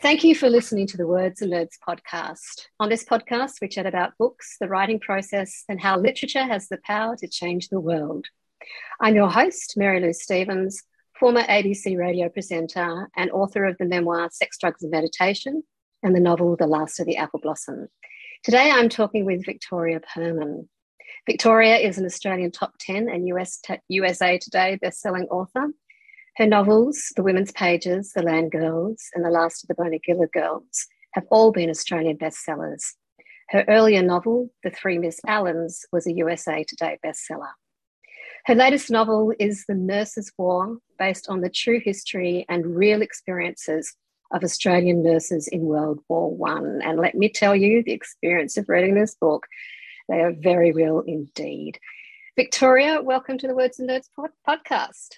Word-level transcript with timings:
Thank 0.00 0.22
you 0.22 0.36
for 0.36 0.48
listening 0.48 0.86
to 0.88 0.96
the 0.96 1.08
Words 1.08 1.42
and 1.42 1.52
Nerds 1.52 1.74
podcast. 1.86 2.66
On 2.78 2.88
this 2.88 3.04
podcast, 3.04 3.60
we 3.60 3.66
chat 3.66 3.84
about 3.84 4.16
books, 4.16 4.56
the 4.60 4.68
writing 4.68 5.00
process, 5.00 5.64
and 5.68 5.80
how 5.80 5.98
literature 5.98 6.44
has 6.44 6.68
the 6.68 6.78
power 6.84 7.16
to 7.16 7.26
change 7.26 7.68
the 7.68 7.80
world. 7.80 8.26
I'm 9.00 9.16
your 9.16 9.28
host, 9.28 9.74
Mary 9.76 10.00
Lou 10.00 10.12
Stephens, 10.12 10.84
former 11.18 11.42
ABC 11.42 11.98
radio 11.98 12.28
presenter 12.28 13.08
and 13.16 13.32
author 13.32 13.64
of 13.64 13.76
the 13.78 13.86
memoir 13.86 14.28
Sex, 14.30 14.56
Drugs 14.58 14.84
and 14.84 14.92
Meditation 14.92 15.64
and 16.04 16.14
the 16.14 16.20
novel 16.20 16.54
The 16.54 16.68
Last 16.68 17.00
of 17.00 17.06
the 17.06 17.16
Apple 17.16 17.40
Blossom. 17.40 17.88
Today, 18.44 18.70
I'm 18.70 18.88
talking 18.88 19.24
with 19.24 19.44
Victoria 19.44 20.00
Purman. 20.00 20.68
Victoria 21.26 21.76
is 21.76 21.98
an 21.98 22.06
Australian 22.06 22.52
top 22.52 22.74
10 22.78 23.08
and 23.08 23.26
US 23.28 23.58
t- 23.58 23.80
USA 23.88 24.38
Today 24.38 24.78
bestselling 24.80 25.26
author. 25.28 25.72
Her 26.38 26.46
novels, 26.46 27.12
The 27.16 27.24
Women's 27.24 27.50
Pages, 27.50 28.12
The 28.12 28.22
Land 28.22 28.52
Girls, 28.52 29.08
and 29.12 29.24
The 29.24 29.28
Last 29.28 29.64
of 29.64 29.66
the 29.66 29.74
Bonegilla 29.74 30.30
Girls, 30.30 30.86
have 31.14 31.24
all 31.32 31.50
been 31.50 31.68
Australian 31.68 32.16
bestsellers. 32.16 32.92
Her 33.48 33.64
earlier 33.66 34.04
novel, 34.04 34.48
The 34.62 34.70
Three 34.70 34.98
Miss 34.98 35.18
Allens, 35.26 35.84
was 35.90 36.06
a 36.06 36.12
USA 36.12 36.62
Today 36.62 36.96
bestseller. 37.04 37.50
Her 38.46 38.54
latest 38.54 38.88
novel 38.88 39.32
is 39.40 39.64
The 39.66 39.74
Nurses' 39.74 40.30
War, 40.38 40.78
based 40.96 41.28
on 41.28 41.40
the 41.40 41.50
true 41.50 41.80
history 41.80 42.46
and 42.48 42.76
real 42.76 43.02
experiences 43.02 43.96
of 44.30 44.44
Australian 44.44 45.02
nurses 45.02 45.48
in 45.48 45.62
World 45.62 45.98
War 46.08 46.30
One. 46.30 46.80
And 46.84 47.00
let 47.00 47.16
me 47.16 47.28
tell 47.28 47.56
you, 47.56 47.82
the 47.82 47.90
experience 47.90 48.56
of 48.56 48.68
reading 48.68 48.94
this 48.94 49.16
book, 49.16 49.48
they 50.08 50.20
are 50.20 50.34
very 50.38 50.70
real 50.70 51.00
indeed. 51.04 51.80
Victoria, 52.36 53.02
welcome 53.02 53.38
to 53.38 53.48
the 53.48 53.56
Words 53.56 53.80
and 53.80 53.90
Nerds 53.90 54.08
pod- 54.14 54.30
podcast. 54.48 55.16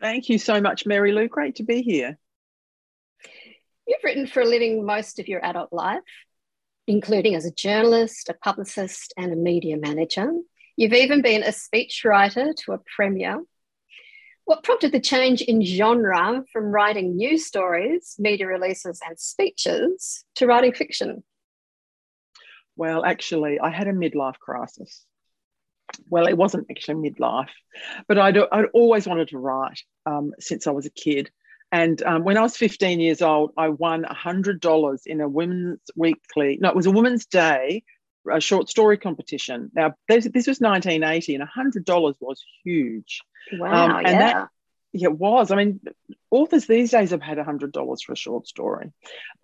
Thank 0.00 0.28
you 0.28 0.38
so 0.38 0.60
much, 0.60 0.86
Mary 0.86 1.12
Lou. 1.12 1.28
Great 1.28 1.56
to 1.56 1.62
be 1.62 1.82
here. 1.82 2.18
You've 3.86 4.04
written 4.04 4.26
for 4.26 4.40
a 4.40 4.46
living 4.46 4.84
most 4.84 5.18
of 5.18 5.28
your 5.28 5.44
adult 5.44 5.72
life, 5.72 6.00
including 6.86 7.34
as 7.34 7.44
a 7.44 7.52
journalist, 7.52 8.28
a 8.28 8.34
publicist, 8.34 9.12
and 9.16 9.32
a 9.32 9.36
media 9.36 9.76
manager. 9.76 10.30
You've 10.76 10.92
even 10.92 11.22
been 11.22 11.42
a 11.42 11.48
speechwriter 11.48 12.54
to 12.64 12.72
a 12.72 12.80
premier 12.96 13.40
what 14.44 14.62
prompted 14.62 14.92
the 14.92 15.00
change 15.00 15.40
in 15.40 15.64
genre 15.64 16.44
from 16.52 16.66
writing 16.66 17.16
news 17.16 17.46
stories, 17.46 18.14
media 18.18 18.46
releases, 18.46 19.00
and 19.06 19.18
speeches 19.18 20.24
to 20.36 20.46
writing 20.46 20.74
fiction? 20.74 21.24
Well, 22.76 23.04
actually, 23.04 23.58
I 23.58 23.70
had 23.70 23.88
a 23.88 23.92
midlife 23.92 24.38
crisis. 24.38 25.06
Well, 26.08 26.26
it 26.26 26.36
wasn't 26.36 26.66
actually 26.70 27.10
midlife, 27.10 27.50
but 28.08 28.18
I'd, 28.18 28.38
I'd 28.38 28.66
always 28.72 29.06
wanted 29.06 29.28
to 29.28 29.38
write 29.38 29.80
um, 30.06 30.32
since 30.38 30.66
I 30.66 30.70
was 30.70 30.86
a 30.86 30.90
kid. 30.90 31.30
And 31.72 32.00
um, 32.04 32.24
when 32.24 32.36
I 32.36 32.42
was 32.42 32.56
15 32.56 33.00
years 33.00 33.20
old, 33.20 33.52
I 33.56 33.68
won 33.68 34.04
$100 34.04 35.06
in 35.06 35.20
a 35.20 35.28
women's 35.28 35.80
weekly, 35.96 36.58
no, 36.60 36.68
it 36.68 36.76
was 36.76 36.86
a 36.86 36.90
women's 36.90 37.26
day, 37.26 37.82
a 38.30 38.40
short 38.40 38.68
story 38.68 38.96
competition. 38.96 39.70
Now, 39.74 39.94
this, 40.08 40.24
this 40.24 40.46
was 40.46 40.60
1980, 40.60 41.34
and 41.34 41.44
$100 41.44 42.14
was 42.20 42.44
huge. 42.62 43.20
Wow, 43.52 43.86
um, 43.86 43.96
and 43.96 44.06
yeah. 44.06 44.18
That, 44.18 44.48
yeah, 44.94 45.08
it 45.08 45.18
was. 45.18 45.50
I 45.50 45.56
mean, 45.56 45.80
authors 46.30 46.66
these 46.66 46.92
days 46.92 47.10
have 47.10 47.20
had 47.20 47.36
$100 47.36 48.02
for 48.02 48.12
a 48.12 48.16
short 48.16 48.46
story. 48.46 48.92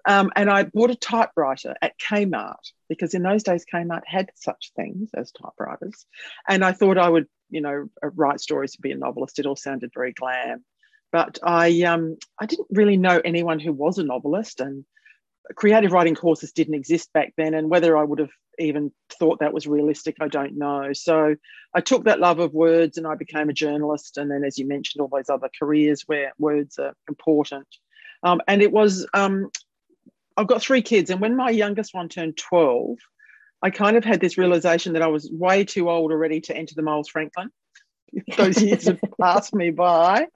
Um, 0.06 0.31
and 0.37 0.49
I 0.49 0.62
bought 0.62 0.91
a 0.91 0.94
typewriter 0.94 1.75
at 1.83 1.99
Kmart 1.99 2.71
because 2.88 3.15
in 3.15 3.25
those 3.25 3.43
days, 3.43 3.66
Kmart 3.71 4.03
had 4.06 4.31
such 4.37 4.71
things 4.77 5.10
as 5.12 5.33
typewriters. 5.33 6.06
And 6.49 6.65
I 6.65 6.71
thought 6.71 6.99
I 6.99 7.09
would, 7.09 7.27
you 7.50 7.62
know, 7.62 7.89
write 8.00 8.41
stories 8.41 8.72
to 8.72 8.81
be 8.81 8.93
a 8.93 8.97
novelist. 8.97 9.41
It 9.41 9.47
all 9.47 9.56
sounded 9.56 9.91
very 9.93 10.12
glam. 10.12 10.65
But 11.10 11.41
I, 11.43 11.83
um, 11.83 12.16
I 12.41 12.47
didn't 12.47 12.69
really 12.71 12.97
know 12.97 13.21
anyone 13.25 13.59
who 13.59 13.72
was 13.72 13.99
a 13.99 14.05
novelist. 14.05 14.60
And 14.60 14.84
creative 15.56 15.93
writing 15.93 16.15
courses 16.15 16.53
didn't 16.53 16.75
exist 16.75 17.12
back 17.12 17.33
then, 17.37 17.55
and 17.55 17.71
whether 17.71 17.97
I 17.97 18.05
would 18.05 18.19
have 18.19 18.31
even 18.59 18.93
thought 19.19 19.41
that 19.41 19.53
was 19.53 19.67
realistic, 19.67 20.17
I 20.21 20.28
don't 20.28 20.56
know. 20.56 20.93
So 20.93 21.37
I 21.75 21.81
took 21.81 22.05
that 22.05 22.21
love 22.21 22.39
of 22.39 22.53
words 22.53 22.99
and 22.99 23.06
I 23.06 23.15
became 23.15 23.49
a 23.49 23.55
journalist. 23.55 24.19
And 24.19 24.31
then, 24.31 24.45
as 24.45 24.59
you 24.59 24.67
mentioned, 24.67 25.01
all 25.01 25.09
those 25.09 25.31
other 25.31 25.51
careers 25.59 26.03
where 26.06 26.33
words 26.39 26.78
are 26.78 26.95
important. 27.09 27.67
Um, 28.23 28.41
and 28.47 28.61
it 28.61 28.71
was, 28.71 29.06
um, 29.15 29.51
I've 30.37 30.47
got 30.47 30.62
three 30.62 30.83
kids, 30.83 31.11
and 31.11 31.21
when 31.21 31.37
my 31.37 31.51
youngest 31.51 31.95
one 31.95 32.09
turned 32.09 32.37
12, 32.37 32.99
I 33.62 33.71
kind 33.71 33.97
of 33.97 34.05
had 34.05 34.21
this 34.21 34.39
realization 34.39 34.95
that 34.95 35.03
I 35.03 35.09
was 35.09 35.31
way 35.31 35.65
too 35.65 35.91
old 35.91 36.12
already 36.12 36.41
to 36.43 36.57
enter 36.57 36.75
the 36.75 36.83
Miles 36.83 37.09
Franklin. 37.09 37.51
Those 38.37 38.62
years 38.62 38.87
have 38.87 39.01
passed 39.21 39.55
me 39.55 39.71
by, 39.71 40.27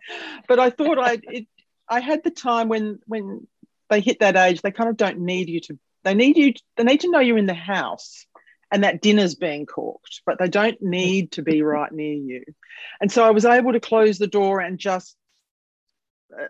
but 0.47 0.59
I 0.60 0.71
thought 0.71 0.98
I 0.98 1.47
I 1.88 2.00
had 2.00 2.22
the 2.22 2.31
time 2.31 2.69
when 2.69 3.00
when 3.06 3.47
they 3.91 4.00
hit 4.00 4.21
that 4.21 4.37
age, 4.37 4.62
they 4.62 4.71
kind 4.71 4.91
of 4.91 4.97
don't 4.97 5.21
need 5.21 5.49
you 5.49 5.61
to. 5.61 5.78
They 6.03 6.15
need 6.15 6.37
you. 6.37 6.53
They 6.77 6.84
need 6.84 7.00
to 7.00 7.11
know 7.11 7.21
you're 7.21 7.39
in 7.39 7.47
the 7.47 7.55
house 7.55 8.27
and 8.71 8.84
that 8.84 9.00
dinner's 9.00 9.34
being 9.34 9.67
cooked, 9.67 10.22
but 10.27 10.39
they 10.39 10.49
don't 10.49 10.81
need 10.83 11.33
to 11.33 11.43
be 11.43 11.62
right 11.62 11.93
near 11.93 12.15
you. 12.15 12.45
And 13.00 13.11
so 13.11 13.25
I 13.25 13.31
was 13.31 13.45
able 13.45 13.72
to 13.72 13.81
close 13.81 14.19
the 14.19 14.27
door 14.27 14.61
and 14.61 14.78
just 14.78 15.17
uh, 16.33 16.47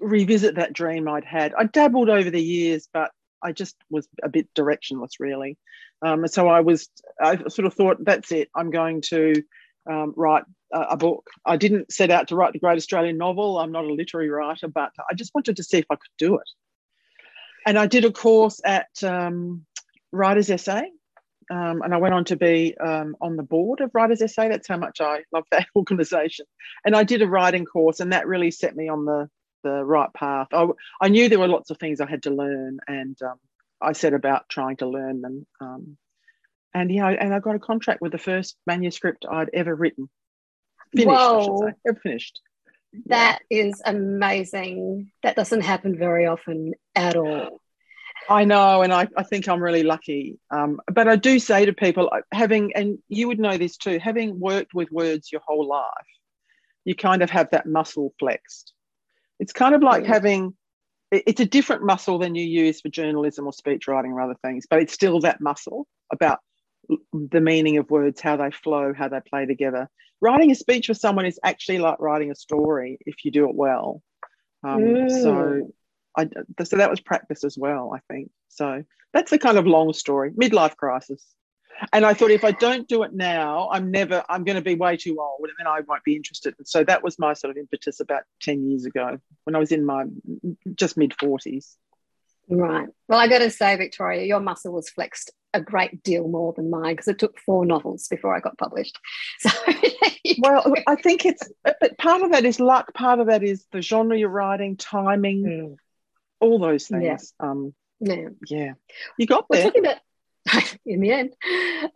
revisit 0.00 0.56
that 0.56 0.72
dream 0.72 1.08
I'd 1.08 1.24
had. 1.24 1.54
I 1.56 1.64
dabbled 1.64 2.08
over 2.08 2.30
the 2.30 2.42
years, 2.42 2.88
but 2.92 3.12
I 3.42 3.52
just 3.52 3.76
was 3.90 4.08
a 4.22 4.28
bit 4.28 4.52
directionless, 4.54 5.20
really. 5.20 5.56
Um, 6.04 6.26
so 6.26 6.48
I 6.48 6.60
was, 6.60 6.88
I 7.20 7.36
sort 7.48 7.66
of 7.66 7.74
thought, 7.74 8.04
that's 8.04 8.32
it. 8.32 8.50
I'm 8.54 8.70
going 8.70 9.02
to 9.10 9.42
um, 9.88 10.14
write 10.16 10.44
a, 10.72 10.96
book. 10.96 11.28
I 11.44 11.56
didn't 11.56 11.92
set 11.92 12.10
out 12.10 12.28
to 12.28 12.36
write 12.36 12.52
the 12.52 12.58
great 12.58 12.76
Australian 12.76 13.18
novel. 13.18 13.58
I'm 13.58 13.72
not 13.72 13.84
a 13.84 13.92
literary 13.92 14.28
writer, 14.30 14.68
but 14.68 14.90
I 15.10 15.14
just 15.14 15.34
wanted 15.34 15.56
to 15.56 15.62
see 15.62 15.78
if 15.78 15.86
I 15.90 15.96
could 15.96 16.16
do 16.18 16.36
it 16.36 16.48
and 17.66 17.78
I 17.78 17.86
did 17.86 18.04
a 18.04 18.12
course 18.12 18.60
at 18.64 18.88
um, 19.02 19.64
Writers 20.10 20.50
SA, 20.62 20.82
um, 21.50 21.82
and 21.82 21.94
I 21.94 21.98
went 21.98 22.14
on 22.14 22.24
to 22.26 22.36
be 22.36 22.76
um, 22.78 23.16
on 23.20 23.36
the 23.36 23.42
board 23.42 23.80
of 23.80 23.90
Writers 23.94 24.22
SA. 24.32 24.48
That's 24.48 24.68
how 24.68 24.76
much 24.76 25.00
I 25.00 25.22
love 25.32 25.44
that 25.50 25.66
organisation. 25.76 26.46
And 26.84 26.96
I 26.96 27.04
did 27.04 27.22
a 27.22 27.28
writing 27.28 27.64
course, 27.64 28.00
and 28.00 28.12
that 28.12 28.26
really 28.26 28.50
set 28.50 28.76
me 28.76 28.88
on 28.88 29.04
the 29.04 29.28
the 29.64 29.84
right 29.84 30.12
path. 30.12 30.48
I, 30.52 30.66
I 31.00 31.08
knew 31.08 31.28
there 31.28 31.38
were 31.38 31.46
lots 31.46 31.70
of 31.70 31.78
things 31.78 32.00
I 32.00 32.10
had 32.10 32.24
to 32.24 32.30
learn, 32.30 32.78
and 32.88 33.16
um, 33.22 33.38
I 33.80 33.92
set 33.92 34.12
about 34.12 34.48
trying 34.48 34.76
to 34.78 34.88
learn 34.88 35.20
them. 35.20 35.46
Um, 35.60 35.96
and 36.74 36.90
yeah, 36.90 37.08
and 37.08 37.34
I 37.34 37.38
got 37.38 37.54
a 37.54 37.60
contract 37.60 38.00
with 38.00 38.12
the 38.12 38.18
first 38.18 38.56
manuscript 38.66 39.24
I'd 39.30 39.50
ever 39.52 39.74
written. 39.74 40.08
Finished, 40.94 41.08
Whoa. 41.08 41.70
I. 41.88 41.92
Finished. 42.02 42.40
That 43.06 43.40
yeah. 43.48 43.64
is 43.64 43.82
amazing. 43.84 45.10
That 45.22 45.36
doesn't 45.36 45.62
happen 45.62 45.96
very 45.96 46.26
often 46.26 46.74
at 46.94 47.16
all. 47.16 47.60
I 48.28 48.44
know, 48.44 48.82
and 48.82 48.92
I, 48.92 49.08
I 49.16 49.22
think 49.24 49.48
I'm 49.48 49.62
really 49.62 49.82
lucky. 49.82 50.38
Um, 50.50 50.80
but 50.92 51.08
I 51.08 51.16
do 51.16 51.38
say 51.38 51.66
to 51.66 51.72
people, 51.72 52.10
having, 52.32 52.72
and 52.76 52.98
you 53.08 53.26
would 53.28 53.40
know 53.40 53.56
this 53.56 53.76
too, 53.76 53.98
having 53.98 54.38
worked 54.38 54.74
with 54.74 54.92
words 54.92 55.32
your 55.32 55.40
whole 55.44 55.66
life, 55.66 55.86
you 56.84 56.94
kind 56.94 57.22
of 57.22 57.30
have 57.30 57.50
that 57.50 57.66
muscle 57.66 58.14
flexed. 58.18 58.74
It's 59.40 59.52
kind 59.52 59.74
of 59.74 59.82
like 59.82 60.04
having, 60.04 60.54
it's 61.10 61.40
a 61.40 61.46
different 61.46 61.84
muscle 61.84 62.18
than 62.18 62.34
you 62.34 62.44
use 62.44 62.80
for 62.80 62.90
journalism 62.90 63.46
or 63.46 63.52
speech 63.52 63.88
writing 63.88 64.12
or 64.12 64.20
other 64.20 64.36
things, 64.44 64.66
but 64.70 64.80
it's 64.80 64.92
still 64.92 65.20
that 65.20 65.40
muscle 65.40 65.86
about 66.12 66.38
the 67.12 67.40
meaning 67.40 67.78
of 67.78 67.90
words, 67.90 68.20
how 68.20 68.36
they 68.36 68.50
flow, 68.50 68.92
how 68.96 69.08
they 69.08 69.20
play 69.20 69.46
together. 69.46 69.88
Writing 70.20 70.50
a 70.50 70.54
speech 70.54 70.86
for 70.86 70.94
someone 70.94 71.26
is 71.26 71.40
actually 71.42 71.78
like 71.78 72.00
writing 72.00 72.30
a 72.30 72.34
story 72.34 72.98
if 73.06 73.24
you 73.24 73.30
do 73.30 73.48
it 73.48 73.54
well. 73.54 74.02
Um, 74.64 74.80
mm. 74.80 75.22
So, 75.22 75.72
I, 76.16 76.28
so 76.64 76.76
that 76.76 76.90
was 76.90 77.00
practice 77.00 77.44
as 77.44 77.58
well, 77.58 77.92
I 77.94 78.00
think. 78.12 78.30
So 78.48 78.84
that's 79.12 79.30
the 79.30 79.38
kind 79.38 79.58
of 79.58 79.66
long 79.66 79.92
story, 79.92 80.30
midlife 80.32 80.76
crisis. 80.76 81.26
And 81.92 82.04
I 82.04 82.14
thought 82.14 82.30
if 82.30 82.44
I 82.44 82.52
don't 82.52 82.86
do 82.86 83.02
it 83.02 83.12
now, 83.12 83.68
I'm 83.72 83.90
never, 83.90 84.22
I'm 84.28 84.44
going 84.44 84.56
to 84.56 84.62
be 84.62 84.74
way 84.74 84.96
too 84.96 85.18
old 85.20 85.40
and 85.42 85.52
then 85.58 85.66
I 85.66 85.80
won't 85.80 86.04
be 86.04 86.14
interested. 86.14 86.54
And 86.58 86.68
so 86.68 86.84
that 86.84 87.02
was 87.02 87.18
my 87.18 87.32
sort 87.32 87.50
of 87.50 87.56
impetus 87.56 87.98
about 87.98 88.22
10 88.42 88.68
years 88.68 88.84
ago 88.84 89.18
when 89.44 89.56
I 89.56 89.58
was 89.58 89.72
in 89.72 89.84
my 89.84 90.04
just 90.74 90.96
mid 90.96 91.10
40s. 91.12 91.76
Right. 92.48 92.88
Well, 93.08 93.18
I 93.18 93.28
got 93.28 93.38
to 93.38 93.50
say, 93.50 93.76
Victoria, 93.76 94.24
your 94.24 94.40
muscle 94.40 94.72
was 94.72 94.90
flexed 94.90 95.32
a 95.54 95.60
great 95.60 96.02
deal 96.02 96.28
more 96.28 96.52
than 96.54 96.70
mine 96.70 96.94
because 96.94 97.08
it 97.08 97.18
took 97.18 97.38
four 97.38 97.66
novels 97.66 98.08
before 98.08 98.34
I 98.34 98.40
got 98.40 98.58
published. 98.58 98.98
So, 99.40 99.50
well, 100.38 100.72
I 100.86 100.94
think 100.94 101.26
it's 101.26 101.42
but 101.64 101.98
part 101.98 102.22
of 102.22 102.30
that 102.30 102.44
is 102.44 102.60
luck. 102.60 102.94
Part 102.94 103.18
of 103.18 103.26
that 103.26 103.42
is 103.42 103.66
the 103.72 103.82
genre 103.82 104.16
you're 104.16 104.28
writing, 104.28 104.76
timing, 104.76 105.42
mm. 105.42 105.76
all 106.40 106.60
those 106.60 106.86
things. 106.86 107.34
Yeah. 107.40 107.50
Um, 107.50 107.74
yeah. 108.00 108.28
yeah, 108.46 108.72
you 109.18 109.26
got 109.26 109.46
We're 109.50 109.56
there. 109.56 109.64
talking 109.64 109.84
about 109.84 110.76
in 110.86 111.00
the 111.00 111.12
end. 111.12 111.34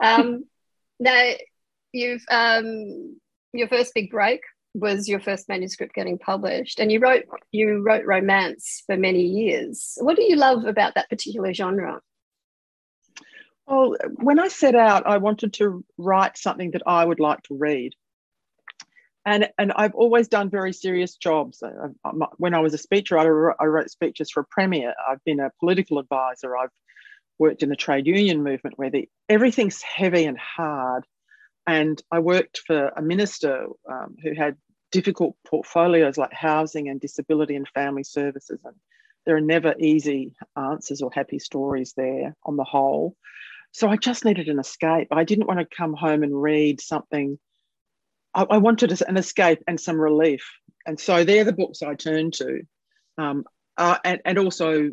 Um, 0.00 0.44
now, 1.00 1.32
you've 1.93 2.25
um, 2.28 3.20
your 3.52 3.69
first 3.69 3.94
big 3.94 4.10
break 4.10 4.40
was 4.78 5.08
your 5.08 5.20
first 5.20 5.49
manuscript 5.49 5.94
getting 5.94 6.19
published, 6.19 6.81
and 6.81 6.93
you 6.93 7.00
wrote 7.00 7.25
you 7.50 7.82
wrote 7.82 8.05
romance 8.05 8.82
for 8.87 8.96
many 8.96 9.23
years. 9.23 9.96
What 10.00 10.17
do 10.17 10.23
you 10.23 10.37
love 10.37 10.64
about 10.64 10.94
that 10.94 11.08
particular 11.08 11.52
genre? 11.52 12.00
Well, 13.67 13.96
when 14.14 14.38
I 14.38 14.49
set 14.49 14.75
out, 14.75 15.06
I 15.06 15.17
wanted 15.19 15.55
to 15.55 15.84
write 15.99 16.38
something 16.38 16.70
that 16.73 16.82
I 16.87 17.05
would 17.05 17.19
like 17.19 17.43
to 17.44 17.56
read. 17.56 17.94
And, 19.25 19.49
and 19.58 19.73
I've 19.73 19.96
always 19.96 20.28
done 20.28 20.50
very 20.50 20.73
serious 20.73 21.17
jobs. 21.17 21.61
Uh, 21.61 21.88
when 22.37 22.55
I 22.55 22.61
was 22.61 22.75
a 22.75 22.79
speechwriter, 22.79 23.55
I 23.58 23.64
wrote 23.64 23.90
speeches 23.90 24.31
for 24.31 24.40
a 24.40 24.46
premier. 24.49 24.94
I've 25.11 25.22
been 25.25 25.40
a 25.40 25.50
political 25.58 25.99
advisor. 25.99 26.56
I've 26.56 26.70
worked 27.40 27.64
in 27.64 27.69
the 27.69 27.76
trade 27.76 28.06
union 28.06 28.44
movement 28.44 28.79
where 28.79 28.90
the, 28.90 29.08
everything's 29.29 29.82
heavy 29.82 30.26
and 30.26 30.38
hard. 30.38 31.05
And 31.67 32.00
I 32.12 32.20
worked 32.20 32.61
for 32.69 32.90
a 32.90 33.02
minister 33.02 33.67
um, 33.90 34.14
who 34.22 34.32
had 34.32 34.56
difficult 34.92 35.36
portfolios 35.46 36.16
like 36.16 36.32
housing 36.32 36.88
and 36.88 37.00
disability 37.00 37.56
and 37.56 37.68
family 37.68 38.04
services. 38.04 38.60
And 38.64 38.74
there 39.24 39.36
are 39.36 39.40
never 39.40 39.74
easy 39.78 40.34
answers 40.56 41.02
or 41.02 41.10
happy 41.12 41.38
stories 41.38 41.92
there 41.96 42.34
on 42.44 42.56
the 42.56 42.64
whole. 42.64 43.16
So 43.72 43.88
I 43.88 43.96
just 43.96 44.24
needed 44.24 44.48
an 44.48 44.58
escape. 44.58 45.08
I 45.10 45.24
didn't 45.24 45.46
want 45.46 45.60
to 45.60 45.76
come 45.76 45.94
home 45.94 46.22
and 46.22 46.40
read 46.40 46.80
something. 46.80 47.38
I, 48.34 48.46
I 48.48 48.58
wanted 48.58 49.00
an 49.02 49.16
escape 49.16 49.62
and 49.66 49.80
some 49.80 50.00
relief. 50.00 50.48
And 50.86 50.98
so 50.98 51.24
they're 51.24 51.44
the 51.44 51.52
books 51.52 51.82
I 51.82 51.94
turned 51.94 52.34
to. 52.34 52.62
Um, 53.18 53.44
uh, 53.76 53.98
and, 54.04 54.20
and 54.24 54.38
also, 54.38 54.92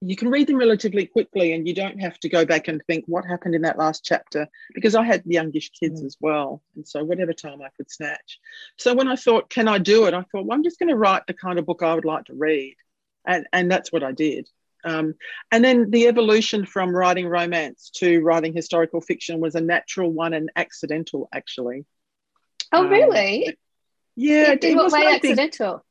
you 0.00 0.14
can 0.14 0.30
read 0.30 0.46
them 0.46 0.56
relatively 0.56 1.06
quickly 1.06 1.52
and 1.52 1.66
you 1.66 1.74
don't 1.74 2.00
have 2.00 2.18
to 2.20 2.28
go 2.28 2.44
back 2.44 2.68
and 2.68 2.82
think 2.86 3.04
what 3.06 3.24
happened 3.24 3.54
in 3.54 3.62
that 3.62 3.78
last 3.78 4.04
chapter 4.04 4.46
because 4.72 4.94
I 4.94 5.02
had 5.02 5.22
youngish 5.26 5.70
kids 5.70 6.02
mm. 6.02 6.06
as 6.06 6.16
well. 6.20 6.62
And 6.76 6.86
so, 6.86 7.02
whatever 7.04 7.32
time 7.32 7.60
I 7.62 7.68
could 7.76 7.90
snatch. 7.90 8.38
So, 8.76 8.94
when 8.94 9.08
I 9.08 9.16
thought, 9.16 9.50
can 9.50 9.66
I 9.66 9.78
do 9.78 10.06
it? 10.06 10.14
I 10.14 10.22
thought, 10.22 10.46
well, 10.46 10.52
I'm 10.52 10.62
just 10.62 10.78
going 10.78 10.90
to 10.90 10.96
write 10.96 11.26
the 11.26 11.34
kind 11.34 11.58
of 11.58 11.66
book 11.66 11.82
I 11.82 11.94
would 11.94 12.04
like 12.04 12.26
to 12.26 12.34
read. 12.34 12.76
And, 13.26 13.46
and 13.52 13.70
that's 13.70 13.92
what 13.92 14.04
I 14.04 14.12
did. 14.12 14.48
Um, 14.84 15.14
and 15.50 15.64
then 15.64 15.90
the 15.90 16.06
evolution 16.06 16.64
from 16.64 16.94
writing 16.94 17.26
romance 17.26 17.90
to 17.96 18.20
writing 18.20 18.54
historical 18.54 19.00
fiction 19.00 19.40
was 19.40 19.56
a 19.56 19.60
natural 19.60 20.10
one 20.12 20.32
and 20.32 20.50
accidental, 20.54 21.28
actually. 21.32 21.84
Oh, 22.72 22.84
um, 22.84 22.90
really? 22.90 23.56
Yeah, 24.14 24.52
in, 24.52 24.58
in 24.58 24.76
what 24.76 24.92
way 24.92 25.06
accidental? 25.06 25.84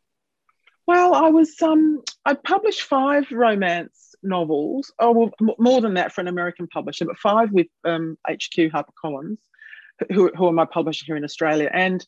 Well, 0.88 1.14
I 1.14 1.30
was 1.30 1.62
um, 1.62 2.02
I 2.26 2.34
published 2.34 2.84
five 2.84 3.30
romance 3.30 4.16
novels. 4.24 4.94
Oh, 4.98 5.12
well, 5.12 5.56
more 5.60 5.82
than 5.82 5.96
that 5.96 6.14
for 6.14 6.22
an 6.22 6.30
American 6.30 6.68
publisher, 6.68 7.06
but 7.06 7.20
five 7.20 7.52
with 7.52 7.68
um, 7.84 8.18
HQ 8.26 8.72
HarperCollins, 8.72 9.38
who, 10.14 10.32
who 10.34 10.48
are 10.48 10.54
my 10.54 10.66
publisher 10.66 11.06
here 11.06 11.18
in 11.18 11.26
Australia. 11.26 11.70
And 11.72 12.06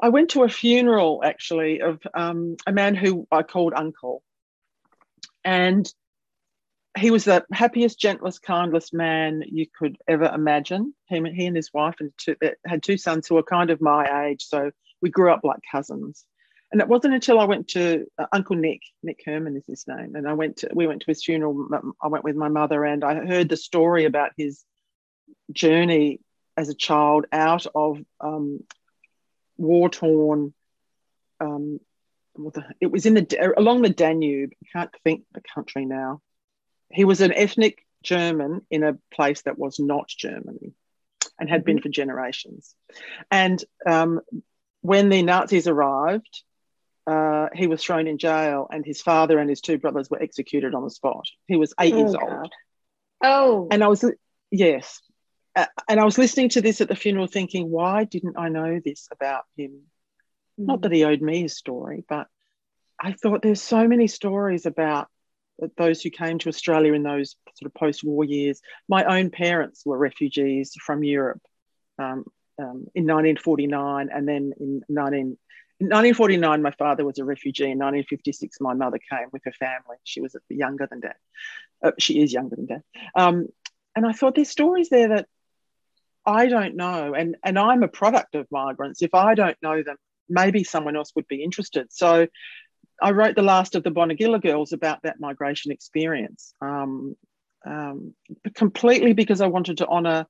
I 0.00 0.10
went 0.10 0.30
to 0.30 0.44
a 0.44 0.48
funeral 0.48 1.22
actually 1.24 1.80
of 1.80 1.98
um, 2.14 2.56
a 2.64 2.72
man 2.72 2.94
who 2.94 3.26
I 3.32 3.42
called 3.42 3.72
Uncle, 3.74 4.22
and 5.44 5.92
he 6.96 7.10
was 7.10 7.24
the 7.24 7.44
happiest, 7.52 7.98
gentlest, 7.98 8.40
kindest 8.40 8.94
man 8.94 9.42
you 9.44 9.66
could 9.76 9.98
ever 10.06 10.30
imagine. 10.32 10.94
He, 11.08 11.20
he 11.34 11.46
and 11.46 11.56
his 11.56 11.72
wife 11.74 11.96
and 11.98 12.12
two, 12.16 12.36
had 12.64 12.84
two 12.84 12.98
sons 12.98 13.26
who 13.26 13.34
were 13.34 13.42
kind 13.42 13.70
of 13.70 13.80
my 13.80 14.28
age, 14.28 14.44
so 14.44 14.70
we 15.02 15.10
grew 15.10 15.32
up 15.32 15.40
like 15.42 15.58
cousins. 15.72 16.24
And 16.76 16.82
it 16.82 16.88
wasn't 16.88 17.14
until 17.14 17.40
I 17.40 17.44
went 17.44 17.68
to 17.68 18.04
uh, 18.18 18.26
Uncle 18.32 18.54
Nick, 18.54 18.82
Nick 19.02 19.22
Herman 19.24 19.56
is 19.56 19.64
his 19.66 19.88
name, 19.88 20.14
and 20.14 20.28
I 20.28 20.34
went 20.34 20.58
to 20.58 20.68
we 20.74 20.86
went 20.86 21.00
to 21.00 21.10
his 21.10 21.24
funeral. 21.24 21.70
I 22.02 22.08
went 22.08 22.22
with 22.22 22.36
my 22.36 22.48
mother, 22.48 22.84
and 22.84 23.02
I 23.02 23.24
heard 23.24 23.48
the 23.48 23.56
story 23.56 24.04
about 24.04 24.32
his 24.36 24.62
journey 25.50 26.20
as 26.54 26.68
a 26.68 26.74
child 26.74 27.24
out 27.32 27.64
of 27.74 27.98
um, 28.20 28.60
war 29.56 29.88
torn 29.88 30.52
um, 31.40 31.80
it 32.78 32.92
was 32.92 33.06
in 33.06 33.14
the 33.14 33.54
along 33.56 33.80
the 33.80 33.88
Danube. 33.88 34.50
I 34.62 34.78
can't 34.78 34.94
think 35.02 35.22
the 35.32 35.40
country 35.54 35.86
now. 35.86 36.20
He 36.92 37.06
was 37.06 37.22
an 37.22 37.32
ethnic 37.32 37.86
German 38.02 38.66
in 38.70 38.82
a 38.82 38.98
place 39.10 39.40
that 39.46 39.58
was 39.58 39.80
not 39.80 40.08
Germany, 40.08 40.74
and 41.40 41.48
had 41.48 41.64
been 41.64 41.76
mm-hmm. 41.76 41.84
for 41.84 41.88
generations. 41.88 42.74
And 43.30 43.64
um, 43.86 44.20
when 44.82 45.08
the 45.08 45.22
Nazis 45.22 45.68
arrived, 45.68 46.42
uh, 47.06 47.48
he 47.54 47.66
was 47.66 47.82
thrown 47.82 48.06
in 48.06 48.18
jail, 48.18 48.66
and 48.70 48.84
his 48.84 49.00
father 49.00 49.38
and 49.38 49.48
his 49.48 49.60
two 49.60 49.78
brothers 49.78 50.10
were 50.10 50.22
executed 50.22 50.74
on 50.74 50.82
the 50.84 50.90
spot. 50.90 51.26
He 51.46 51.56
was 51.56 51.72
eight 51.80 51.94
oh, 51.94 51.98
years 51.98 52.12
God. 52.12 52.22
old. 52.22 52.52
Oh, 53.22 53.68
and 53.70 53.82
I 53.82 53.88
was 53.88 54.04
yes, 54.50 55.00
uh, 55.54 55.66
and 55.88 55.98
I 55.98 56.04
was 56.04 56.18
listening 56.18 56.50
to 56.50 56.60
this 56.60 56.80
at 56.80 56.88
the 56.88 56.96
funeral, 56.96 57.26
thinking, 57.26 57.70
why 57.70 58.04
didn't 58.04 58.36
I 58.38 58.48
know 58.48 58.80
this 58.84 59.08
about 59.10 59.44
him? 59.56 59.82
Mm. 60.60 60.66
Not 60.66 60.82
that 60.82 60.92
he 60.92 61.04
owed 61.04 61.22
me 61.22 61.42
his 61.42 61.56
story, 61.56 62.04
but 62.08 62.26
I 63.00 63.12
thought 63.12 63.42
there's 63.42 63.62
so 63.62 63.86
many 63.88 64.06
stories 64.06 64.66
about 64.66 65.08
those 65.76 66.02
who 66.02 66.10
came 66.10 66.38
to 66.38 66.48
Australia 66.48 66.92
in 66.92 67.02
those 67.02 67.36
sort 67.54 67.70
of 67.70 67.74
post-war 67.74 68.24
years. 68.24 68.60
My 68.88 69.04
own 69.04 69.30
parents 69.30 69.82
were 69.86 69.96
refugees 69.96 70.74
from 70.84 71.02
Europe 71.02 71.40
um, 71.98 72.24
um, 72.58 72.86
in 72.94 73.06
1949, 73.06 74.10
and 74.12 74.28
then 74.28 74.52
in 74.58 74.82
19, 74.88 75.38
in 75.78 75.86
1949, 75.86 76.62
my 76.62 76.70
father 76.72 77.04
was 77.04 77.18
a 77.18 77.24
refugee. 77.24 77.64
In 77.64 77.78
1956, 77.78 78.60
my 78.60 78.72
mother 78.72 78.98
came 79.10 79.28
with 79.32 79.42
her 79.44 79.52
family. 79.52 79.96
She 80.04 80.20
was 80.20 80.34
younger 80.48 80.86
than 80.86 81.00
dad. 81.00 81.16
Uh, 81.82 81.92
she 81.98 82.22
is 82.22 82.32
younger 82.32 82.56
than 82.56 82.66
dad. 82.66 82.82
Um, 83.14 83.48
and 83.94 84.06
I 84.06 84.12
thought 84.12 84.34
there's 84.34 84.48
stories 84.48 84.88
there 84.88 85.08
that 85.08 85.26
I 86.24 86.46
don't 86.46 86.76
know, 86.76 87.14
and 87.14 87.36
and 87.44 87.58
I'm 87.58 87.82
a 87.82 87.88
product 87.88 88.34
of 88.34 88.46
migrants. 88.50 89.02
If 89.02 89.14
I 89.14 89.34
don't 89.34 89.56
know 89.62 89.82
them, 89.82 89.96
maybe 90.28 90.64
someone 90.64 90.96
else 90.96 91.12
would 91.14 91.28
be 91.28 91.44
interested. 91.44 91.92
So 91.92 92.26
I 93.00 93.10
wrote 93.10 93.36
the 93.36 93.42
last 93.42 93.74
of 93.74 93.84
the 93.84 93.90
Bonegilla 93.90 94.40
girls 94.40 94.72
about 94.72 95.02
that 95.02 95.20
migration 95.20 95.72
experience, 95.72 96.54
um, 96.60 97.16
um, 97.66 98.14
completely 98.54 99.12
because 99.12 99.40
I 99.40 99.46
wanted 99.46 99.78
to 99.78 99.86
honour 99.86 100.26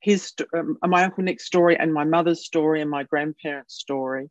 his, 0.00 0.32
um, 0.54 0.76
my 0.86 1.04
uncle 1.04 1.24
Nick's 1.24 1.46
story 1.46 1.78
and 1.78 1.92
my 1.92 2.04
mother's 2.04 2.44
story 2.44 2.82
and 2.82 2.90
my 2.90 3.04
grandparents' 3.04 3.74
story 3.74 4.30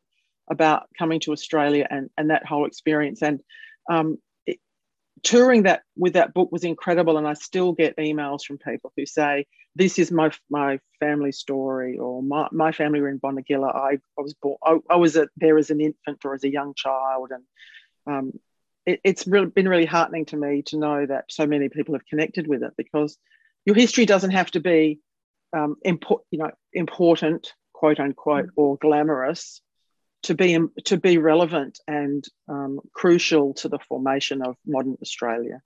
about 0.49 0.87
coming 0.97 1.19
to 1.21 1.31
Australia 1.31 1.87
and 1.89 2.09
and 2.17 2.29
that 2.29 2.45
whole 2.45 2.65
experience. 2.65 3.21
And 3.21 3.39
um, 3.89 4.17
it, 4.45 4.59
touring 5.23 5.63
that 5.63 5.83
with 5.95 6.13
that 6.13 6.33
book 6.33 6.51
was 6.51 6.63
incredible, 6.63 7.17
and 7.17 7.27
I 7.27 7.33
still 7.33 7.73
get 7.73 7.97
emails 7.97 8.43
from 8.43 8.57
people 8.57 8.91
who 8.97 9.05
say, 9.05 9.45
"This 9.75 9.99
is 9.99 10.11
my 10.11 10.31
my 10.49 10.79
family 10.99 11.31
story," 11.31 11.97
or 11.97 12.21
"My, 12.21 12.47
my 12.51 12.71
family 12.71 13.01
were 13.01 13.09
in 13.09 13.19
Bonegilla. 13.19 13.73
I, 13.73 13.99
I 14.17 14.21
was 14.21 14.33
born. 14.33 14.57
I, 14.63 14.77
I 14.89 14.95
was 14.97 15.15
a, 15.15 15.27
there 15.37 15.57
as 15.57 15.69
an 15.69 15.81
infant 15.81 16.19
or 16.25 16.33
as 16.33 16.43
a 16.43 16.51
young 16.51 16.73
child," 16.75 17.31
and 17.31 17.43
um, 18.05 18.33
it, 18.85 18.99
it's 19.03 19.27
really 19.27 19.47
been 19.47 19.69
really 19.69 19.85
heartening 19.85 20.25
to 20.25 20.37
me 20.37 20.61
to 20.63 20.77
know 20.77 21.05
that 21.05 21.25
so 21.29 21.47
many 21.47 21.69
people 21.69 21.95
have 21.95 22.05
connected 22.05 22.47
with 22.47 22.63
it 22.63 22.73
because 22.77 23.17
your 23.65 23.75
history 23.75 24.05
doesn't 24.05 24.31
have 24.31 24.51
to 24.51 24.59
be 24.59 24.99
um, 25.53 25.75
import, 25.83 26.23
you 26.31 26.39
know, 26.39 26.51
important, 26.73 27.53
quote 27.71 27.99
unquote, 27.99 28.49
or 28.55 28.77
glamorous 28.77 29.61
to 30.23 30.35
be 30.35 30.57
to 30.85 30.97
be 30.97 31.17
relevant 31.17 31.79
and 31.87 32.23
um, 32.47 32.79
crucial 32.93 33.53
to 33.55 33.69
the 33.69 33.79
formation 33.79 34.41
of 34.41 34.55
modern 34.65 34.97
Australia. 35.01 35.61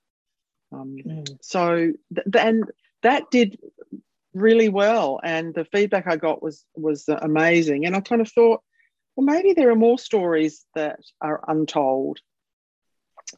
Um, 0.72 0.98
mm. 1.06 1.38
So 1.42 1.94
then 2.26 2.64
that 3.04 3.32
did 3.32 3.58
really 4.34 4.70
well, 4.70 5.20
and 5.24 5.54
the 5.54 5.66
feedback 5.66 6.08
I 6.08 6.18
got 6.18 6.44
was 6.44 6.66
was 6.76 7.08
amazing. 7.08 7.86
And 7.86 7.96
I 7.96 8.02
kind 8.02 8.22
of 8.22 8.32
thought, 8.32 8.62
well, 9.16 9.26
maybe 9.26 9.54
there 9.54 9.70
are 9.70 9.76
more 9.76 10.00
stories 10.00 10.66
that 10.76 11.00
are 11.22 11.44
untold. 11.48 12.20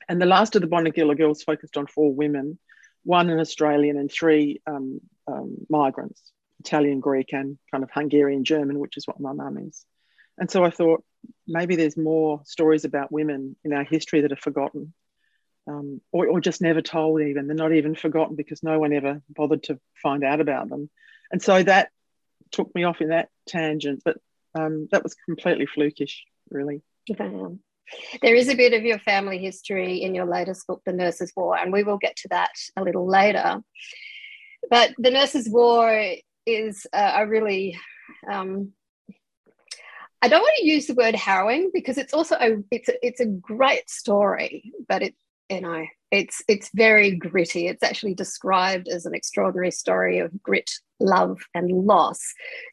And 0.08 0.22
the 0.22 0.26
last 0.26 0.56
of 0.56 0.62
the 0.62 0.68
Bonegilla 0.68 1.18
girls 1.18 1.44
focused 1.44 1.76
on 1.76 1.88
four 1.88 2.14
women, 2.14 2.60
one 3.04 3.30
an 3.30 3.40
Australian 3.40 3.98
and 3.98 4.12
three 4.12 4.62
um, 4.68 5.02
um, 5.28 5.58
migrants, 5.70 6.22
Italian, 6.60 7.00
Greek, 7.00 7.34
and 7.34 7.58
kind 7.72 7.84
of 7.84 7.90
Hungarian 7.92 8.44
German, 8.44 8.78
which 8.78 8.98
is 8.98 9.08
what 9.08 9.20
my 9.20 9.34
mum 9.34 9.58
is. 9.58 9.86
And 10.40 10.50
so 10.50 10.64
I 10.64 10.70
thought 10.70 11.04
maybe 11.46 11.76
there's 11.76 11.98
more 11.98 12.42
stories 12.46 12.86
about 12.86 13.12
women 13.12 13.56
in 13.64 13.74
our 13.74 13.84
history 13.84 14.22
that 14.22 14.32
are 14.32 14.38
forgotten. 14.38 14.94
um, 15.68 16.02
or, 16.12 16.28
or 16.28 16.40
just 16.42 16.62
never 16.62 16.82
told 16.82 17.22
even. 17.22 17.48
They're 17.48 17.56
not 17.56 17.74
even 17.74 17.96
forgotten 17.96 18.36
because 18.36 18.64
no 18.64 18.80
one 18.80 18.94
ever 18.94 19.22
bothered 19.30 19.64
to 19.64 19.80
find 20.02 20.24
out 20.24 20.42
about 20.42 20.70
them. 20.70 20.90
And 21.32 21.42
so 21.42 21.62
that 21.62 21.90
took 22.52 22.74
me 22.74 22.84
off 22.84 23.02
in 23.02 23.10
that 23.10 23.30
tangent, 23.48 24.02
but 24.04 24.18
um, 24.56 24.88
that 24.92 25.04
was 25.04 25.14
completely 25.26 25.68
flukish, 25.68 26.22
really. 26.50 26.82
There 28.22 28.36
is 28.36 28.50
a 28.50 28.56
bit 28.56 28.74
of 28.74 28.84
your 28.84 29.00
family 29.00 29.40
history 29.40 30.04
in 30.04 30.14
your 30.14 30.26
latest 30.26 30.68
book, 30.68 30.84
The 30.86 30.94
Nurses' 30.94 31.34
War, 31.36 31.58
and 31.58 31.74
we 31.74 31.82
will 31.82 31.98
get 31.98 32.16
to 32.18 32.28
that 32.28 32.52
a 32.78 32.84
little 32.84 33.08
later. 33.08 33.64
But 34.70 34.92
The 35.00 35.10
Nurses' 35.10 35.50
War 35.50 36.14
is 36.46 36.86
uh, 36.94 37.14
a 37.16 37.26
really 37.26 37.80
um, 38.32 38.74
I 40.22 40.28
don't 40.28 40.42
want 40.42 40.56
to 40.58 40.68
use 40.68 40.88
the 40.88 40.96
word 40.96 41.16
harrowing 41.16 41.72
because 41.74 41.98
it's 41.98 42.14
also 42.14 42.36
a 42.36 42.58
it's 42.72 42.90
a, 42.90 43.06
it's 43.06 43.20
a 43.20 43.26
great 43.26 43.90
story, 43.90 44.74
but 44.88 45.02
it 45.02 45.16
you 45.50 45.62
know 45.62 45.86
it's 46.12 46.44
it's 46.48 46.70
very 46.74 47.16
gritty. 47.16 47.68
It's 47.68 47.84
actually 47.84 48.16
described 48.16 48.88
as 48.88 49.06
an 49.06 49.14
extraordinary 49.14 49.72
story 49.72 50.20
of 50.20 50.42
grit, 50.42 50.72
love, 51.00 51.40
and 51.54 51.72
loss. 51.72 52.20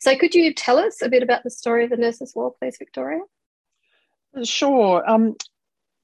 So, 0.01 0.17
could 0.17 0.35
you 0.35 0.55
tell 0.55 0.79
us 0.79 1.03
a 1.03 1.09
bit 1.09 1.23
about 1.23 1.45
the 1.45 1.51
story 1.51 1.85
of 1.85 1.91
the 1.91 1.97
Nurses' 1.97 2.33
War, 2.35 2.55
please, 2.59 2.77
Victoria? 2.79 3.21
Sure. 4.43 5.09
Um, 5.09 5.37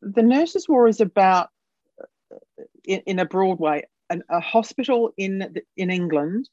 the 0.01 0.23
Nurses' 0.23 0.69
War 0.69 0.89
is 0.89 1.01
about, 1.01 1.49
in, 2.85 3.01
in 3.07 3.19
a 3.19 3.27
broad 3.27 3.59
way, 3.59 3.85
an, 4.11 4.23
a 4.29 4.41
hospital 4.41 5.13
in 5.17 5.55
in 5.77 5.91
England, 5.91 6.49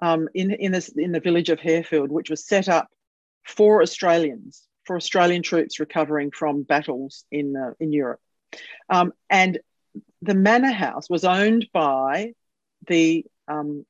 um, 0.00 0.28
in 0.34 0.50
in, 0.50 0.72
this, 0.72 0.88
in 0.88 1.12
the 1.12 1.20
village 1.20 1.50
of 1.50 1.60
Harefield, 1.60 2.08
which 2.08 2.30
was 2.30 2.46
set 2.46 2.68
up 2.68 2.88
for 3.44 3.82
Australians, 3.82 4.62
for 4.84 4.96
Australian 4.96 5.42
troops 5.42 5.80
recovering 5.80 6.30
from 6.30 6.62
battles 6.62 7.24
in, 7.30 7.56
uh, 7.56 7.72
in 7.80 7.92
Europe. 7.92 8.20
Um, 8.88 9.12
and 9.30 9.58
the 10.20 10.34
manor 10.34 10.72
house 10.72 11.08
was 11.10 11.24
owned 11.24 11.68
by 11.72 12.34
the 12.86 13.24
um, 13.48 13.84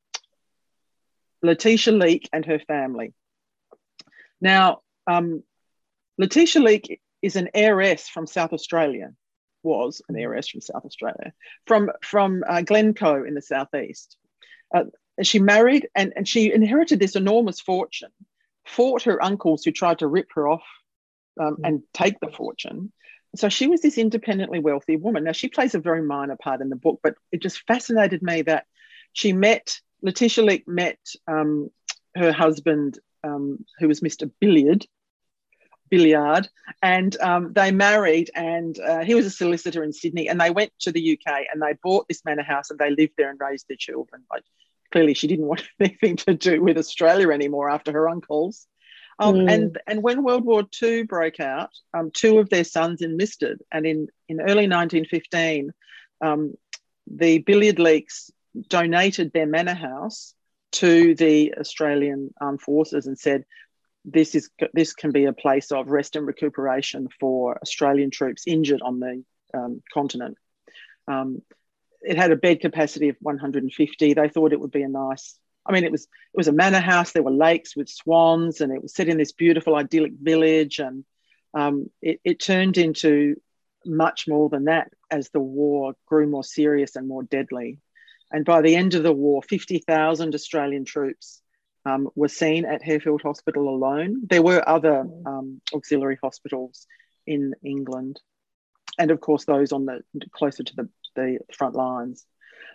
Letitia 1.42 1.92
Leake 1.92 2.28
and 2.32 2.44
her 2.46 2.58
family. 2.60 3.12
Now, 4.40 4.80
um, 5.06 5.42
Letitia 6.18 6.62
Leake 6.62 7.00
is 7.20 7.36
an 7.36 7.50
heiress 7.54 8.08
from 8.08 8.26
South 8.26 8.52
Australia, 8.52 9.12
was 9.62 10.02
an 10.08 10.16
heiress 10.16 10.48
from 10.48 10.60
South 10.60 10.84
Australia, 10.84 11.32
from, 11.66 11.90
from 12.02 12.42
uh, 12.48 12.62
Glencoe 12.62 13.24
in 13.24 13.34
the 13.34 13.42
southeast. 13.42 14.16
Uh, 14.74 14.84
she 15.22 15.38
married 15.38 15.88
and, 15.94 16.12
and 16.16 16.26
she 16.26 16.52
inherited 16.52 16.98
this 16.98 17.16
enormous 17.16 17.60
fortune 17.60 18.10
fought 18.64 19.02
her 19.02 19.22
uncles 19.22 19.64
who 19.64 19.72
tried 19.72 19.98
to 20.00 20.06
rip 20.06 20.28
her 20.34 20.48
off 20.48 20.62
um, 21.40 21.58
and 21.64 21.82
take 21.92 22.20
the 22.20 22.30
fortune. 22.30 22.92
So 23.34 23.48
she 23.48 23.66
was 23.66 23.80
this 23.80 23.98
independently 23.98 24.58
wealthy 24.58 24.96
woman. 24.96 25.24
Now 25.24 25.32
she 25.32 25.48
plays 25.48 25.74
a 25.74 25.78
very 25.80 26.02
minor 26.02 26.36
part 26.36 26.60
in 26.60 26.68
the 26.68 26.76
book, 26.76 27.00
but 27.02 27.14
it 27.30 27.40
just 27.40 27.66
fascinated 27.66 28.22
me 28.22 28.42
that 28.42 28.66
she 29.12 29.32
met 29.32 29.80
Letitia 30.02 30.44
Leake 30.44 30.68
met 30.68 30.98
um, 31.26 31.70
her 32.14 32.32
husband, 32.32 32.98
um, 33.24 33.64
who 33.78 33.88
was 33.88 34.00
Mr. 34.00 34.30
Billyard, 34.40 34.84
Billyard, 35.90 36.48
and 36.82 37.16
um, 37.20 37.52
they 37.52 37.70
married. 37.70 38.30
And 38.34 38.78
uh, 38.78 39.04
he 39.04 39.14
was 39.14 39.26
a 39.26 39.30
solicitor 39.30 39.82
in 39.82 39.92
Sydney, 39.92 40.28
and 40.28 40.40
they 40.40 40.50
went 40.50 40.72
to 40.80 40.92
the 40.92 41.18
UK 41.18 41.46
and 41.52 41.62
they 41.62 41.74
bought 41.82 42.08
this 42.08 42.24
manor 42.24 42.42
house 42.42 42.70
and 42.70 42.78
they 42.78 42.90
lived 42.90 43.12
there 43.16 43.30
and 43.30 43.40
raised 43.40 43.68
their 43.68 43.76
children. 43.78 44.24
Like 44.30 44.44
clearly 44.92 45.14
she 45.14 45.26
didn't 45.26 45.46
want 45.52 45.64
anything 45.80 46.16
to 46.16 46.34
do 46.34 46.62
with 46.62 46.78
Australia 46.78 47.30
anymore 47.30 47.70
after 47.70 47.92
her 47.92 48.08
uncles. 48.08 48.66
Um, 49.18 49.34
mm. 49.34 49.52
And 49.52 49.78
and 49.86 50.02
when 50.02 50.22
World 50.22 50.44
War 50.44 50.64
II 50.82 51.04
broke 51.04 51.40
out, 51.40 51.70
um, 51.94 52.10
two 52.12 52.38
of 52.38 52.48
their 52.48 52.64
sons 52.64 53.02
enlisted, 53.02 53.60
and 53.70 53.86
in 53.86 54.08
in 54.28 54.40
early 54.40 54.68
1915, 54.68 55.70
um, 56.20 56.54
the 57.06 57.38
Billyard 57.38 57.76
Leakes 57.76 58.30
donated 58.68 59.32
their 59.32 59.46
manor 59.46 59.74
house 59.74 60.34
to 60.72 61.14
the 61.14 61.54
Australian 61.58 62.32
Armed 62.40 62.62
Forces 62.62 63.06
and 63.06 63.18
said, 63.18 63.44
"This 64.04 64.34
is 64.34 64.50
this 64.72 64.94
can 64.94 65.12
be 65.12 65.26
a 65.26 65.32
place 65.32 65.72
of 65.72 65.88
rest 65.88 66.16
and 66.16 66.26
recuperation 66.26 67.08
for 67.20 67.58
Australian 67.58 68.10
troops 68.10 68.44
injured 68.46 68.80
on 68.82 68.98
the 68.98 69.22
um, 69.54 69.82
continent." 69.92 70.38
It 72.02 72.16
had 72.16 72.32
a 72.32 72.36
bed 72.36 72.60
capacity 72.60 73.08
of 73.08 73.16
150. 73.20 74.14
They 74.14 74.28
thought 74.28 74.52
it 74.52 74.60
would 74.60 74.70
be 74.70 74.82
a 74.82 74.88
nice. 74.88 75.38
I 75.64 75.72
mean, 75.72 75.84
it 75.84 75.92
was 75.92 76.04
it 76.04 76.36
was 76.36 76.48
a 76.48 76.52
manor 76.52 76.80
house. 76.80 77.12
There 77.12 77.22
were 77.22 77.30
lakes 77.30 77.76
with 77.76 77.88
swans, 77.88 78.60
and 78.60 78.72
it 78.72 78.82
was 78.82 78.94
set 78.94 79.08
in 79.08 79.18
this 79.18 79.32
beautiful, 79.32 79.76
idyllic 79.76 80.12
village. 80.20 80.78
And 80.78 81.04
um, 81.54 81.90
it, 82.00 82.20
it 82.24 82.40
turned 82.40 82.78
into 82.78 83.36
much 83.84 84.26
more 84.28 84.48
than 84.48 84.64
that 84.64 84.90
as 85.10 85.30
the 85.30 85.40
war 85.40 85.94
grew 86.06 86.26
more 86.26 86.44
serious 86.44 86.96
and 86.96 87.06
more 87.06 87.22
deadly. 87.22 87.78
And 88.32 88.44
by 88.44 88.62
the 88.62 88.76
end 88.76 88.94
of 88.94 89.02
the 89.02 89.12
war, 89.12 89.42
50,000 89.42 90.34
Australian 90.34 90.84
troops 90.84 91.42
um, 91.84 92.08
were 92.14 92.28
seen 92.28 92.64
at 92.64 92.82
Harefield 92.82 93.22
Hospital 93.22 93.68
alone. 93.68 94.22
There 94.28 94.42
were 94.42 94.66
other 94.66 95.06
um, 95.26 95.60
auxiliary 95.74 96.18
hospitals 96.22 96.86
in 97.26 97.54
England, 97.64 98.20
and 98.98 99.10
of 99.10 99.20
course 99.20 99.44
those 99.44 99.72
on 99.72 99.86
the 99.86 100.02
closer 100.32 100.62
to 100.62 100.76
the 100.76 100.88
the 101.14 101.38
front 101.52 101.74
lines. 101.74 102.26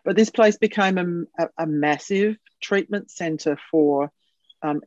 But 0.03 0.15
this 0.15 0.29
place 0.29 0.57
became 0.57 1.27
a, 1.37 1.47
a 1.57 1.67
massive 1.67 2.37
treatment 2.61 3.11
centre 3.11 3.57
for 3.71 4.11
um, 4.61 4.81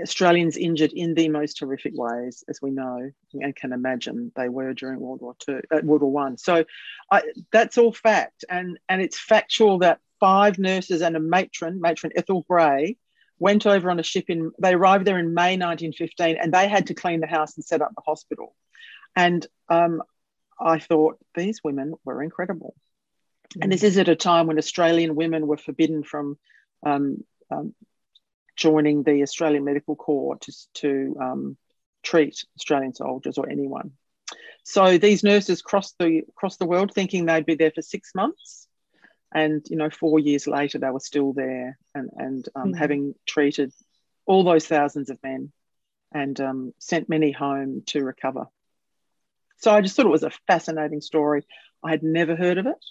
Australians 0.00 0.56
injured 0.56 0.92
in 0.92 1.14
the 1.14 1.28
most 1.28 1.58
horrific 1.58 1.92
ways, 1.96 2.44
as 2.48 2.60
we 2.60 2.70
know 2.70 3.10
and 3.32 3.56
can 3.56 3.72
imagine 3.72 4.32
they 4.36 4.48
were 4.48 4.74
during 4.74 5.00
World 5.00 5.20
War 5.22 5.34
Two, 5.38 5.60
uh, 5.72 5.80
World 5.82 6.02
War 6.02 6.12
One. 6.12 6.36
So 6.36 6.64
I, 7.10 7.22
that's 7.52 7.78
all 7.78 7.92
fact, 7.92 8.44
and 8.48 8.78
and 8.88 9.00
it's 9.00 9.18
factual 9.18 9.78
that 9.78 10.00
five 10.20 10.58
nurses 10.58 11.02
and 11.02 11.16
a 11.16 11.20
matron, 11.20 11.80
matron 11.80 12.12
Ethel 12.14 12.44
Gray, 12.48 12.96
went 13.38 13.66
over 13.66 13.90
on 13.90 13.98
a 13.98 14.02
ship 14.02 14.26
in. 14.28 14.52
They 14.58 14.74
arrived 14.74 15.06
there 15.06 15.18
in 15.18 15.34
May 15.34 15.56
1915, 15.56 16.36
and 16.36 16.52
they 16.52 16.68
had 16.68 16.88
to 16.88 16.94
clean 16.94 17.20
the 17.20 17.26
house 17.26 17.56
and 17.56 17.64
set 17.64 17.82
up 17.82 17.92
the 17.94 18.02
hospital. 18.04 18.54
And 19.14 19.46
um, 19.68 20.02
I 20.60 20.78
thought 20.78 21.18
these 21.34 21.62
women 21.64 21.94
were 22.04 22.22
incredible. 22.22 22.74
And 23.60 23.72
this 23.72 23.82
is 23.82 23.98
at 23.98 24.08
a 24.08 24.16
time 24.16 24.46
when 24.46 24.58
Australian 24.58 25.14
women 25.14 25.46
were 25.46 25.56
forbidden 25.56 26.02
from 26.02 26.38
um, 26.84 27.24
um, 27.50 27.74
joining 28.56 29.02
the 29.02 29.22
Australian 29.22 29.64
Medical 29.64 29.96
Corps 29.96 30.36
to, 30.36 30.52
to 30.74 31.16
um, 31.20 31.56
treat 32.02 32.44
Australian 32.56 32.94
soldiers 32.94 33.38
or 33.38 33.48
anyone. 33.48 33.92
So 34.64 34.98
these 34.98 35.22
nurses 35.22 35.62
crossed 35.62 35.94
the 35.98 36.22
crossed 36.34 36.58
the 36.58 36.66
world 36.66 36.92
thinking 36.92 37.26
they'd 37.26 37.46
be 37.46 37.54
there 37.54 37.70
for 37.70 37.82
six 37.82 38.12
months, 38.14 38.66
and 39.32 39.64
you 39.70 39.76
know 39.76 39.90
four 39.90 40.18
years 40.18 40.48
later 40.48 40.78
they 40.78 40.90
were 40.90 40.98
still 40.98 41.32
there 41.32 41.78
and 41.94 42.10
and 42.16 42.48
um, 42.56 42.64
mm-hmm. 42.64 42.76
having 42.76 43.14
treated 43.26 43.72
all 44.24 44.42
those 44.42 44.66
thousands 44.66 45.08
of 45.08 45.22
men 45.22 45.52
and 46.12 46.40
um, 46.40 46.72
sent 46.78 47.08
many 47.08 47.30
home 47.30 47.82
to 47.86 48.02
recover. 48.02 48.46
So 49.58 49.70
I 49.70 49.80
just 49.80 49.96
thought 49.96 50.06
it 50.06 50.10
was 50.10 50.24
a 50.24 50.30
fascinating 50.46 51.00
story. 51.00 51.44
I 51.84 51.90
had 51.90 52.02
never 52.02 52.34
heard 52.34 52.58
of 52.58 52.66
it. 52.66 52.84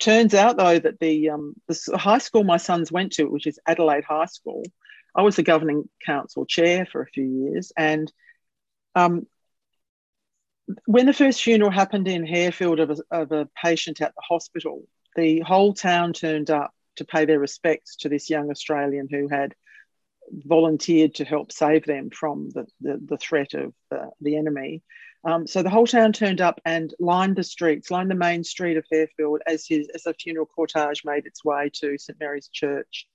Turns 0.00 0.32
out, 0.32 0.56
though, 0.56 0.78
that 0.78 0.98
the, 0.98 1.28
um, 1.28 1.54
the 1.68 1.98
high 1.98 2.18
school 2.18 2.42
my 2.42 2.56
sons 2.56 2.90
went 2.90 3.12
to, 3.12 3.24
which 3.24 3.46
is 3.46 3.60
Adelaide 3.66 4.04
High 4.04 4.26
School, 4.26 4.64
I 5.14 5.22
was 5.22 5.36
the 5.36 5.42
governing 5.42 5.88
council 6.04 6.46
chair 6.46 6.86
for 6.90 7.02
a 7.02 7.06
few 7.06 7.24
years. 7.24 7.72
And 7.76 8.10
um, 8.94 9.26
when 10.86 11.06
the 11.06 11.12
first 11.12 11.42
funeral 11.42 11.70
happened 11.70 12.08
in 12.08 12.24
Harefield 12.24 12.80
of 12.80 12.90
a, 12.90 12.96
of 13.10 13.32
a 13.32 13.48
patient 13.62 14.00
at 14.00 14.14
the 14.14 14.22
hospital, 14.26 14.86
the 15.16 15.40
whole 15.40 15.74
town 15.74 16.12
turned 16.12 16.50
up 16.50 16.72
to 16.96 17.04
pay 17.04 17.24
their 17.24 17.38
respects 17.38 17.96
to 17.96 18.08
this 18.08 18.30
young 18.30 18.50
Australian 18.50 19.08
who 19.10 19.28
had 19.28 19.54
volunteered 20.32 21.14
to 21.16 21.24
help 21.24 21.52
save 21.52 21.84
them 21.84 22.10
from 22.10 22.50
the, 22.50 22.66
the, 22.80 23.00
the 23.04 23.18
threat 23.18 23.54
of 23.54 23.74
the, 23.90 24.10
the 24.20 24.36
enemy. 24.36 24.82
Um, 25.22 25.46
so 25.46 25.62
the 25.62 25.70
whole 25.70 25.86
town 25.86 26.12
turned 26.12 26.40
up 26.40 26.60
and 26.64 26.94
lined 26.98 27.36
the 27.36 27.44
streets, 27.44 27.90
lined 27.90 28.10
the 28.10 28.14
main 28.14 28.42
street 28.42 28.78
of 28.78 28.86
Harefield 28.92 29.38
as 29.46 29.66
his 29.66 29.88
as 29.94 30.04
the 30.04 30.14
funeral 30.14 30.46
cortege 30.46 31.04
made 31.04 31.26
its 31.26 31.44
way 31.44 31.70
to 31.74 31.98
St 31.98 32.18
Mary's 32.18 32.48
Church, 32.48 33.06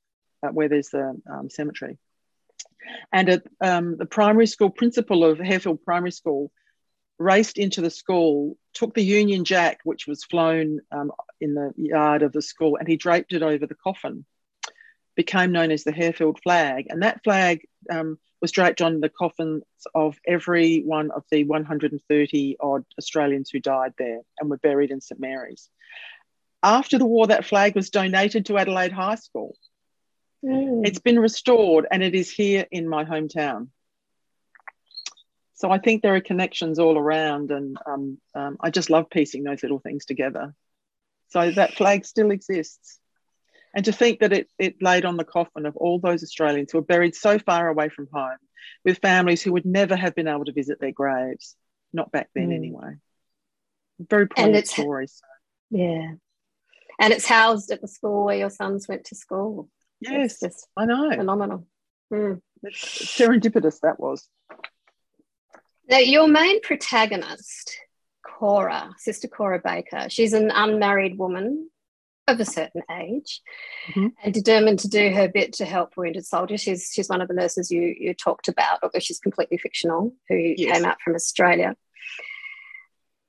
uh, 0.44 0.50
where 0.50 0.70
there's 0.70 0.90
the 0.90 1.20
um, 1.32 1.50
cemetery. 1.50 1.98
And 3.12 3.30
at, 3.30 3.44
um, 3.60 3.98
the 3.98 4.06
primary 4.06 4.46
school 4.46 4.70
principal 4.70 5.24
of 5.24 5.40
Harefield 5.40 5.84
Primary 5.84 6.12
School 6.12 6.52
raced 7.18 7.58
into 7.58 7.82
the 7.82 7.90
school, 7.90 8.58
took 8.74 8.94
the 8.94 9.04
Union 9.04 9.44
Jack, 9.44 9.80
which 9.84 10.06
was 10.06 10.24
flown 10.24 10.82
um, 10.92 11.12
in 11.42 11.56
the 11.56 11.74
yard 11.78 12.22
of 12.22 12.34
the 12.34 12.42
school, 12.42 12.76
and 12.76 12.88
he 12.88 12.98
draped 12.98 13.34
it 13.34 13.42
over 13.42 13.66
the 13.66 13.76
coffin. 13.76 14.26
Became 15.16 15.52
known 15.52 15.72
as 15.72 15.84
the 15.84 15.94
Harefield 15.94 16.40
flag, 16.42 16.88
and 16.90 17.04
that 17.04 17.24
flag 17.24 17.66
um, 17.90 18.18
was 18.42 18.52
draped 18.52 18.82
on 18.82 19.00
the 19.00 19.10
coffins 19.10 19.64
of 19.94 20.20
every 20.28 20.82
one 20.82 21.12
of 21.12 21.24
the 21.32 21.46
130 21.46 22.58
odd 22.60 22.86
Australians 22.98 23.50
who 23.50 23.60
died 23.60 23.94
there 23.98 24.22
and 24.40 24.50
were 24.50 24.58
buried 24.58 24.92
in 24.92 25.02
St 25.02 25.20
Mary's. 25.20 25.70
After 26.62 26.98
the 26.98 27.06
war, 27.06 27.28
that 27.28 27.46
flag 27.46 27.76
was 27.76 27.90
donated 27.90 28.48
to 28.48 28.58
Adelaide 28.58 28.92
High 28.92 29.16
School. 29.16 29.56
Mm. 30.44 30.86
It's 30.86 31.00
been 31.00 31.20
restored 31.20 31.88
and 31.90 32.04
it 32.04 32.16
is 32.16 32.30
here 32.30 32.66
in 32.72 32.88
my 32.88 33.06
hometown. 33.06 33.70
So 35.56 35.72
I 35.72 35.80
think 35.80 36.02
there 36.02 36.16
are 36.16 36.22
connections 36.22 36.80
all 36.80 36.98
around, 36.98 37.50
and 37.50 37.78
um, 37.88 38.18
um, 38.36 38.58
I 38.60 38.70
just 38.72 38.90
love 38.90 39.10
piecing 39.10 39.44
those 39.44 39.64
little 39.64 39.80
things 39.80 40.04
together. 40.04 40.54
So 41.30 41.50
that 41.52 41.76
flag 41.76 42.06
still 42.06 42.32
exists. 42.32 43.00
And 43.76 43.84
to 43.86 43.92
think 43.92 44.22
that 44.22 44.32
it, 44.32 44.50
it 44.58 44.82
laid 44.82 45.04
on 45.04 45.18
the 45.18 45.26
coffin 45.26 45.66
of 45.66 45.76
all 45.76 46.00
those 46.00 46.24
Australians 46.24 46.72
who 46.72 46.78
were 46.78 46.86
buried 46.86 47.14
so 47.14 47.38
far 47.38 47.68
away 47.68 47.90
from 47.90 48.08
home 48.12 48.38
with 48.86 49.00
families 49.00 49.44
who 49.44 49.52
would 49.52 49.66
never 49.66 49.98
have 49.98 50.16
been 50.16 50.30
able 50.30 50.46
to 50.46 50.54
visit 50.54 50.80
their 50.80 50.94
graves, 50.94 51.56
not 51.92 52.12
back 52.12 52.30
then 52.34 52.50
mm. 52.50 52.56
anyway. 52.56 52.96
Very 54.00 54.28
poignant 54.28 54.68
stories. 54.68 55.22
Yeah. 55.70 56.14
And 57.00 57.14
it's 57.14 57.26
housed 57.26 57.70
at 57.72 57.82
the 57.82 57.88
school 57.90 58.26
where 58.26 58.38
your 58.38 58.50
sons 58.50 58.88
went 58.88 59.06
to 59.06 59.16
school. 59.16 59.70
Yes, 60.00 60.42
I 60.78 60.86
know. 60.86 61.12
Phenomenal. 61.12 61.68
Mm. 62.14 62.42
serendipitous 62.66 63.82
that 63.82 64.00
was. 64.00 64.30
Now, 65.90 65.98
your 65.98 66.28
main 66.28 66.62
protagonist, 66.62 67.78
Cora, 68.26 68.92
Sister 68.98 69.28
Cora 69.28 69.62
Baker, 69.64 70.08
she's 70.10 70.34
an 70.34 70.50
unmarried 70.52 71.18
woman 71.18 71.70
of 72.28 72.40
a 72.40 72.46
certain 72.46 72.82
age 72.92 73.42
mm-hmm. 73.90 74.08
and 74.24 74.34
determined 74.34 74.80
to 74.80 74.88
do 74.88 75.12
her 75.12 75.28
bit 75.28 75.54
to 75.54 75.66
help 75.66 75.96
wounded 75.96 76.26
soldiers. 76.26 76.62
She's, 76.62 76.92
she's 76.92 77.10
one 77.10 77.22
of 77.22 77.28
the 77.28 77.36
nurses 77.36 77.70
you, 77.70 77.96
you 77.98 78.14
talked 78.14 78.48
about, 78.48 78.80
although 78.82 79.00
she's 79.00 79.20
completely 79.20 79.58
fictional, 79.58 80.14
who 80.28 80.36
yes. 80.36 80.76
came 80.76 80.86
out 80.86 80.98
from 81.04 81.16
Australia. 81.16 81.76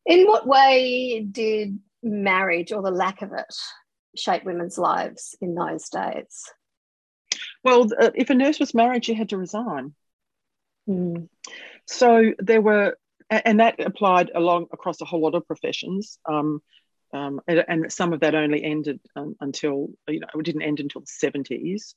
In 0.06 0.26
what 0.26 0.46
way 0.46 1.20
did 1.20 1.78
marriage 2.02 2.72
or 2.72 2.80
the 2.80 2.90
lack 2.90 3.22
of 3.22 3.32
it 3.32 3.54
shape 4.16 4.44
women's 4.44 4.78
lives 4.78 5.36
in 5.40 5.54
those 5.54 5.88
days? 5.88 6.50
Well, 7.62 7.88
uh, 8.00 8.10
if 8.14 8.30
a 8.30 8.34
nurse 8.34 8.58
was 8.58 8.74
married, 8.74 9.04
she 9.04 9.14
had 9.14 9.30
to 9.30 9.36
resign. 9.36 9.94
Mm. 10.88 11.28
So 11.86 12.32
there 12.38 12.62
were, 12.62 12.96
and 13.28 13.60
that 13.60 13.80
applied 13.80 14.30
along 14.34 14.68
across 14.72 15.00
a 15.00 15.04
whole 15.04 15.20
lot 15.20 15.34
of 15.34 15.46
professions. 15.46 16.18
Um, 16.24 16.62
um, 17.16 17.40
and, 17.48 17.64
and, 17.66 17.92
some 17.92 18.12
of 18.12 18.20
that 18.20 18.34
only 18.34 18.62
ended 18.62 19.00
um, 19.14 19.36
until 19.40 19.88
you 20.08 20.20
know 20.20 20.26
it 20.34 20.44
didn't 20.44 20.62
end 20.62 20.80
until 20.80 21.00
the 21.00 21.06
seventies, 21.06 21.94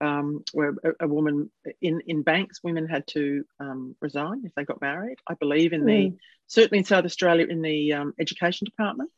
um, 0.00 0.42
where 0.52 0.74
a, 0.84 1.04
a, 1.04 1.08
woman 1.08 1.50
in 1.80 2.00
in 2.06 2.22
banks, 2.22 2.60
women 2.62 2.88
had 2.88 3.06
to 3.08 3.44
um, 3.60 3.94
resign 4.00 4.42
if 4.44 4.54
they 4.54 4.64
got 4.64 4.80
married. 4.80 5.18
I 5.26 5.34
believe 5.34 5.72
in 5.72 5.82
mm. 5.82 5.86
the 5.86 6.08
hmm. 6.08 6.16
certainly 6.48 6.78
in 6.78 6.84
South 6.84 7.04
Australia 7.04 7.46
in 7.48 7.62
the 7.62 7.92
um, 7.92 8.14
education 8.18 8.64
department, 8.64 9.10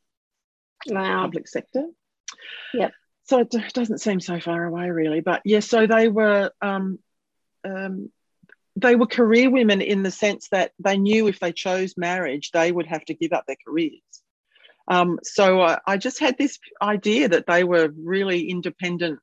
wow. 0.87 1.23
public 1.23 1.49
sector. 1.49 1.87
yeah 2.75 2.91
So 3.25 3.39
it 3.39 3.55
doesn't 3.73 4.01
seem 4.01 4.21
so 4.21 4.39
far 4.39 4.65
away, 4.65 4.91
really. 4.91 5.21
But 5.21 5.43
yes, 5.45 5.73
yeah, 5.73 5.81
so 5.81 5.87
they 5.87 6.09
were 6.09 6.51
um, 6.61 6.99
they 8.77 8.97
were 8.97 9.07
career 9.07 9.51
women 9.51 9.81
in 9.81 10.03
the 10.03 10.11
sense 10.11 10.49
that 10.49 10.73
they 10.79 10.97
knew 10.97 11.27
if 11.29 11.41
they 11.41 11.53
chose 11.53 11.95
marriage, 11.97 12.51
they 12.51 12.73
would 12.73 12.87
have 12.87 13.05
to 13.07 13.15
give 13.15 13.33
up 13.33 13.45
their 13.47 13.57
careers. 13.67 14.01
Um, 14.93 15.19
so 15.23 15.63
I, 15.63 15.79
I, 15.87 15.97
just 15.97 16.19
had 16.19 16.37
this 16.37 16.59
idea 16.83 17.31
that 17.31 17.47
they 17.47 17.65
were 17.65 17.89
really 17.97 18.51
independent, 18.51 19.21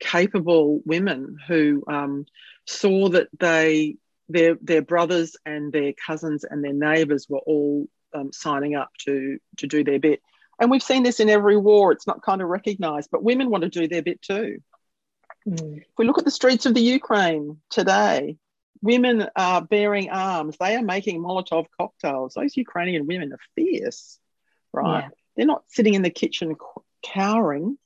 capable 0.00 0.82
women 0.84 1.38
who 1.48 1.82
um, 1.88 2.26
saw 2.66 3.08
that 3.08 3.28
they 3.40 3.96
their 4.28 4.58
their 4.60 4.82
brothers 4.82 5.34
and 5.46 5.72
their 5.72 5.94
cousins 5.94 6.44
and 6.44 6.62
their 6.62 6.74
neighbours 6.74 7.26
were 7.26 7.38
all 7.38 7.88
um, 8.14 8.34
signing 8.34 8.74
up 8.74 8.90
to 9.06 9.38
to 9.56 9.66
do 9.66 9.82
their 9.82 9.98
bit. 9.98 10.20
And 10.60 10.70
we've 10.70 10.82
seen 10.82 11.04
this 11.04 11.20
in 11.20 11.30
every 11.30 11.56
war. 11.56 11.92
It's 11.92 12.06
not 12.06 12.20
kind 12.20 12.42
of 12.42 12.48
recognised, 12.48 13.08
but 13.10 13.22
women 13.22 13.48
want 13.48 13.62
to 13.64 13.70
do 13.70 13.88
their 13.88 14.02
bit 14.02 14.20
too. 14.20 14.58
Mm. 15.48 15.78
If 15.78 15.88
we 15.96 16.04
look 16.04 16.18
at 16.18 16.26
the 16.26 16.30
streets 16.30 16.66
of 16.66 16.74
the 16.74 16.82
Ukraine 16.82 17.62
today, 17.70 18.36
women 18.82 19.26
are 19.36 19.62
bearing 19.62 20.10
arms. 20.10 20.58
They 20.60 20.76
are 20.76 20.82
making 20.82 21.22
Molotov 21.22 21.64
cocktails. 21.80 22.34
Those 22.34 22.58
Ukrainian 22.58 23.06
women 23.06 23.32
are 23.32 23.38
fierce, 23.54 24.18
right? 24.76 25.04
Yeah. 25.04 25.08
They're 25.36 25.46
not 25.46 25.64
sitting 25.68 25.94
in 25.94 26.02
the 26.02 26.10
kitchen 26.10 26.56
cowering. 27.02 27.78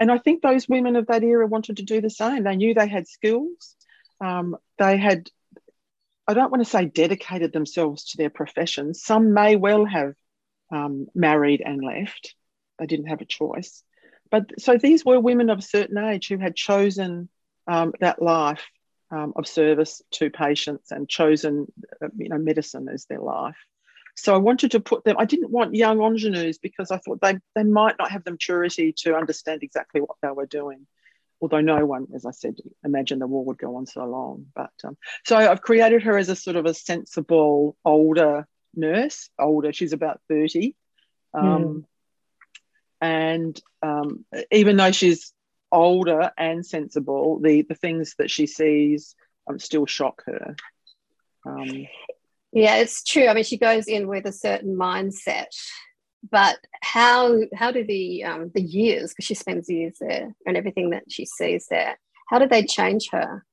And 0.00 0.10
I 0.10 0.18
think 0.18 0.42
those 0.42 0.68
women 0.68 0.96
of 0.96 1.06
that 1.08 1.22
era 1.22 1.46
wanted 1.46 1.78
to 1.78 1.82
do 1.82 2.00
the 2.00 2.10
same. 2.10 2.44
They 2.44 2.56
knew 2.56 2.74
they 2.74 2.88
had 2.88 3.08
skills. 3.08 3.76
Um, 4.20 4.56
they 4.78 4.96
had, 4.96 5.28
I 6.26 6.34
don't 6.34 6.50
want 6.50 6.64
to 6.64 6.70
say 6.70 6.84
dedicated 6.86 7.52
themselves 7.52 8.04
to 8.10 8.16
their 8.16 8.30
profession. 8.30 8.94
Some 8.94 9.32
may 9.32 9.56
well 9.56 9.84
have 9.84 10.14
um, 10.70 11.06
married 11.14 11.62
and 11.64 11.82
left. 11.82 12.34
They 12.78 12.86
didn't 12.86 13.06
have 13.06 13.20
a 13.20 13.26
choice. 13.26 13.82
But 14.30 14.60
so 14.60 14.76
these 14.76 15.04
were 15.04 15.18
women 15.18 15.50
of 15.50 15.58
a 15.58 15.62
certain 15.62 15.98
age 15.98 16.28
who 16.28 16.38
had 16.38 16.54
chosen 16.54 17.28
um, 17.66 17.92
that 18.00 18.20
life 18.20 18.64
um, 19.10 19.32
of 19.36 19.46
service 19.46 20.02
to 20.12 20.30
patients 20.30 20.90
and 20.90 21.08
chosen 21.08 21.66
uh, 22.02 22.08
you 22.16 22.28
know 22.28 22.38
medicine 22.38 22.88
as 22.92 23.06
their 23.06 23.20
life 23.20 23.56
so 24.18 24.34
i 24.34 24.38
wanted 24.38 24.70
to 24.70 24.80
put 24.80 25.04
them 25.04 25.16
i 25.18 25.24
didn't 25.24 25.50
want 25.50 25.74
young 25.74 25.98
ingenues 25.98 26.58
because 26.58 26.90
i 26.90 26.98
thought 26.98 27.20
they, 27.20 27.38
they 27.54 27.64
might 27.64 27.96
not 27.98 28.10
have 28.10 28.24
the 28.24 28.30
maturity 28.30 28.92
to 28.92 29.14
understand 29.14 29.62
exactly 29.62 30.00
what 30.00 30.16
they 30.22 30.28
were 30.28 30.46
doing 30.46 30.86
although 31.40 31.60
no 31.60 31.84
one 31.84 32.06
as 32.14 32.26
i 32.26 32.30
said 32.30 32.56
imagined 32.84 33.20
the 33.20 33.26
war 33.26 33.44
would 33.44 33.58
go 33.58 33.76
on 33.76 33.86
so 33.86 34.04
long 34.04 34.46
but 34.54 34.72
um, 34.84 34.96
so 35.24 35.36
i've 35.36 35.62
created 35.62 36.02
her 36.02 36.16
as 36.16 36.28
a 36.28 36.36
sort 36.36 36.56
of 36.56 36.66
a 36.66 36.74
sensible 36.74 37.76
older 37.84 38.46
nurse 38.74 39.30
older 39.38 39.72
she's 39.72 39.92
about 39.92 40.20
30 40.28 40.74
um, 41.34 41.44
mm. 41.44 41.84
and 43.00 43.60
um, 43.82 44.24
even 44.50 44.76
though 44.76 44.92
she's 44.92 45.32
older 45.70 46.30
and 46.36 46.64
sensible, 46.64 47.40
the 47.40 47.62
the 47.62 47.74
things 47.74 48.14
that 48.18 48.30
she 48.30 48.46
sees 48.46 49.14
um, 49.48 49.58
still 49.58 49.86
shock 49.86 50.22
her. 50.26 50.56
Um, 51.46 51.86
yeah, 52.52 52.76
it's 52.76 53.02
true. 53.02 53.28
I 53.28 53.34
mean, 53.34 53.44
she 53.44 53.58
goes 53.58 53.86
in 53.86 54.08
with 54.08 54.26
a 54.26 54.32
certain 54.32 54.76
mindset, 54.76 55.46
but 56.30 56.58
how 56.82 57.40
how 57.54 57.70
do 57.70 57.84
the 57.84 58.24
um, 58.24 58.50
the 58.54 58.62
years 58.62 59.12
because 59.12 59.26
she 59.26 59.34
spends 59.34 59.68
years 59.68 59.96
there 60.00 60.34
and 60.46 60.56
everything 60.56 60.90
that 60.90 61.04
she 61.10 61.26
sees 61.26 61.66
there, 61.68 61.98
how 62.28 62.38
do 62.38 62.46
they 62.46 62.64
change 62.64 63.10
her? 63.10 63.44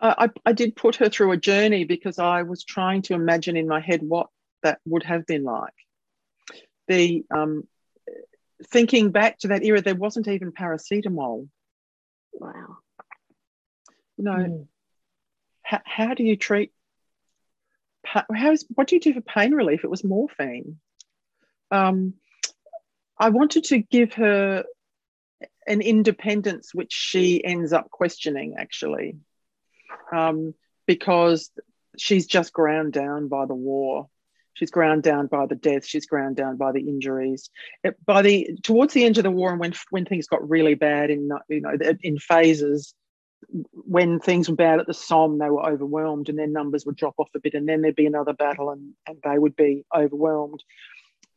I, 0.00 0.30
I 0.46 0.52
did 0.52 0.76
put 0.76 0.96
her 0.96 1.08
through 1.08 1.32
a 1.32 1.36
journey 1.36 1.84
because 1.84 2.20
I 2.20 2.42
was 2.42 2.62
trying 2.62 3.02
to 3.02 3.14
imagine 3.14 3.56
in 3.56 3.66
my 3.66 3.80
head 3.80 4.00
what 4.02 4.28
that 4.62 4.78
would 4.86 5.02
have 5.02 5.26
been 5.26 5.42
like. 5.42 5.74
The 6.86 7.24
um, 7.34 7.64
thinking 8.66 9.10
back 9.10 9.38
to 9.40 9.48
that 9.48 9.64
era, 9.64 9.80
there 9.80 9.94
wasn't 9.94 10.28
even 10.28 10.52
paracetamol. 10.52 11.48
Wow. 12.32 12.76
You 14.16 14.24
know, 14.24 14.32
mm. 14.32 14.66
how, 15.62 15.80
how 15.84 16.14
do 16.14 16.22
you 16.22 16.36
treat? 16.36 16.72
How's 18.12 18.64
what 18.74 18.88
do 18.88 18.96
you 18.96 19.00
do 19.00 19.14
for 19.14 19.20
pain 19.20 19.52
relief? 19.52 19.84
It 19.84 19.90
was 19.90 20.04
morphine. 20.04 20.78
Um, 21.70 22.14
I 23.18 23.30
wanted 23.30 23.64
to 23.64 23.78
give 23.78 24.14
her 24.14 24.64
an 25.66 25.82
independence, 25.82 26.74
which 26.74 26.92
she 26.92 27.44
ends 27.44 27.72
up 27.72 27.90
questioning 27.90 28.54
actually, 28.58 29.16
um, 30.12 30.54
because 30.86 31.50
she's 31.98 32.26
just 32.26 32.52
ground 32.52 32.92
down 32.92 33.28
by 33.28 33.44
the 33.46 33.54
war. 33.54 34.08
She's 34.54 34.70
ground 34.70 35.02
down 35.02 35.26
by 35.26 35.46
the 35.46 35.54
death. 35.54 35.86
She's 35.86 36.06
ground 36.06 36.36
down 36.36 36.56
by 36.56 36.72
the 36.72 36.80
injuries. 36.80 37.50
It, 37.84 37.96
by 38.04 38.22
the 38.22 38.58
towards 38.62 38.94
the 38.94 39.04
end 39.04 39.18
of 39.18 39.24
the 39.24 39.30
war, 39.30 39.50
and 39.50 39.60
when 39.60 39.74
when 39.90 40.04
things 40.04 40.26
got 40.26 40.48
really 40.48 40.74
bad 40.74 41.10
in 41.10 41.28
you 41.48 41.60
know 41.60 41.76
in 42.02 42.18
phases, 42.18 42.94
when 43.72 44.20
things 44.20 44.48
were 44.48 44.56
bad 44.56 44.80
at 44.80 44.86
the 44.86 44.94
Somme, 44.94 45.38
they 45.38 45.50
were 45.50 45.66
overwhelmed, 45.66 46.28
and 46.28 46.38
their 46.38 46.46
numbers 46.46 46.84
would 46.84 46.96
drop 46.96 47.14
off 47.18 47.30
a 47.34 47.40
bit, 47.40 47.54
and 47.54 47.68
then 47.68 47.82
there'd 47.82 47.96
be 47.96 48.06
another 48.06 48.32
battle, 48.32 48.70
and 48.70 48.94
and 49.06 49.18
they 49.22 49.38
would 49.38 49.56
be 49.56 49.84
overwhelmed 49.94 50.62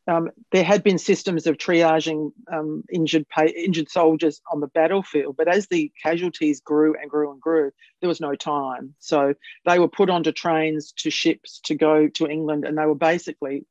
um, 0.08 0.30
there 0.52 0.64
had 0.64 0.84
been 0.84 0.98
systems 0.98 1.46
of 1.46 1.58
triaging 1.58 2.32
um, 2.52 2.84
injured 2.92 3.26
injured 3.56 3.90
soldiers 3.90 4.42
on 4.52 4.60
the 4.60 4.68
battlefield, 4.68 5.38
but 5.38 5.48
as 5.48 5.68
the 5.68 5.92
casualties 6.02 6.60
grew 6.60 6.96
and 7.00 7.10
grew 7.10 7.32
and 7.32 7.40
grew, 7.40 7.72
there 8.00 8.10
was 8.10 8.22
no 8.22 8.36
time. 8.36 8.96
So 9.00 9.36
they 9.66 9.80
were 9.80 9.88
put 9.88 10.10
onto 10.10 10.32
trains 10.32 10.92
to 10.98 11.12
ships 11.12 11.60
to 11.66 11.76
go 11.76 12.08
to 12.08 12.28
England, 12.28 12.66
and 12.66 12.78
they 12.78 12.86
were 12.86 12.96
basically 12.96 13.66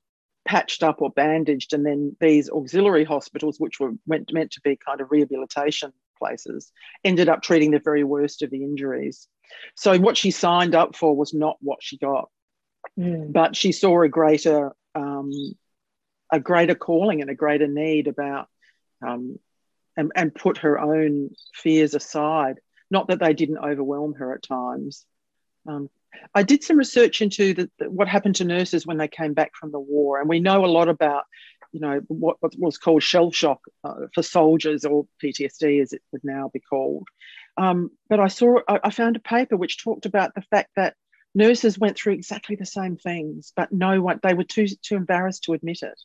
patched 0.46 0.82
up 0.82 1.02
or 1.02 1.10
bandaged. 1.10 1.72
And 1.72 1.84
then 1.84 2.16
these 2.20 2.48
auxiliary 2.48 3.04
hospitals, 3.04 3.58
which 3.58 3.80
were 3.80 3.92
meant, 4.06 4.32
meant 4.32 4.52
to 4.52 4.60
be 4.60 4.76
kind 4.76 5.00
of 5.00 5.10
rehabilitation 5.10 5.92
places, 6.20 6.70
ended 7.02 7.28
up 7.28 7.42
treating 7.42 7.72
the 7.72 7.80
very 7.88 8.04
worst 8.04 8.42
of 8.42 8.50
the 8.50 8.62
injuries. 8.62 9.26
So 9.74 9.98
what 9.98 10.16
she 10.16 10.30
signed 10.30 10.74
up 10.74 10.94
for 10.94 11.16
was 11.16 11.34
not 11.34 11.56
what 11.60 11.82
she 11.82 11.98
got, 11.98 12.28
mm. 12.98 13.32
but 13.32 13.56
she 13.56 13.72
saw 13.72 14.02
a 14.02 14.08
greater 14.08 14.72
um, 14.94 15.32
a 16.32 16.38
greater 16.38 16.76
calling 16.76 17.20
and 17.20 17.30
a 17.30 17.34
greater 17.34 17.66
need 17.66 18.06
about 18.06 18.46
um, 19.06 19.38
and, 19.96 20.12
and 20.14 20.34
put 20.34 20.58
her 20.58 20.78
own 20.78 21.30
fears 21.54 21.94
aside. 21.94 22.60
Not 22.90 23.08
that 23.08 23.20
they 23.20 23.34
didn't 23.34 23.58
overwhelm 23.58 24.14
her 24.14 24.34
at 24.34 24.42
times. 24.42 25.04
Um, 25.68 25.90
I 26.34 26.42
did 26.42 26.64
some 26.64 26.76
research 26.76 27.20
into 27.20 27.54
the, 27.54 27.70
the, 27.78 27.90
what 27.90 28.08
happened 28.08 28.36
to 28.36 28.44
nurses 28.44 28.86
when 28.86 28.98
they 28.98 29.08
came 29.08 29.34
back 29.34 29.52
from 29.54 29.70
the 29.72 29.80
war, 29.80 30.20
and 30.20 30.28
we 30.28 30.40
know 30.40 30.64
a 30.64 30.66
lot 30.66 30.88
about, 30.88 31.24
you 31.72 31.80
know, 31.80 32.00
what, 32.08 32.36
what 32.40 32.52
was 32.58 32.78
called 32.78 33.02
shell 33.02 33.30
shock 33.30 33.60
uh, 33.84 34.06
for 34.14 34.22
soldiers, 34.22 34.84
or 34.84 35.06
PTSD 35.22 35.82
as 35.82 35.92
it 35.92 36.02
would 36.12 36.24
now 36.24 36.50
be 36.52 36.60
called. 36.60 37.08
Um, 37.56 37.90
but 38.08 38.20
I 38.20 38.28
saw, 38.28 38.60
I, 38.68 38.80
I 38.84 38.90
found 38.90 39.16
a 39.16 39.20
paper 39.20 39.56
which 39.56 39.82
talked 39.82 40.06
about 40.06 40.34
the 40.34 40.42
fact 40.42 40.70
that 40.76 40.94
nurses 41.34 41.78
went 41.78 41.96
through 41.96 42.14
exactly 42.14 42.56
the 42.56 42.66
same 42.66 42.96
things, 42.96 43.52
but 43.54 43.72
no 43.72 44.00
one, 44.00 44.20
they 44.22 44.34
were 44.34 44.44
too 44.44 44.66
too 44.82 44.96
embarrassed 44.96 45.44
to 45.44 45.52
admit 45.52 45.82
it. 45.82 46.00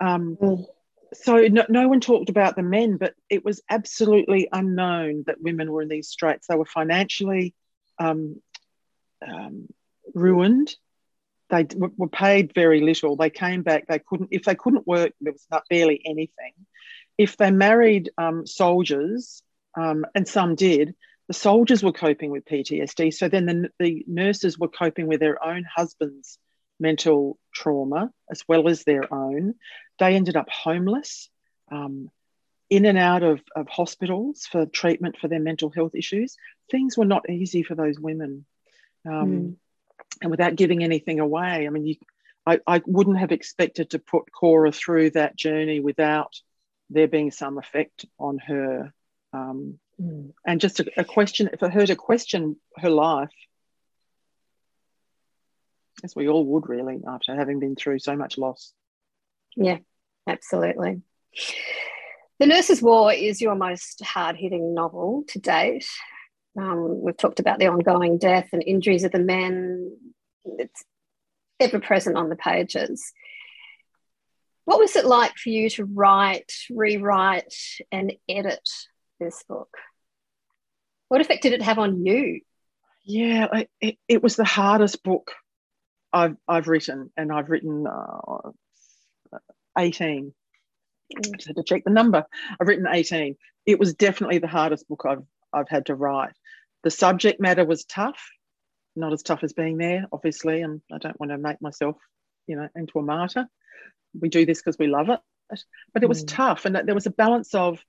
Um, 0.00 0.36
Mm. 0.40 0.66
So 1.14 1.36
no, 1.46 1.64
no 1.68 1.88
one 1.88 2.00
talked 2.00 2.30
about 2.30 2.56
the 2.56 2.62
men, 2.62 2.96
but 2.96 3.14
it 3.30 3.44
was 3.44 3.62
absolutely 3.70 4.48
unknown 4.52 5.24
that 5.26 5.40
women 5.40 5.70
were 5.70 5.82
in 5.82 5.88
these 5.88 6.08
straits. 6.08 6.46
They 6.46 6.56
were 6.56 6.66
financially 6.66 7.54
um, 7.98 8.40
um, 9.26 9.68
ruined. 10.14 10.74
They 11.48 11.66
were 11.76 11.90
were 11.96 12.08
paid 12.08 12.52
very 12.54 12.80
little. 12.80 13.16
They 13.16 13.30
came 13.30 13.62
back. 13.62 13.86
They 13.86 13.98
couldn't. 14.00 14.30
If 14.32 14.44
they 14.44 14.54
couldn't 14.54 14.86
work, 14.86 15.12
there 15.20 15.32
was 15.32 15.46
not 15.50 15.64
barely 15.70 16.00
anything. 16.04 16.52
If 17.18 17.36
they 17.36 17.50
married 17.50 18.10
um, 18.18 18.46
soldiers, 18.46 19.42
um, 19.76 20.04
and 20.14 20.26
some 20.26 20.54
did, 20.54 20.94
the 21.28 21.34
soldiers 21.34 21.82
were 21.82 21.92
coping 21.92 22.30
with 22.30 22.44
PTSD. 22.44 23.12
So 23.14 23.28
then 23.28 23.46
the, 23.46 23.70
the 23.78 24.04
nurses 24.06 24.58
were 24.58 24.68
coping 24.68 25.06
with 25.06 25.20
their 25.20 25.42
own 25.44 25.64
husbands' 25.64 26.38
mental 26.78 27.38
trauma 27.54 28.10
as 28.30 28.42
well 28.48 28.68
as 28.68 28.84
their 28.84 29.12
own. 29.12 29.54
They 29.98 30.14
ended 30.14 30.36
up 30.36 30.48
homeless, 30.50 31.30
um, 31.72 32.10
in 32.68 32.84
and 32.84 32.98
out 32.98 33.22
of, 33.22 33.40
of 33.54 33.68
hospitals 33.68 34.46
for 34.50 34.66
treatment 34.66 35.16
for 35.20 35.28
their 35.28 35.40
mental 35.40 35.70
health 35.70 35.94
issues. 35.94 36.36
Things 36.70 36.96
were 36.96 37.04
not 37.04 37.30
easy 37.30 37.62
for 37.62 37.74
those 37.74 37.98
women. 37.98 38.44
Um, 39.08 39.30
Mm. 39.30 39.56
And 40.22 40.30
without 40.30 40.56
giving 40.56 40.82
anything 40.82 41.20
away, 41.20 41.66
I 41.66 41.70
mean, 41.70 41.86
you, 41.86 41.96
I, 42.46 42.60
I 42.66 42.82
wouldn't 42.86 43.18
have 43.18 43.32
expected 43.32 43.90
to 43.90 43.98
put 43.98 44.32
Cora 44.32 44.72
through 44.72 45.10
that 45.10 45.36
journey 45.36 45.80
without 45.80 46.34
there 46.90 47.08
being 47.08 47.30
some 47.30 47.58
effect 47.58 48.04
on 48.18 48.38
her. 48.38 48.92
Um, 49.32 49.78
Mm. 49.98 50.34
and 50.46 50.60
just 50.60 50.78
a, 50.78 50.84
a 50.98 51.04
question 51.04 51.48
for 51.58 51.70
her 51.70 51.86
to 51.86 51.96
question 51.96 52.56
her 52.76 52.90
life 52.90 53.32
as 56.04 56.14
we 56.14 56.28
all 56.28 56.44
would 56.44 56.68
really 56.68 56.98
after 57.08 57.34
having 57.34 57.60
been 57.60 57.76
through 57.76 57.98
so 57.98 58.14
much 58.14 58.36
loss 58.36 58.74
Yeah, 59.56 59.78
absolutely. 60.26 61.00
The 62.38 62.46
Nurses' 62.46 62.82
War 62.82 63.10
is 63.10 63.40
your 63.40 63.54
most 63.54 64.04
hard 64.04 64.36
hitting 64.36 64.74
novel 64.74 65.24
to 65.28 65.38
date. 65.38 65.88
Um, 66.56 67.02
we've 67.02 67.16
talked 67.16 67.40
about 67.40 67.58
the 67.58 67.66
ongoing 67.66 68.18
death 68.18 68.48
and 68.52 68.62
injuries 68.62 69.04
of 69.04 69.12
the 69.12 69.18
men. 69.18 69.96
It's 70.44 70.84
ever 71.60 71.80
present 71.80 72.16
on 72.16 72.28
the 72.28 72.36
pages. 72.36 73.12
What 74.64 74.78
was 74.78 74.96
it 74.96 75.06
like 75.06 75.36
for 75.36 75.50
you 75.50 75.70
to 75.70 75.84
write, 75.84 76.52
rewrite, 76.70 77.54
and 77.92 78.12
edit 78.28 78.68
this 79.20 79.42
book? 79.48 79.76
What 81.08 81.20
effect 81.20 81.42
did 81.42 81.52
it 81.52 81.62
have 81.62 81.78
on 81.78 82.04
you? 82.04 82.40
yeah 83.06 83.62
it, 83.80 83.96
it 84.08 84.22
was 84.22 84.36
the 84.36 84.44
hardest 84.44 85.02
book 85.02 85.32
i've, 86.12 86.36
I've 86.46 86.68
written 86.68 87.10
and 87.16 87.32
i've 87.32 87.48
written 87.48 87.86
uh, 87.86 88.50
18 89.78 90.34
I 91.16 91.20
just 91.36 91.46
had 91.46 91.56
to 91.56 91.62
check 91.62 91.84
the 91.84 91.92
number 91.92 92.24
i've 92.60 92.68
written 92.68 92.86
18 92.90 93.36
it 93.64 93.78
was 93.78 93.94
definitely 93.94 94.38
the 94.38 94.48
hardest 94.48 94.88
book 94.88 95.04
i've 95.08 95.22
i've 95.52 95.68
had 95.68 95.86
to 95.86 95.94
write 95.94 96.32
the 96.86 96.90
subject 96.90 97.40
matter 97.40 97.64
was 97.64 97.84
tough 97.84 98.22
not 98.94 99.12
as 99.12 99.22
tough 99.22 99.42
as 99.42 99.52
being 99.52 99.76
there 99.76 100.06
obviously 100.12 100.62
and 100.62 100.80
i 100.96 100.98
don't 100.98 101.18
want 101.20 101.30
to 101.32 101.38
make 101.48 101.60
myself 101.60 101.96
you 102.46 102.56
know 102.56 102.68
into 102.74 102.98
a 102.98 103.02
martyr. 103.02 103.46
We 104.18 104.28
do 104.28 104.46
this 104.46 104.60
because 104.60 104.78
we 104.78 104.86
love 104.86 105.10
it. 105.10 105.20
But 105.92 106.02
it 106.02 106.08
was 106.08 106.24
Mm. 106.24 106.28
tough 106.28 106.64
and 106.64 106.74
there 106.76 106.94
was 106.94 107.06
a 107.06 107.10
balance 107.10 107.54
of 107.54 107.82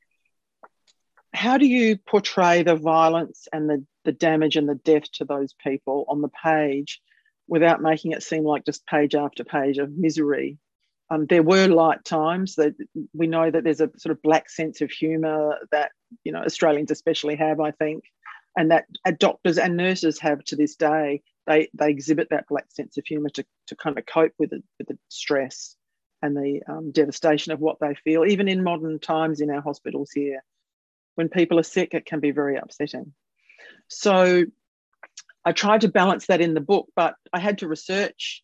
how 1.34 1.58
do 1.58 1.66
you 1.66 1.98
portray 1.98 2.64
the 2.64 2.76
violence 2.76 3.48
and 3.52 3.70
the, 3.70 3.86
the 4.06 4.12
damage 4.12 4.56
and 4.56 4.68
the 4.68 4.76
death 4.76 5.12
to 5.14 5.26
those 5.26 5.54
people 5.54 6.06
on 6.08 6.22
the 6.22 6.30
page 6.30 7.02
without 7.48 7.82
making 7.82 8.12
it 8.12 8.24
seem 8.24 8.44
like 8.44 8.66
just 8.66 8.86
page 8.86 9.16
after 9.16 9.44
page 9.44 9.78
of 9.78 9.92
misery? 9.92 10.58
Um, 11.10 11.26
there 11.26 11.44
were 11.44 11.68
light 11.68 12.04
times 12.04 12.56
that 12.56 12.76
we 13.14 13.28
know 13.28 13.50
that 13.50 13.64
there's 13.64 13.82
a 13.82 13.92
sort 13.98 14.12
of 14.12 14.22
black 14.22 14.50
sense 14.50 14.82
of 14.82 14.92
humor 14.92 15.58
that 15.72 15.92
you 16.24 16.32
know 16.32 16.44
australians 16.44 16.92
especially 16.92 17.36
have 17.36 17.60
i 17.60 17.72
think 17.72 18.04
and 18.58 18.72
that 18.72 18.88
doctors 19.20 19.58
and 19.58 19.78
nurses 19.78 20.20
have 20.20 20.44
to 20.44 20.56
this 20.56 20.76
day 20.76 21.22
they 21.46 21.70
they 21.74 21.90
exhibit 21.90 22.30
that 22.32 22.48
black 22.48 22.66
sense 22.70 22.98
of 22.98 23.06
humor 23.06 23.30
to, 23.30 23.46
to 23.68 23.76
kind 23.76 23.98
of 23.98 24.06
cope 24.06 24.34
with 24.38 24.50
the, 24.50 24.62
with 24.78 24.88
the 24.88 24.98
stress 25.08 25.76
and 26.22 26.36
the 26.36 26.62
um, 26.68 26.92
devastation 26.92 27.54
of 27.54 27.60
what 27.60 27.78
they 27.80 27.96
feel 28.04 28.26
even 28.26 28.48
in 28.48 28.64
modern 28.64 29.00
times 29.00 29.40
in 29.40 29.52
our 29.52 29.62
hospitals 29.62 30.12
here. 30.12 30.44
When 31.16 31.30
people 31.30 31.60
are 31.60 31.64
sick 31.64 31.94
it 31.94 32.06
can 32.06 32.20
be 32.20 32.32
very 32.32 32.58
upsetting. 32.58 33.14
So 33.88 34.46
i 35.46 35.52
tried 35.54 35.82
to 35.82 35.88
balance 35.88 36.28
that 36.28 36.42
in 36.42 36.54
the 36.54 36.60
book 36.60 36.90
but 36.96 37.16
i 37.32 37.40
had 37.40 37.60
to 37.60 37.70
research 37.70 38.44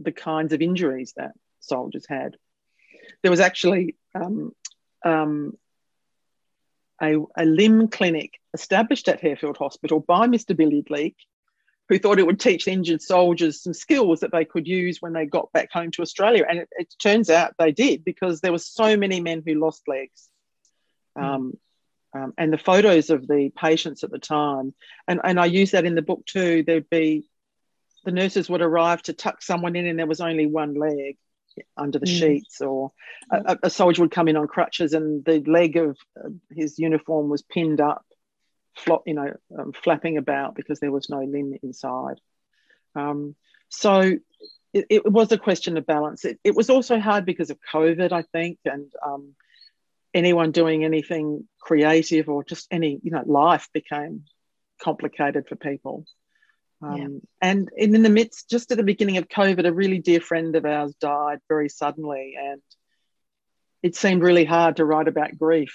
the 0.00 0.12
kinds 0.12 0.52
of 0.52 0.60
injuries 0.60 1.14
that 1.16 1.32
soldiers 1.60 2.04
had. 2.08 2.36
There 3.22 3.30
was 3.30 3.40
actually 3.40 3.96
um, 4.14 4.52
um, 5.04 5.56
a, 7.02 7.16
a 7.36 7.44
limb 7.44 7.88
clinic 7.88 8.40
established 8.52 9.08
at 9.08 9.20
Harefield 9.20 9.56
Hospital 9.56 10.00
by 10.00 10.26
Mr. 10.26 10.56
Billyard-Leake, 10.56 11.16
who 11.88 11.98
thought 11.98 12.18
it 12.18 12.26
would 12.26 12.40
teach 12.40 12.66
injured 12.66 13.02
soldiers 13.02 13.62
some 13.62 13.74
skills 13.74 14.20
that 14.20 14.32
they 14.32 14.44
could 14.44 14.66
use 14.66 14.98
when 15.00 15.12
they 15.12 15.26
got 15.26 15.52
back 15.52 15.70
home 15.70 15.90
to 15.92 16.02
Australia. 16.02 16.44
And 16.48 16.60
it, 16.60 16.68
it 16.72 16.94
turns 16.98 17.28
out 17.30 17.54
they 17.58 17.72
did 17.72 18.04
because 18.04 18.40
there 18.40 18.52
were 18.52 18.58
so 18.58 18.96
many 18.96 19.20
men 19.20 19.42
who 19.44 19.54
lost 19.54 19.82
legs. 19.86 20.28
Um, 21.16 21.54
um, 22.14 22.32
and 22.38 22.52
the 22.52 22.58
photos 22.58 23.10
of 23.10 23.26
the 23.26 23.50
patients 23.56 24.04
at 24.04 24.10
the 24.10 24.18
time, 24.18 24.72
and, 25.08 25.20
and 25.24 25.38
I 25.38 25.46
use 25.46 25.72
that 25.72 25.84
in 25.84 25.94
the 25.94 26.02
book 26.02 26.24
too, 26.26 26.62
there'd 26.62 26.88
be 26.88 27.28
the 28.04 28.12
nurses 28.12 28.48
would 28.48 28.62
arrive 28.62 29.02
to 29.02 29.12
tuck 29.12 29.42
someone 29.42 29.76
in 29.76 29.86
and 29.86 29.98
there 29.98 30.06
was 30.06 30.20
only 30.20 30.46
one 30.46 30.74
leg 30.74 31.16
under 31.76 31.98
the 31.98 32.06
Mm. 32.06 32.18
sheets 32.18 32.60
or 32.60 32.92
a, 33.30 33.58
a 33.64 33.70
soldier 33.70 34.02
would 34.02 34.10
come 34.10 34.28
in 34.28 34.36
on 34.36 34.46
crutches 34.48 34.92
and 34.92 35.24
the 35.24 35.40
leg 35.40 35.76
of 35.76 35.96
uh, 36.18 36.28
his 36.50 36.78
uniform 36.78 37.28
was 37.28 37.42
pinned 37.42 37.80
up 37.80 38.04
flop 38.74 39.02
you 39.06 39.14
know 39.14 39.32
um, 39.58 39.72
flapping 39.72 40.16
about 40.18 40.54
because 40.56 40.80
there 40.80 40.90
was 40.92 41.08
no 41.08 41.20
limb 41.22 41.54
inside. 41.62 42.20
Um, 42.96 43.36
so 43.68 44.00
it, 44.72 44.86
it 44.90 45.12
was 45.12 45.30
a 45.32 45.38
question 45.38 45.76
of 45.76 45.86
balance. 45.86 46.24
It, 46.24 46.38
it 46.42 46.54
was 46.56 46.70
also 46.70 46.98
hard 46.98 47.24
because 47.24 47.50
of 47.50 47.58
covid 47.72 48.12
i 48.12 48.22
think 48.22 48.58
and 48.64 48.90
um, 49.04 49.34
anyone 50.12 50.50
doing 50.52 50.84
anything 50.84 51.46
creative 51.60 52.28
or 52.28 52.44
just 52.44 52.66
any 52.70 53.00
you 53.02 53.10
know 53.10 53.22
life 53.26 53.68
became 53.72 54.24
complicated 54.82 55.46
for 55.48 55.56
people 55.56 56.04
um, 56.86 56.96
Yeah. 56.96 57.08
and 57.50 57.70
in, 57.76 57.94
in 57.94 58.02
the 58.02 58.10
midst 58.10 58.50
just 58.50 58.70
at 58.72 58.76
the 58.78 58.84
beginning 58.84 59.16
of 59.16 59.28
covid 59.28 59.66
a 59.66 59.72
really 59.72 59.98
dear 59.98 60.20
friend 60.20 60.54
of 60.56 60.64
ours 60.66 60.94
died 61.00 61.38
very 61.48 61.68
suddenly 61.68 62.34
and 62.38 62.60
it 63.82 63.96
seemed 63.96 64.22
really 64.22 64.44
hard 64.44 64.76
to 64.76 64.84
write 64.84 65.08
about 65.08 65.38
grief 65.38 65.74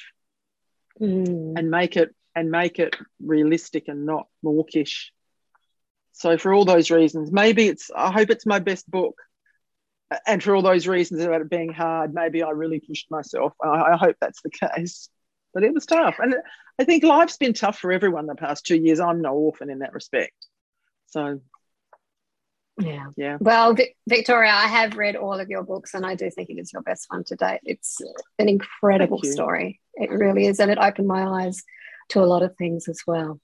Mm. 1.02 1.54
and 1.58 1.72
make 1.72 1.96
it 1.96 2.14
and 2.36 2.52
make 2.52 2.78
it 2.78 2.94
realistic 3.24 3.88
and 3.88 4.06
not 4.06 4.28
mawkish. 4.44 5.12
So 6.12 6.38
for 6.38 6.54
all 6.54 6.66
those 6.66 6.92
reasons 6.92 7.32
maybe 7.32 7.68
it's 7.68 7.90
i 7.96 8.12
hope 8.12 8.30
it's 8.30 8.46
my 8.46 8.60
best 8.60 8.90
book. 8.92 9.16
And 10.28 10.44
for 10.44 10.56
all 10.56 10.62
those 10.62 10.88
reasons 10.88 11.22
about 11.24 11.42
it 11.42 11.50
being 11.50 11.72
hard 11.72 12.14
maybe 12.14 12.44
i 12.44 12.50
really 12.50 12.82
pushed 12.82 13.10
myself. 13.10 13.54
I, 13.64 13.94
I 13.94 13.98
hope 13.98 14.18
that's 14.20 14.42
the 14.42 14.50
case. 14.50 15.08
But 15.54 15.64
it 15.64 15.74
was 15.74 15.86
tough. 15.86 16.18
And 16.20 16.36
i 16.80 16.84
think 16.84 17.04
life's 17.04 17.38
been 17.38 17.54
tough 17.54 17.80
for 17.80 17.92
everyone 17.94 18.26
the 18.26 18.36
past 18.36 18.66
two 18.66 18.76
years. 18.78 19.00
I'm 19.00 19.22
no 19.22 19.34
orphan 19.34 19.70
in 19.70 19.80
that 19.80 19.94
respect 19.94 20.39
so 21.10 21.40
Yeah. 22.80 23.08
yeah 23.18 23.38
Well, 23.40 23.74
Vic- 23.74 23.96
Victoria, 24.08 24.52
I 24.52 24.68
have 24.68 24.98
read 24.98 25.16
all 25.16 25.40
of 25.40 25.50
your 25.50 25.64
books 25.64 25.94
and 25.94 26.06
I 26.06 26.16
do 26.16 26.30
think 26.30 26.50
it 26.50 26.60
is 26.60 26.72
your 26.72 26.82
best 26.82 27.06
one 27.10 27.24
to 27.26 27.36
date. 27.36 27.62
It's 27.64 27.98
an 28.38 28.48
incredible 28.50 29.22
story. 29.24 29.82
It 29.96 30.10
really 30.12 30.46
is. 30.46 30.60
And 30.60 30.72
it 30.72 30.78
opened 30.78 31.08
my 31.08 31.24
eyes 31.44 31.64
to 32.10 32.22
a 32.22 32.26
lot 32.26 32.44
of 32.44 32.56
things 32.56 32.88
as 32.88 33.02
well. 33.06 33.40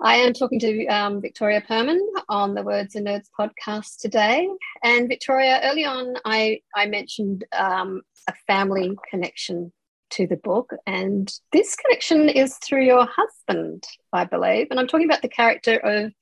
I 0.00 0.16
am 0.16 0.32
talking 0.32 0.58
to 0.60 0.86
um, 0.86 1.20
Victoria 1.22 1.62
Purman 1.66 2.00
on 2.28 2.54
the 2.54 2.62
Words 2.62 2.96
and 2.96 3.06
Nerds 3.06 3.28
podcast 3.38 3.98
today. 4.00 4.48
And 4.82 5.08
Victoria, 5.08 5.60
early 5.62 5.84
on, 5.84 6.16
I, 6.24 6.60
I 6.74 6.86
mentioned 6.86 7.44
um, 7.56 8.02
a 8.28 8.34
family 8.46 8.96
connection 9.08 9.72
to 10.10 10.26
the 10.26 10.36
book. 10.36 10.72
And 10.86 11.32
this 11.52 11.76
connection 11.76 12.28
is 12.28 12.56
through 12.56 12.84
your 12.84 13.06
husband, 13.10 13.84
I 14.12 14.24
believe. 14.24 14.68
And 14.70 14.78
I'm 14.78 14.86
talking 14.86 15.08
about 15.08 15.22
the 15.22 15.28
character 15.28 15.76
of 15.76 16.12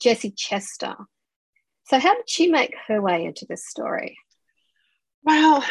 Jessie 0.00 0.32
Chester. 0.32 0.94
So, 1.84 1.98
how 1.98 2.14
did 2.14 2.28
she 2.28 2.48
make 2.48 2.74
her 2.88 3.00
way 3.00 3.24
into 3.24 3.46
this 3.46 3.66
story? 3.66 4.18
Well, 5.22 5.64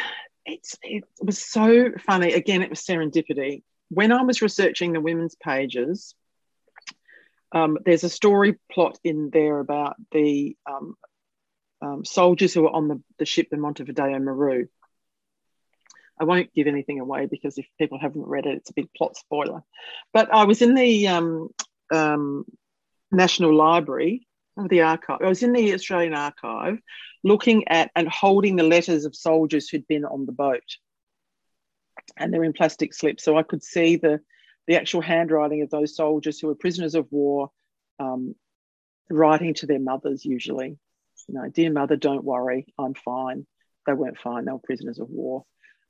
it's 0.46 0.76
it 0.84 1.04
was 1.22 1.44
so 1.44 1.92
funny. 2.06 2.34
Again, 2.34 2.62
it 2.62 2.70
was 2.70 2.82
serendipity. 2.82 3.64
When 3.90 4.12
I 4.12 4.24
was 4.24 4.42
researching 4.42 4.94
the 4.94 5.02
women's 5.02 5.36
pages, 5.36 6.16
um, 7.52 7.78
there's 7.86 8.04
a 8.04 8.10
story 8.10 8.58
plot 8.72 8.98
in 9.04 9.30
there 9.32 9.60
about 9.60 9.96
the 10.12 10.56
um, 10.70 10.96
um, 11.82 12.06
soldiers 12.06 12.54
who 12.54 12.64
were 12.64 12.76
on 12.76 12.88
the, 12.88 13.02
the 13.20 13.26
ship, 13.26 13.48
the 13.50 13.58
Montevideo 13.58 14.20
Maru. 14.20 14.68
I 16.20 16.24
won't 16.24 16.54
give 16.54 16.68
anything 16.68 17.00
away 17.00 17.26
because 17.26 17.58
if 17.58 17.66
people 17.78 18.00
haven't 18.00 18.28
read 18.28 18.46
it, 18.46 18.58
it's 18.58 18.70
a 18.70 18.74
big 18.74 18.90
plot 18.96 19.18
spoiler. 19.18 19.64
But 20.14 20.34
I 20.34 20.46
was 20.46 20.62
in 20.62 20.74
the 20.76 21.08
um, 21.08 21.50
um, 21.92 22.46
National 23.12 23.54
Library 23.54 24.28
the 24.70 24.82
archive. 24.82 25.20
I 25.22 25.28
was 25.28 25.44
in 25.44 25.54
the 25.54 25.74
Australian 25.74 26.14
archive 26.14 26.80
looking 27.24 27.68
at 27.68 27.92
and 27.96 28.08
holding 28.08 28.56
the 28.56 28.64
letters 28.64 29.06
of 29.06 29.16
soldiers 29.16 29.68
who'd 29.68 29.88
been 29.88 30.06
on 30.06 30.26
the 30.26 30.32
boat. 30.32 30.64
And 32.18 32.34
they're 32.34 32.44
in 32.44 32.54
plastic 32.54 32.94
slips. 32.94 33.24
So 33.24 33.38
I 33.38 33.44
could 33.44 33.64
see 33.64 33.98
the, 33.98 34.22
the 34.68 34.76
actual 34.76 35.02
handwriting 35.02 35.62
of 35.62 35.70
those 35.70 35.96
soldiers 35.96 36.40
who 36.40 36.48
were 36.48 36.56
prisoners 36.56 36.96
of 36.96 37.08
war 37.12 37.50
um, 38.00 38.36
writing 39.10 39.54
to 39.56 39.66
their 39.66 39.80
mothers, 39.80 40.24
usually. 40.24 40.78
You 41.28 41.34
know, 41.34 41.50
dear 41.50 41.72
mother, 41.72 41.96
don't 41.96 42.24
worry, 42.24 42.68
I'm 42.78 42.94
fine. 42.94 43.48
They 43.88 43.94
weren't 43.94 44.20
fine, 44.20 44.46
they 44.46 44.52
were 44.52 44.60
prisoners 44.60 45.00
of 45.00 45.10
war. 45.10 45.46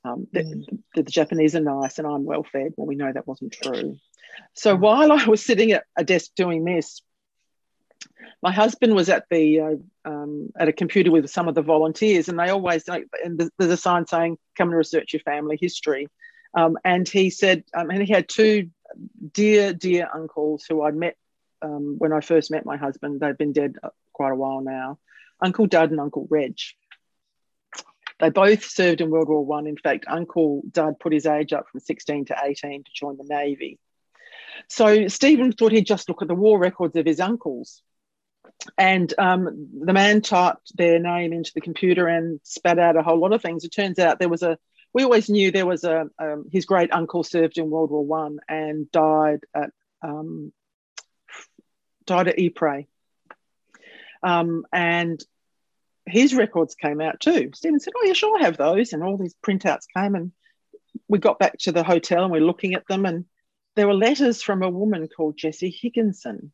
Um, 0.05 0.27
mm. 0.33 0.65
the, 0.93 1.01
the, 1.01 1.11
Japanese 1.11 1.55
are 1.55 1.61
nice 1.61 1.97
and 1.97 2.07
I'm 2.07 2.25
well 2.25 2.43
fed. 2.43 2.73
Well, 2.77 2.85
we 2.85 2.95
know 2.95 3.11
that 3.11 3.27
wasn't 3.27 3.53
true. 3.53 3.97
So 4.53 4.75
mm. 4.75 4.79
while 4.79 5.11
I 5.11 5.25
was 5.25 5.43
sitting 5.43 5.71
at 5.71 5.85
a 5.97 6.03
desk 6.03 6.31
doing 6.35 6.63
this, 6.63 7.01
my 8.43 8.51
husband 8.51 8.93
was 8.93 9.09
at 9.09 9.25
the 9.29 9.59
uh, 9.59 9.75
um, 10.05 10.51
at 10.57 10.67
a 10.67 10.73
computer 10.73 11.11
with 11.11 11.29
some 11.29 11.47
of 11.47 11.55
the 11.55 11.61
volunteers, 11.61 12.29
and 12.29 12.37
they 12.37 12.49
always 12.49 12.87
like, 12.87 13.07
and 13.23 13.49
there's 13.57 13.71
a 13.71 13.77
sign 13.77 14.05
saying, 14.05 14.37
"Come 14.55 14.69
and 14.69 14.77
research 14.77 15.13
your 15.13 15.21
family 15.21 15.57
history." 15.59 16.07
Um, 16.55 16.77
and 16.85 17.07
he 17.07 17.29
said, 17.29 17.63
um, 17.73 17.89
and 17.89 18.01
he 18.01 18.11
had 18.11 18.29
two 18.29 18.69
dear, 19.33 19.73
dear 19.73 20.07
uncles 20.13 20.65
who 20.67 20.83
I'd 20.83 20.95
met 20.95 21.17
um, 21.61 21.95
when 21.97 22.13
I 22.13 22.21
first 22.21 22.49
met 22.49 22.65
my 22.65 22.77
husband. 22.77 23.19
They've 23.19 23.37
been 23.37 23.51
dead 23.51 23.75
quite 24.13 24.31
a 24.31 24.35
while 24.35 24.61
now. 24.61 24.97
Uncle 25.41 25.67
Dud 25.67 25.91
and 25.91 25.99
Uncle 25.99 26.27
Reg. 26.29 26.57
They 28.19 28.29
both 28.29 28.63
served 28.63 29.01
in 29.01 29.09
World 29.09 29.27
War 29.27 29.45
One. 29.45 29.67
In 29.67 29.77
fact, 29.77 30.05
Uncle 30.07 30.61
Dud 30.71 30.99
put 30.99 31.13
his 31.13 31.25
age 31.25 31.51
up 31.53 31.67
from 31.69 31.81
16 31.81 32.25
to 32.25 32.37
18 32.43 32.83
to 32.83 32.91
join 32.93 33.17
the 33.17 33.25
Navy. 33.25 33.79
So 34.69 35.07
Stephen 35.07 35.51
thought 35.51 35.73
he'd 35.73 35.85
just 35.85 36.07
look 36.07 36.21
at 36.21 36.27
the 36.27 36.35
war 36.35 36.57
records 36.57 36.95
of 36.95 37.05
his 37.05 37.19
uncles. 37.19 37.81
And 38.77 39.13
um, 39.17 39.67
the 39.81 39.93
man 39.93 40.21
typed 40.21 40.75
their 40.77 40.99
name 40.99 41.33
into 41.33 41.51
the 41.53 41.61
computer 41.61 42.07
and 42.07 42.39
spat 42.43 42.79
out 42.79 42.95
a 42.95 43.03
whole 43.03 43.19
lot 43.19 43.33
of 43.33 43.41
things. 43.41 43.63
It 43.63 43.73
turns 43.73 43.99
out 43.99 44.17
there 44.17 44.29
was 44.29 44.43
a, 44.43 44.57
we 44.93 45.03
always 45.03 45.29
knew 45.29 45.51
there 45.51 45.65
was 45.65 45.83
a, 45.83 46.05
um, 46.19 46.45
his 46.51 46.65
great 46.65 46.93
uncle 46.93 47.23
served 47.23 47.57
in 47.57 47.69
World 47.69 47.91
War 47.91 48.05
One 48.05 48.39
and 48.47 48.89
died 48.91 49.41
at, 49.53 49.71
um, 50.01 50.53
died 52.05 52.29
at 52.29 52.39
Ypres. 52.39 52.85
Um, 54.23 54.65
and 54.71 55.21
his 56.05 56.33
records 56.35 56.75
came 56.75 57.01
out 57.01 57.19
too. 57.19 57.51
Stephen 57.53 57.79
said, 57.79 57.93
Oh, 57.95 58.05
you 58.05 58.13
sure, 58.13 58.39
have 58.39 58.57
those. 58.57 58.93
And 58.93 59.03
all 59.03 59.17
these 59.17 59.35
printouts 59.45 59.85
came. 59.95 60.15
And 60.15 60.31
we 61.07 61.19
got 61.19 61.39
back 61.39 61.57
to 61.59 61.71
the 61.71 61.83
hotel 61.83 62.23
and 62.23 62.31
we're 62.31 62.41
looking 62.41 62.75
at 62.75 62.87
them. 62.87 63.05
And 63.05 63.25
there 63.75 63.87
were 63.87 63.93
letters 63.93 64.41
from 64.41 64.63
a 64.63 64.69
woman 64.69 65.07
called 65.07 65.37
Jessie 65.37 65.75
Higginson 65.81 66.51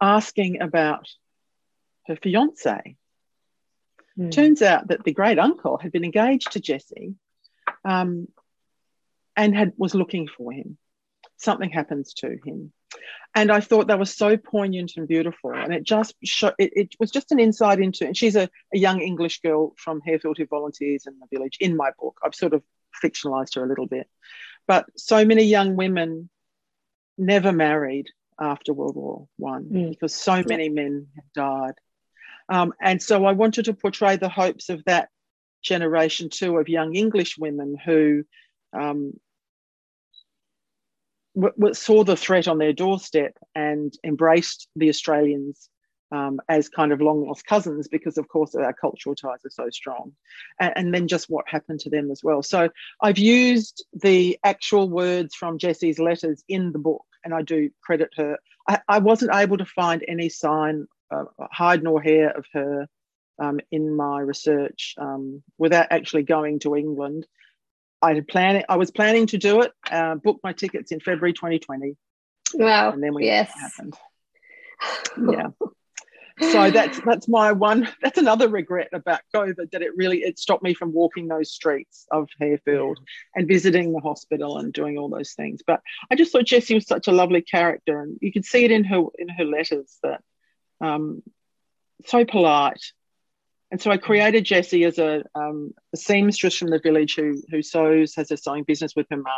asking 0.00 0.60
about 0.60 1.08
her 2.06 2.16
fiance. 2.16 2.96
Mm. 4.18 4.30
Turns 4.30 4.62
out 4.62 4.88
that 4.88 5.04
the 5.04 5.12
great 5.12 5.38
uncle 5.38 5.78
had 5.78 5.92
been 5.92 6.04
engaged 6.04 6.52
to 6.52 6.60
Jessie 6.60 7.14
um, 7.84 8.28
and 9.36 9.56
had 9.56 9.72
was 9.76 9.94
looking 9.94 10.28
for 10.28 10.52
him. 10.52 10.78
Something 11.36 11.70
happens 11.70 12.14
to 12.14 12.36
him. 12.44 12.72
And 13.34 13.50
I 13.50 13.60
thought 13.60 13.88
that 13.88 13.98
was 13.98 14.14
so 14.14 14.36
poignant 14.36 14.92
and 14.96 15.08
beautiful. 15.08 15.52
And 15.52 15.74
it 15.74 15.82
just 15.82 16.14
showed, 16.22 16.54
it, 16.58 16.72
it 16.76 16.94
was 17.00 17.10
just 17.10 17.32
an 17.32 17.40
insight 17.40 17.80
into, 17.80 18.06
and 18.06 18.16
she's 18.16 18.36
a, 18.36 18.48
a 18.72 18.78
young 18.78 19.00
English 19.00 19.40
girl 19.40 19.74
from 19.76 20.00
Harefield 20.00 20.38
who 20.38 20.46
volunteers 20.46 21.06
in 21.06 21.18
the 21.18 21.26
village 21.36 21.56
in 21.58 21.76
my 21.76 21.90
book. 22.00 22.18
I've 22.24 22.34
sort 22.34 22.54
of 22.54 22.62
fictionalized 23.02 23.56
her 23.56 23.64
a 23.64 23.68
little 23.68 23.86
bit. 23.86 24.08
But 24.68 24.86
so 24.96 25.24
many 25.24 25.42
young 25.44 25.74
women 25.74 26.30
never 27.18 27.52
married 27.52 28.06
after 28.40 28.72
World 28.72 28.96
War 28.96 29.28
One 29.36 29.64
mm. 29.64 29.90
because 29.90 30.14
so 30.14 30.42
many 30.46 30.68
men 30.68 31.08
have 31.16 31.32
died. 31.34 31.74
Um, 32.48 32.72
and 32.80 33.02
so 33.02 33.24
I 33.24 33.32
wanted 33.32 33.66
to 33.66 33.74
portray 33.74 34.16
the 34.16 34.28
hopes 34.28 34.68
of 34.68 34.84
that 34.84 35.08
generation 35.62 36.28
too 36.30 36.56
of 36.58 36.68
young 36.68 36.94
English 36.94 37.36
women 37.38 37.76
who 37.84 38.24
um, 38.72 39.14
w- 41.34 41.74
saw 41.74 42.04
the 42.04 42.16
threat 42.16 42.48
on 42.48 42.58
their 42.58 42.72
doorstep 42.72 43.36
and 43.54 43.92
embraced 44.04 44.68
the 44.76 44.88
Australians 44.88 45.68
um, 46.12 46.40
as 46.48 46.68
kind 46.68 46.92
of 46.92 47.00
long 47.00 47.26
lost 47.26 47.46
cousins 47.46 47.88
because, 47.88 48.18
of 48.18 48.28
course, 48.28 48.54
our 48.54 48.72
cultural 48.72 49.16
ties 49.16 49.44
are 49.44 49.50
so 49.50 49.68
strong. 49.70 50.12
And, 50.60 50.72
and, 50.76 50.94
then 50.94 51.08
just 51.08 51.28
what 51.28 51.48
happened 51.48 51.80
to 51.80 51.90
them 51.90 52.10
as 52.10 52.22
well. 52.22 52.42
So 52.42 52.68
I've 53.00 53.18
used 53.18 53.84
the 53.92 54.38
actual 54.44 54.88
words 54.88 55.34
from 55.34 55.58
Jessie's 55.58 55.98
letters 55.98 56.44
in 56.48 56.72
the 56.72 56.78
book, 56.78 57.04
and 57.24 57.34
I 57.34 57.42
do 57.42 57.70
credit 57.82 58.10
her. 58.16 58.38
I, 58.68 58.80
I 58.86 58.98
wasn't 58.98 59.34
able 59.34 59.58
to 59.58 59.64
find 59.64 60.04
any 60.06 60.28
sign, 60.28 60.86
uh, 61.10 61.24
hide 61.50 61.82
nor 61.82 62.00
hair 62.00 62.30
of 62.30 62.46
her 62.52 62.86
um, 63.40 63.58
in 63.72 63.96
my 63.96 64.20
research 64.20 64.94
um, 64.98 65.42
without 65.58 65.88
actually 65.90 66.22
going 66.22 66.60
to 66.60 66.76
England. 66.76 67.26
I 68.04 68.14
had 68.14 68.28
planned. 68.28 68.64
I 68.68 68.76
was 68.76 68.90
planning 68.90 69.26
to 69.28 69.38
do 69.38 69.62
it. 69.62 69.72
Uh, 69.90 70.16
booked 70.16 70.44
my 70.44 70.52
tickets 70.52 70.92
in 70.92 71.00
February 71.00 71.32
2020. 71.32 71.96
Wow! 72.54 72.92
And 72.92 73.02
then 73.02 73.14
we 73.14 73.24
yes. 73.26 73.50
happened. 73.52 73.96
Yeah 75.16 75.48
so 76.40 76.70
that's 76.70 77.00
that's 77.00 77.28
my 77.28 77.52
one 77.52 77.88
that's 78.02 78.18
another 78.18 78.48
regret 78.48 78.88
about 78.92 79.20
covid 79.34 79.70
that 79.70 79.82
it 79.82 79.96
really 79.96 80.18
it 80.18 80.38
stopped 80.38 80.64
me 80.64 80.74
from 80.74 80.92
walking 80.92 81.28
those 81.28 81.52
streets 81.52 82.06
of 82.10 82.28
harefield 82.40 82.96
and 83.36 83.46
visiting 83.46 83.92
the 83.92 84.00
hospital 84.00 84.58
and 84.58 84.72
doing 84.72 84.98
all 84.98 85.08
those 85.08 85.32
things 85.34 85.60
but 85.64 85.80
i 86.10 86.16
just 86.16 86.32
thought 86.32 86.44
jessie 86.44 86.74
was 86.74 86.86
such 86.86 87.06
a 87.06 87.12
lovely 87.12 87.40
character 87.40 88.00
and 88.00 88.18
you 88.20 88.32
could 88.32 88.44
see 88.44 88.64
it 88.64 88.72
in 88.72 88.82
her 88.82 89.04
in 89.18 89.28
her 89.28 89.44
letters 89.44 89.98
that 90.02 90.20
um, 90.80 91.22
so 92.06 92.24
polite 92.24 92.82
and 93.74 93.82
so 93.82 93.90
I 93.90 93.96
created 93.96 94.44
Jessie 94.44 94.84
as 94.84 95.00
a, 95.00 95.24
um, 95.34 95.74
a, 95.92 95.96
seamstress 95.96 96.54
from 96.54 96.70
the 96.70 96.78
village 96.78 97.16
who, 97.16 97.42
who 97.50 97.60
sews, 97.60 98.14
has 98.14 98.30
a 98.30 98.36
sewing 98.36 98.62
business 98.62 98.94
with 98.94 99.08
her 99.10 99.16
mum. 99.16 99.34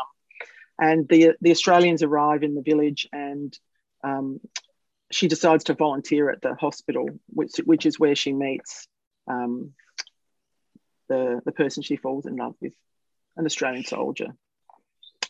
And 0.78 1.08
the, 1.08 1.36
the 1.40 1.52
Australians 1.52 2.02
arrive 2.02 2.42
in 2.42 2.54
the 2.54 2.60
village 2.60 3.08
and 3.14 3.58
um, 4.04 4.40
she 5.10 5.26
decides 5.26 5.64
to 5.64 5.72
volunteer 5.74 6.28
at 6.28 6.42
the 6.42 6.54
hospital, 6.54 7.08
which 7.28 7.52
which 7.64 7.86
is 7.86 7.98
where 7.98 8.14
she 8.14 8.34
meets 8.34 8.86
um, 9.26 9.72
the 11.08 11.40
the 11.46 11.52
person 11.52 11.82
she 11.82 11.96
falls 11.96 12.26
in 12.26 12.36
love 12.36 12.56
with, 12.60 12.74
an 13.38 13.46
Australian 13.46 13.84
soldier. 13.84 14.36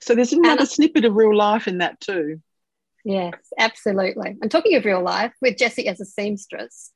So 0.01 0.17
there's 0.17 0.33
another 0.33 0.63
and, 0.63 0.69
snippet 0.69 1.05
of 1.05 1.15
real 1.15 1.37
life 1.37 1.69
in 1.69 1.79
that 1.79 2.01
too. 2.01 2.41
Yes, 3.05 3.35
absolutely. 3.57 4.37
And 4.43 4.51
talking 4.51 4.75
of 4.75 4.85
real 4.85 5.01
life, 5.01 5.33
with 5.41 5.57
Jessie 5.57 5.87
as 5.87 6.01
a 6.01 6.05
seamstress, 6.05 6.91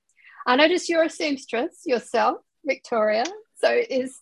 I 0.51 0.57
notice 0.57 0.89
you're 0.89 1.05
a 1.05 1.11
seamstress 1.11 1.83
yourself, 1.87 2.39
Victoria. 2.65 3.23
So 3.59 3.71
is 3.89 4.19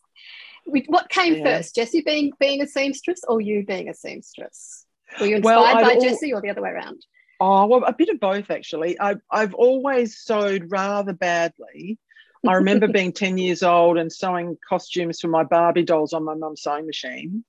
what 0.67 1.09
came 1.09 1.37
yeah. 1.37 1.45
first, 1.45 1.75
Jessie 1.75 2.03
being 2.03 2.33
being 2.39 2.61
a 2.61 2.67
seamstress 2.67 3.21
or 3.27 3.41
you 3.41 3.65
being 3.65 3.89
a 3.89 3.95
seamstress? 3.95 4.85
Were 5.19 5.27
you 5.27 5.37
inspired 5.37 5.57
well, 5.57 5.83
by 5.83 5.95
all, 5.95 6.01
Jessie 6.03 6.35
or 6.35 6.43
the 6.43 6.51
other 6.51 6.61
way 6.61 6.69
around? 6.69 7.03
Oh, 7.41 7.65
well, 7.67 7.83
a 7.85 7.95
bit 7.95 8.11
of 8.11 8.21
both 8.21 8.51
actually. 8.51 9.01
I, 9.01 9.17
I've 9.31 9.55
always 9.55 10.19
sewed 10.19 10.71
rather 10.71 11.15
badly. 11.15 11.99
I 12.47 12.57
remember 12.57 12.89
being 12.93 13.13
10 13.13 13.39
years 13.39 13.63
old 13.63 13.97
and 13.97 14.13
sewing 14.13 14.59
costumes 14.69 15.21
for 15.21 15.29
my 15.29 15.45
Barbie 15.45 15.85
dolls 15.85 16.13
on 16.13 16.25
my 16.25 16.35
mum's 16.35 16.61
sewing 16.61 16.85
machine. 16.85 17.43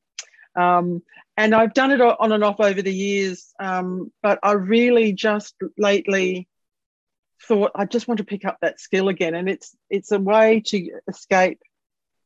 Um, 0.56 1.04
and 1.36 1.54
I've 1.54 1.74
done 1.74 1.92
it 1.92 2.00
on 2.00 2.32
and 2.32 2.46
off 2.46 2.62
over 2.62 2.82
the 2.82 2.94
years, 2.94 3.54
um, 3.60 4.10
but 4.24 4.40
I 4.42 4.54
really 4.54 5.12
just 5.12 5.54
lately 5.78 6.48
thought 7.48 7.72
I 7.76 7.86
just 7.86 8.08
want 8.08 8.20
to 8.20 8.24
pick 8.24 8.46
up 8.46 8.58
that 8.62 8.80
skill 8.80 9.10
again. 9.10 9.36
And 9.36 9.50
it's 9.50 9.76
it's 9.90 10.12
a 10.12 10.20
way 10.20 10.62
to 10.68 10.92
escape 11.08 11.60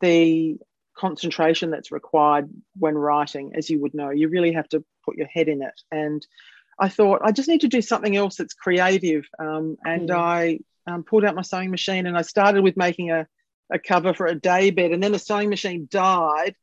the 0.02 0.58
concentration 0.98 1.72
that's 1.72 1.92
required 1.92 2.50
when 2.78 2.96
writing, 2.96 3.54
as 3.56 3.70
you 3.70 3.82
would 3.82 3.94
know. 3.94 4.10
You 4.10 4.30
really 4.30 4.54
have 4.54 4.70
to 4.70 4.84
put 5.06 5.18
your 5.18 5.28
head 5.28 5.48
in 5.48 5.62
it. 5.62 5.82
And 5.92 6.26
I 6.80 6.90
thought 6.90 7.22
I 7.24 7.32
just 7.32 7.50
need 7.50 7.62
to 7.62 7.68
do 7.68 7.82
something 7.82 8.16
else 8.16 8.36
that's 8.38 8.54
creative. 8.54 9.26
Um, 9.40 9.78
and 9.84 10.10
mm. 10.10 10.16
I 10.16 10.60
um, 10.88 11.04
pulled 11.04 11.26
out 11.26 11.36
my 11.36 11.42
sewing 11.42 11.72
machine 11.72 12.06
and 12.06 12.18
I 12.18 12.22
started 12.22 12.64
with 12.64 12.78
making 12.78 13.12
a, 13.12 13.28
a 13.72 13.80
cover 13.80 14.14
for 14.14 14.28
a 14.28 14.36
day 14.36 14.72
bed. 14.72 14.92
And 14.92 15.02
then 15.02 15.12
the 15.12 15.20
sewing 15.20 15.50
machine 15.50 15.88
died. 15.90 16.56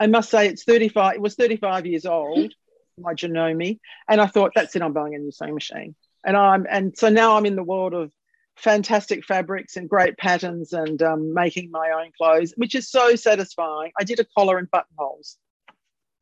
I 0.00 0.06
must 0.06 0.30
say 0.30 0.48
it's 0.48 0.64
35, 0.64 1.16
it 1.16 1.20
was 1.20 1.34
35 1.34 1.86
years 1.86 2.06
old, 2.06 2.52
my 2.98 3.14
Janome. 3.14 3.78
And 4.08 4.20
I 4.20 4.26
thought, 4.26 4.52
that's 4.54 4.74
it, 4.74 4.82
I'm 4.82 4.92
buying 4.92 5.14
a 5.14 5.18
new 5.18 5.30
sewing 5.30 5.54
machine. 5.54 5.94
And 6.26 6.36
I'm 6.36 6.66
and 6.68 6.96
so 6.98 7.08
now 7.08 7.36
I'm 7.36 7.46
in 7.46 7.56
the 7.56 7.62
world 7.62 7.94
of 7.94 8.12
fantastic 8.56 9.24
fabrics 9.24 9.76
and 9.76 9.88
great 9.88 10.18
patterns 10.18 10.72
and 10.72 11.00
um, 11.02 11.32
making 11.32 11.70
my 11.70 11.90
own 11.90 12.10
clothes, 12.18 12.52
which 12.56 12.74
is 12.74 12.90
so 12.90 13.14
satisfying. 13.14 13.92
I 13.98 14.04
did 14.04 14.18
a 14.18 14.26
collar 14.36 14.58
and 14.58 14.70
buttonholes 14.70 15.38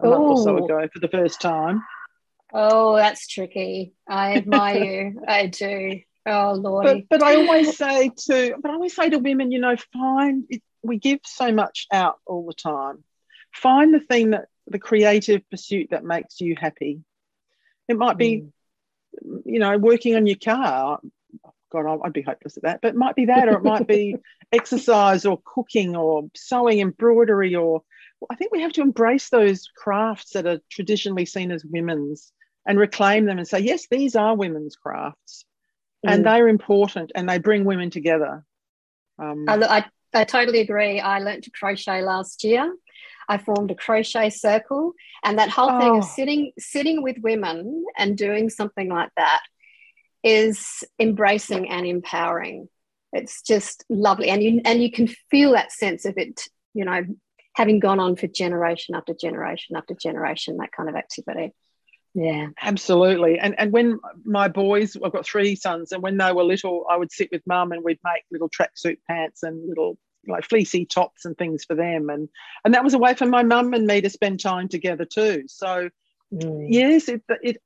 a 0.00 0.06
Ooh. 0.06 0.10
month 0.10 0.30
or 0.30 0.36
so 0.36 0.64
ago 0.64 0.88
for 0.92 0.98
the 1.00 1.08
first 1.08 1.40
time. 1.40 1.82
Oh, 2.52 2.96
that's 2.96 3.26
tricky. 3.26 3.94
I 4.08 4.34
admire 4.36 4.84
you. 4.84 5.22
I 5.26 5.46
do. 5.46 6.00
Oh 6.26 6.52
Lord. 6.52 6.84
But, 6.86 7.20
but 7.20 7.22
I 7.22 7.36
always 7.36 7.76
say 7.76 8.10
to 8.26 8.56
but 8.60 8.70
I 8.70 8.74
always 8.74 8.94
say 8.94 9.10
to 9.10 9.18
women, 9.18 9.52
you 9.52 9.60
know, 9.60 9.76
find 9.92 10.44
it, 10.50 10.62
we 10.82 10.98
give 10.98 11.20
so 11.24 11.50
much 11.50 11.86
out 11.92 12.18
all 12.26 12.46
the 12.46 12.54
time. 12.54 13.04
Find 13.54 13.94
the 13.94 14.00
thing 14.00 14.30
that 14.30 14.46
the 14.66 14.78
creative 14.78 15.48
pursuit 15.50 15.88
that 15.90 16.04
makes 16.04 16.40
you 16.40 16.56
happy. 16.58 17.00
It 17.88 17.96
might 17.96 18.16
be 18.16 18.36
mm. 18.36 18.52
You 19.44 19.58
know, 19.58 19.76
working 19.78 20.16
on 20.16 20.26
your 20.26 20.36
car. 20.36 21.00
God, 21.70 22.00
I'd 22.04 22.12
be 22.12 22.22
hopeless 22.22 22.56
at 22.56 22.62
that. 22.62 22.80
But 22.82 22.88
it 22.88 22.96
might 22.96 23.16
be 23.16 23.26
that, 23.26 23.48
or 23.48 23.56
it 23.56 23.64
might 23.64 23.88
be 23.88 24.16
exercise, 24.52 25.26
or 25.26 25.40
cooking, 25.44 25.96
or 25.96 26.28
sewing, 26.34 26.80
embroidery, 26.80 27.56
or 27.56 27.82
I 28.30 28.36
think 28.36 28.52
we 28.52 28.62
have 28.62 28.72
to 28.72 28.82
embrace 28.82 29.28
those 29.28 29.68
crafts 29.76 30.32
that 30.32 30.46
are 30.46 30.60
traditionally 30.70 31.26
seen 31.26 31.50
as 31.50 31.64
women's 31.64 32.32
and 32.66 32.78
reclaim 32.78 33.26
them 33.26 33.38
and 33.38 33.46
say, 33.46 33.60
yes, 33.60 33.86
these 33.90 34.16
are 34.16 34.36
women's 34.36 34.76
crafts, 34.76 35.44
mm. 36.06 36.12
and 36.12 36.24
they're 36.24 36.48
important, 36.48 37.12
and 37.14 37.28
they 37.28 37.38
bring 37.38 37.64
women 37.64 37.90
together. 37.90 38.44
Um, 39.18 39.44
I, 39.48 39.56
I, 39.56 39.84
I 40.14 40.24
totally 40.24 40.60
agree. 40.60 41.00
I 41.00 41.18
learned 41.18 41.44
to 41.44 41.50
crochet 41.50 42.02
last 42.02 42.44
year. 42.44 42.72
I 43.28 43.38
formed 43.38 43.70
a 43.70 43.74
crochet 43.74 44.30
circle, 44.30 44.92
and 45.22 45.38
that 45.38 45.50
whole 45.50 45.78
thing 45.80 45.98
of 45.98 46.04
oh. 46.04 46.12
sitting 46.14 46.52
sitting 46.58 47.02
with 47.02 47.18
women 47.18 47.84
and 47.96 48.16
doing 48.16 48.50
something 48.50 48.88
like 48.88 49.10
that 49.16 49.40
is 50.22 50.84
embracing 50.98 51.68
and 51.68 51.86
empowering. 51.86 52.68
It's 53.12 53.42
just 53.42 53.84
lovely, 53.88 54.28
and 54.28 54.42
you 54.42 54.60
and 54.64 54.82
you 54.82 54.90
can 54.90 55.08
feel 55.30 55.52
that 55.52 55.72
sense 55.72 56.04
of 56.04 56.14
it. 56.16 56.42
You 56.74 56.84
know, 56.84 57.02
having 57.54 57.78
gone 57.78 58.00
on 58.00 58.16
for 58.16 58.26
generation 58.26 58.94
after 58.94 59.14
generation 59.14 59.76
after 59.76 59.94
generation, 59.94 60.56
that 60.58 60.72
kind 60.72 60.88
of 60.88 60.96
activity. 60.96 61.52
Yeah, 62.14 62.48
absolutely. 62.60 63.38
And 63.40 63.58
and 63.58 63.72
when 63.72 63.98
my 64.24 64.48
boys, 64.48 64.96
I've 65.02 65.12
got 65.12 65.26
three 65.26 65.56
sons, 65.56 65.92
and 65.92 66.02
when 66.02 66.16
they 66.16 66.32
were 66.32 66.44
little, 66.44 66.86
I 66.88 66.96
would 66.96 67.10
sit 67.10 67.28
with 67.32 67.42
mum 67.46 67.72
and 67.72 67.82
we'd 67.82 67.98
make 68.04 68.22
little 68.30 68.48
tracksuit 68.48 68.98
pants 69.08 69.42
and 69.42 69.68
little 69.68 69.98
like 70.28 70.44
fleecy 70.44 70.86
tops 70.86 71.24
and 71.24 71.36
things 71.36 71.64
for 71.64 71.74
them, 71.74 72.10
and 72.10 72.28
and 72.64 72.74
that 72.74 72.84
was 72.84 72.94
a 72.94 72.98
way 72.98 73.14
for 73.14 73.26
my 73.26 73.42
mum 73.42 73.74
and 73.74 73.86
me 73.86 74.00
to 74.00 74.10
spend 74.10 74.40
time 74.40 74.68
together 74.68 75.04
too. 75.04 75.44
So 75.48 75.90
mm. 76.32 76.66
yes, 76.68 77.08
it 77.08 77.22
it 77.42 77.62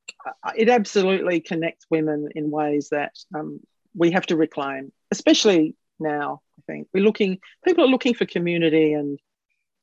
it 0.57 0.69
absolutely 0.69 1.41
connects 1.41 1.87
women 1.91 2.29
in 2.35 2.51
ways 2.51 2.89
that 2.91 3.13
um, 3.35 3.61
we 3.95 4.13
have 4.13 4.27
to 4.27 4.37
reclaim, 4.37 4.93
especially 5.11 5.75
now. 5.99 6.43
I 6.59 6.63
think 6.67 6.89
we're 6.93 7.05
looking. 7.05 7.39
People 7.65 7.85
are 7.85 7.89
looking 7.89 8.15
for 8.15 8.27
community 8.27 8.93
and 8.93 9.19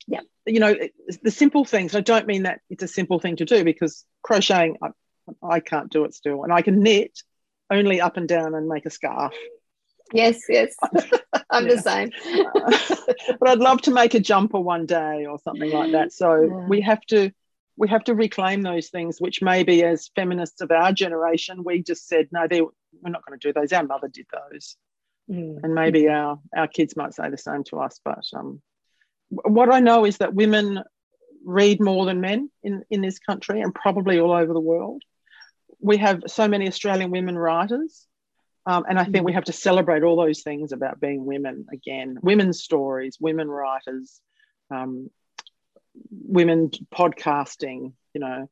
yeah 0.07 0.21
you 0.45 0.59
know 0.59 0.75
the 1.23 1.31
simple 1.31 1.65
things 1.65 1.95
i 1.95 2.01
don't 2.01 2.27
mean 2.27 2.43
that 2.43 2.61
it's 2.69 2.83
a 2.83 2.87
simple 2.87 3.19
thing 3.19 3.35
to 3.35 3.45
do 3.45 3.63
because 3.63 4.05
crocheting 4.21 4.77
I, 4.81 4.89
I 5.41 5.59
can't 5.59 5.91
do 5.91 6.03
it 6.03 6.13
still 6.13 6.43
and 6.43 6.53
i 6.53 6.61
can 6.61 6.81
knit 6.81 7.19
only 7.71 8.01
up 8.01 8.17
and 8.17 8.27
down 8.27 8.53
and 8.53 8.67
make 8.67 8.85
a 8.85 8.91
scarf 8.91 9.33
yes 10.13 10.39
yes 10.49 10.75
i'm 11.49 11.67
the 11.67 11.77
same 11.77 12.09
but 13.39 13.49
i'd 13.49 13.59
love 13.59 13.81
to 13.81 13.91
make 13.91 14.13
a 14.13 14.19
jumper 14.19 14.59
one 14.59 14.85
day 14.85 15.25
or 15.25 15.39
something 15.39 15.71
like 15.71 15.91
that 15.91 16.11
so 16.11 16.41
yeah. 16.41 16.67
we 16.67 16.81
have 16.81 17.01
to 17.01 17.31
we 17.77 17.89
have 17.89 18.03
to 18.03 18.15
reclaim 18.15 18.61
those 18.61 18.89
things 18.89 19.19
which 19.19 19.41
maybe 19.41 19.83
as 19.83 20.09
feminists 20.15 20.61
of 20.61 20.71
our 20.71 20.91
generation 20.91 21.63
we 21.63 21.81
just 21.81 22.07
said 22.07 22.27
no 22.31 22.47
they, 22.47 22.61
we're 22.61 23.09
not 23.09 23.25
going 23.25 23.37
to 23.37 23.47
do 23.47 23.53
those 23.53 23.73
our 23.73 23.83
mother 23.83 24.07
did 24.07 24.27
those 24.31 24.77
mm. 25.29 25.57
and 25.61 25.73
maybe 25.73 26.07
our 26.07 26.39
our 26.55 26.67
kids 26.67 26.95
might 26.95 27.13
say 27.13 27.29
the 27.29 27.37
same 27.37 27.63
to 27.63 27.79
us 27.79 27.99
but 28.03 28.23
um 28.35 28.61
what 29.29 29.73
I 29.73 29.79
know 29.79 30.05
is 30.05 30.17
that 30.17 30.33
women 30.33 30.83
read 31.43 31.79
more 31.79 32.05
than 32.05 32.21
men 32.21 32.49
in, 32.63 32.83
in 32.89 33.01
this 33.01 33.19
country 33.19 33.61
and 33.61 33.73
probably 33.73 34.19
all 34.19 34.31
over 34.31 34.53
the 34.53 34.59
world. 34.59 35.03
We 35.79 35.97
have 35.97 36.23
so 36.27 36.47
many 36.47 36.67
Australian 36.67 37.11
women 37.11 37.37
writers. 37.37 38.07
Um, 38.67 38.85
and 38.89 38.97
I 38.97 39.05
think 39.05 39.25
we 39.25 39.33
have 39.33 39.45
to 39.45 39.53
celebrate 39.53 40.03
all 40.03 40.15
those 40.15 40.41
things 40.41 40.71
about 40.71 40.99
being 40.99 41.25
women 41.25 41.67
again 41.71 42.17
women's 42.21 42.63
stories, 42.63 43.17
women 43.19 43.47
writers, 43.47 44.19
um, 44.71 45.09
women 46.11 46.71
podcasting, 46.93 47.93
you 48.13 48.21
know, 48.21 48.49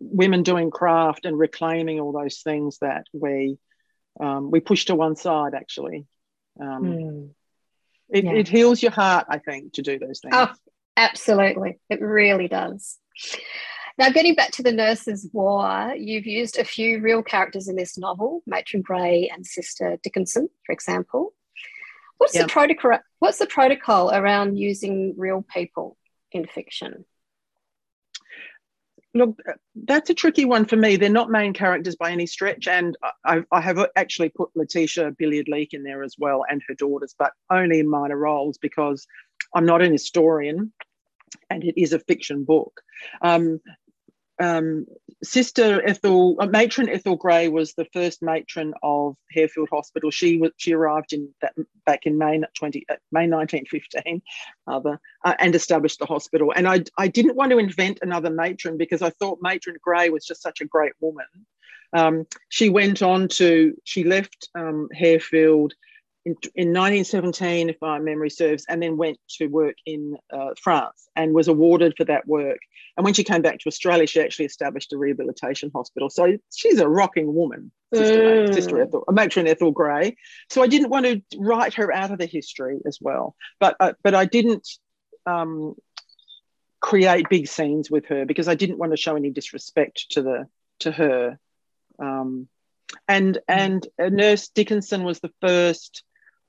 women 0.00 0.42
doing 0.42 0.70
craft 0.70 1.24
and 1.24 1.38
reclaiming 1.38 2.00
all 2.00 2.12
those 2.12 2.40
things 2.40 2.78
that 2.80 3.06
we 3.12 3.58
um, 4.20 4.50
we 4.50 4.60
push 4.60 4.84
to 4.86 4.94
one 4.94 5.16
side 5.16 5.54
actually. 5.54 6.06
Mm. 6.60 7.30
It, 8.10 8.24
yeah. 8.24 8.32
it 8.32 8.48
heals 8.48 8.82
your 8.82 8.92
heart, 8.92 9.26
I 9.28 9.38
think, 9.38 9.72
to 9.74 9.82
do 9.82 9.98
those 9.98 10.20
things. 10.20 10.34
Oh, 10.36 10.52
absolutely. 10.96 11.78
It 11.88 12.00
really 12.00 12.48
does. 12.48 12.98
Now, 13.96 14.10
getting 14.10 14.34
back 14.34 14.50
to 14.52 14.62
the 14.62 14.72
Nurses' 14.72 15.28
War, 15.32 15.94
you've 15.96 16.26
used 16.26 16.58
a 16.58 16.64
few 16.64 17.00
real 17.00 17.22
characters 17.22 17.68
in 17.68 17.76
this 17.76 17.96
novel, 17.96 18.42
Matron 18.44 18.82
Gray 18.82 19.30
and 19.32 19.46
Sister 19.46 19.98
Dickinson, 20.02 20.48
for 20.66 20.72
example. 20.72 21.32
What's 22.18 22.36
the 22.36 22.46
protocol? 22.46 22.98
What's 23.20 23.38
the 23.38 23.46
protocol 23.46 24.10
around 24.10 24.56
using 24.56 25.14
real 25.16 25.44
people 25.48 25.96
in 26.32 26.46
fiction? 26.46 27.04
Look, 29.16 29.38
that's 29.76 30.10
a 30.10 30.14
tricky 30.14 30.44
one 30.44 30.64
for 30.64 30.74
me. 30.74 30.96
They're 30.96 31.08
not 31.08 31.30
main 31.30 31.52
characters 31.52 31.94
by 31.94 32.10
any 32.10 32.26
stretch, 32.26 32.66
and 32.66 32.96
I, 33.24 33.44
I 33.52 33.60
have 33.60 33.78
actually 33.94 34.30
put 34.30 34.50
Letitia 34.56 35.12
Billyard 35.12 35.46
Leake 35.46 35.72
in 35.72 35.84
there 35.84 36.02
as 36.02 36.16
well 36.18 36.44
and 36.48 36.60
her 36.66 36.74
daughters, 36.74 37.14
but 37.16 37.32
only 37.48 37.78
in 37.78 37.88
minor 37.88 38.16
roles 38.16 38.58
because 38.58 39.06
I'm 39.54 39.66
not 39.66 39.82
an 39.82 39.92
historian, 39.92 40.72
and 41.48 41.62
it 41.62 41.80
is 41.80 41.92
a 41.92 42.00
fiction 42.00 42.44
book. 42.44 42.80
Um, 43.22 43.60
um, 44.40 44.86
Sister 45.22 45.86
Ethel, 45.86 46.36
uh, 46.40 46.46
matron 46.46 46.88
Ethel 46.88 47.16
Gray 47.16 47.48
was 47.48 47.74
the 47.74 47.86
first 47.92 48.22
matron 48.22 48.74
of 48.82 49.16
Harefield 49.34 49.68
Hospital. 49.70 50.10
She 50.10 50.42
she 50.56 50.72
arrived 50.72 51.12
in 51.12 51.28
that 51.40 51.54
back 51.86 52.06
in 52.06 52.18
May 52.18 52.40
20 52.56 52.84
uh, 52.88 52.96
May 53.12 53.28
1915, 53.28 54.22
rather, 54.66 55.00
uh, 55.24 55.34
and 55.38 55.54
established 55.54 56.00
the 56.00 56.06
hospital. 56.06 56.52
And 56.54 56.66
I 56.66 56.84
I 56.98 57.08
didn't 57.08 57.36
want 57.36 57.52
to 57.52 57.58
invent 57.58 58.00
another 58.02 58.30
matron 58.30 58.76
because 58.76 59.02
I 59.02 59.10
thought 59.10 59.38
matron 59.40 59.76
Gray 59.82 60.10
was 60.10 60.26
just 60.26 60.42
such 60.42 60.60
a 60.60 60.66
great 60.66 60.92
woman. 61.00 61.26
Um, 61.92 62.26
she 62.48 62.70
went 62.70 63.02
on 63.02 63.28
to 63.28 63.74
she 63.84 64.02
left 64.02 64.48
um, 64.56 64.88
Harefield 64.98 65.72
in, 66.24 66.32
in 66.54 66.68
1917, 66.68 67.68
if 67.68 67.76
my 67.82 67.98
memory 67.98 68.30
serves, 68.30 68.64
and 68.68 68.82
then 68.82 68.96
went 68.96 69.18
to 69.36 69.46
work 69.46 69.76
in 69.84 70.16
uh, 70.32 70.50
France 70.60 71.08
and 71.14 71.34
was 71.34 71.48
awarded 71.48 71.94
for 71.96 72.04
that 72.04 72.26
work. 72.26 72.58
And 72.96 73.04
when 73.04 73.12
she 73.12 73.24
came 73.24 73.42
back 73.42 73.58
to 73.58 73.68
Australia, 73.68 74.06
she 74.06 74.20
actually 74.20 74.46
established 74.46 74.92
a 74.92 74.96
rehabilitation 74.96 75.70
hospital. 75.74 76.08
So 76.08 76.38
she's 76.54 76.78
a 76.78 76.88
rocking 76.88 77.34
woman, 77.34 77.70
Sister, 77.92 78.46
mm. 78.46 78.54
Sister 78.54 78.82
Ethel, 78.82 79.04
matron 79.10 79.46
Ethel 79.46 79.70
Gray. 79.70 80.16
So 80.48 80.62
I 80.62 80.66
didn't 80.66 80.90
want 80.90 81.06
to 81.06 81.22
write 81.36 81.74
her 81.74 81.92
out 81.92 82.10
of 82.10 82.18
the 82.18 82.26
history 82.26 82.80
as 82.86 82.98
well, 83.00 83.36
but 83.60 83.76
uh, 83.80 83.92
but 84.02 84.14
I 84.14 84.24
didn't 84.24 84.66
um, 85.26 85.74
create 86.80 87.28
big 87.28 87.48
scenes 87.48 87.90
with 87.90 88.06
her 88.06 88.24
because 88.24 88.48
I 88.48 88.54
didn't 88.54 88.78
want 88.78 88.92
to 88.92 88.96
show 88.96 89.16
any 89.16 89.30
disrespect 89.30 90.06
to 90.12 90.22
the 90.22 90.46
to 90.80 90.92
her. 90.92 91.38
Um, 91.98 92.48
and 93.08 93.38
and 93.48 93.86
Nurse 93.98 94.48
Dickinson 94.48 95.04
was 95.04 95.20
the 95.20 95.32
first 95.40 96.02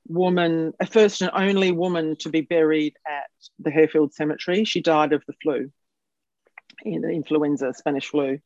woman, 0.07 0.73
a 0.79 0.85
first 0.85 1.21
and 1.21 1.31
only 1.33 1.71
woman 1.71 2.15
to 2.17 2.29
be 2.29 2.41
buried 2.41 2.95
at 3.07 3.29
the 3.59 3.71
Harefield 3.71 4.13
Cemetery. 4.13 4.63
She 4.65 4.81
died 4.81 5.13
of 5.13 5.23
the 5.27 5.33
flu, 5.41 5.71
in 6.83 7.01
the 7.01 7.09
influenza, 7.09 7.73
Spanish 7.73 8.07
flu. 8.07 8.39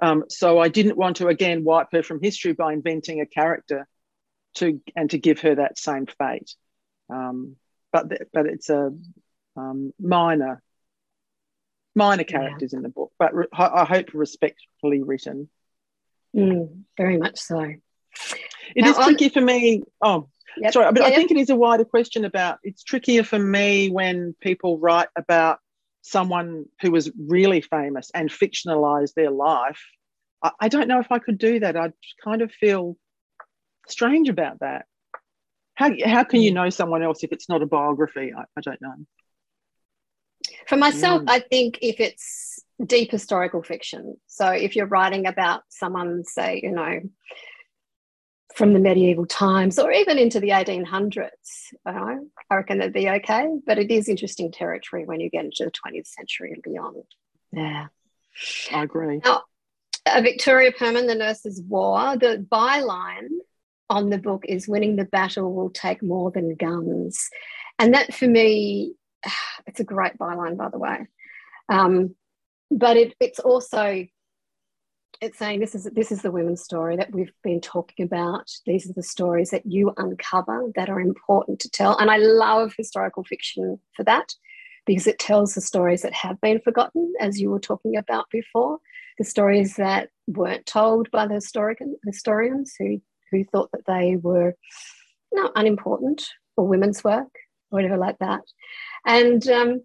Um, 0.00 0.24
so 0.28 0.58
I 0.58 0.68
didn't 0.68 0.96
want 0.96 1.16
to 1.16 1.28
again 1.28 1.64
wipe 1.64 1.88
her 1.92 2.02
from 2.02 2.22
history 2.22 2.52
by 2.52 2.72
inventing 2.72 3.20
a 3.20 3.26
character 3.26 3.86
to 4.54 4.80
and 4.96 5.10
to 5.10 5.18
give 5.18 5.40
her 5.40 5.56
that 5.56 5.78
same 5.78 6.06
fate. 6.06 6.54
Um, 7.08 7.56
but 7.92 8.06
but 8.32 8.46
it's 8.46 8.70
a 8.70 8.92
um, 9.56 9.92
minor 10.00 10.62
minor 11.94 12.24
characters 12.24 12.72
yeah. 12.72 12.78
in 12.78 12.82
the 12.82 12.88
book, 12.88 13.12
but 13.18 13.34
re- 13.34 13.46
I 13.52 13.84
hope 13.84 14.14
respectfully 14.14 15.02
written. 15.02 15.48
Mm, 16.34 16.82
very 16.96 17.18
much 17.18 17.38
so. 17.38 17.60
It 17.60 18.82
now, 18.82 18.90
is 18.90 18.96
tricky 18.96 19.26
on... 19.26 19.30
for 19.30 19.40
me. 19.40 19.82
Oh, 20.00 20.28
Yep. 20.58 20.72
Sorry, 20.72 20.92
but 20.92 21.02
yeah, 21.02 21.08
I 21.08 21.14
think 21.14 21.30
it 21.30 21.36
is 21.36 21.50
a 21.50 21.56
wider 21.56 21.84
question 21.84 22.24
about 22.24 22.58
it's 22.62 22.82
trickier 22.82 23.22
for 23.22 23.38
me 23.38 23.88
when 23.88 24.34
people 24.40 24.78
write 24.78 25.08
about 25.16 25.58
someone 26.02 26.64
who 26.80 26.90
was 26.90 27.10
really 27.28 27.60
famous 27.60 28.10
and 28.14 28.30
fictionalize 28.30 29.14
their 29.14 29.30
life. 29.30 29.80
I, 30.42 30.50
I 30.60 30.68
don't 30.68 30.88
know 30.88 31.00
if 31.00 31.12
I 31.12 31.18
could 31.18 31.38
do 31.38 31.60
that. 31.60 31.76
I 31.76 31.92
kind 32.24 32.42
of 32.42 32.50
feel 32.52 32.96
strange 33.88 34.28
about 34.28 34.60
that. 34.60 34.86
How, 35.74 35.90
how 36.04 36.24
can 36.24 36.42
you 36.42 36.50
mm. 36.50 36.54
know 36.54 36.70
someone 36.70 37.02
else 37.02 37.22
if 37.22 37.32
it's 37.32 37.48
not 37.48 37.62
a 37.62 37.66
biography? 37.66 38.32
I, 38.36 38.42
I 38.56 38.60
don't 38.60 38.80
know. 38.82 38.94
For 40.66 40.76
myself, 40.76 41.22
mm. 41.22 41.30
I 41.30 41.40
think 41.40 41.78
if 41.82 42.00
it's 42.00 42.62
deep 42.84 43.10
historical 43.10 43.62
fiction, 43.62 44.16
so 44.26 44.48
if 44.48 44.76
you're 44.76 44.86
writing 44.86 45.26
about 45.26 45.62
someone, 45.68 46.24
say, 46.24 46.60
you 46.62 46.72
know, 46.72 47.00
from 48.60 48.74
the 48.74 48.78
medieval 48.78 49.24
times 49.24 49.78
or 49.78 49.90
even 49.90 50.18
into 50.18 50.38
the 50.38 50.50
1800s. 50.50 51.30
I 51.86 52.18
reckon 52.50 52.76
that'd 52.76 52.92
be 52.92 53.08
okay, 53.08 53.48
but 53.64 53.78
it 53.78 53.90
is 53.90 54.06
interesting 54.06 54.52
territory 54.52 55.06
when 55.06 55.18
you 55.18 55.30
get 55.30 55.46
into 55.46 55.64
the 55.64 55.70
20th 55.70 56.06
century 56.06 56.52
and 56.52 56.62
beyond. 56.62 57.04
Yeah. 57.52 57.86
I 58.70 58.82
agree. 58.82 59.22
Now, 59.24 59.44
uh, 60.04 60.20
Victoria 60.20 60.72
Purman, 60.72 61.06
The 61.06 61.14
Nurses' 61.14 61.62
War, 61.66 62.18
the 62.18 62.46
byline 62.52 63.30
on 63.88 64.10
the 64.10 64.18
book 64.18 64.44
is 64.46 64.68
winning 64.68 64.96
the 64.96 65.06
battle 65.06 65.54
will 65.54 65.70
take 65.70 66.02
more 66.02 66.30
than 66.30 66.54
guns. 66.54 67.30
And 67.78 67.94
that 67.94 68.12
for 68.12 68.28
me, 68.28 68.92
it's 69.66 69.80
a 69.80 69.84
great 69.84 70.18
byline, 70.18 70.58
by 70.58 70.68
the 70.68 70.78
way. 70.78 71.06
Um, 71.70 72.14
but 72.70 72.98
it, 72.98 73.14
it's 73.20 73.38
also 73.38 74.04
it's 75.20 75.38
saying 75.38 75.60
this 75.60 75.74
is 75.74 75.84
this 75.84 76.10
is 76.10 76.22
the 76.22 76.30
women's 76.30 76.62
story 76.62 76.96
that 76.96 77.12
we've 77.12 77.32
been 77.42 77.60
talking 77.60 78.04
about. 78.04 78.50
These 78.64 78.88
are 78.88 78.94
the 78.94 79.02
stories 79.02 79.50
that 79.50 79.66
you 79.66 79.92
uncover 79.96 80.70
that 80.76 80.88
are 80.88 81.00
important 81.00 81.60
to 81.60 81.70
tell. 81.70 81.96
And 81.98 82.10
I 82.10 82.16
love 82.16 82.74
historical 82.76 83.24
fiction 83.24 83.78
for 83.94 84.04
that 84.04 84.34
because 84.86 85.06
it 85.06 85.18
tells 85.18 85.54
the 85.54 85.60
stories 85.60 86.02
that 86.02 86.14
have 86.14 86.40
been 86.40 86.60
forgotten, 86.60 87.12
as 87.20 87.40
you 87.40 87.50
were 87.50 87.60
talking 87.60 87.96
about 87.96 88.26
before, 88.30 88.78
the 89.18 89.24
stories 89.24 89.76
that 89.76 90.08
weren't 90.26 90.64
told 90.64 91.10
by 91.10 91.26
the 91.26 91.34
historian, 91.34 91.96
historians 92.06 92.74
who, 92.78 93.00
who 93.30 93.44
thought 93.44 93.70
that 93.72 93.86
they 93.86 94.16
were 94.16 94.54
not 95.32 95.52
unimportant 95.54 96.26
or 96.56 96.66
women's 96.66 97.04
work 97.04 97.28
or 97.70 97.76
whatever 97.76 97.98
like 97.98 98.18
that. 98.18 98.40
And 99.06 99.46
um, 99.48 99.82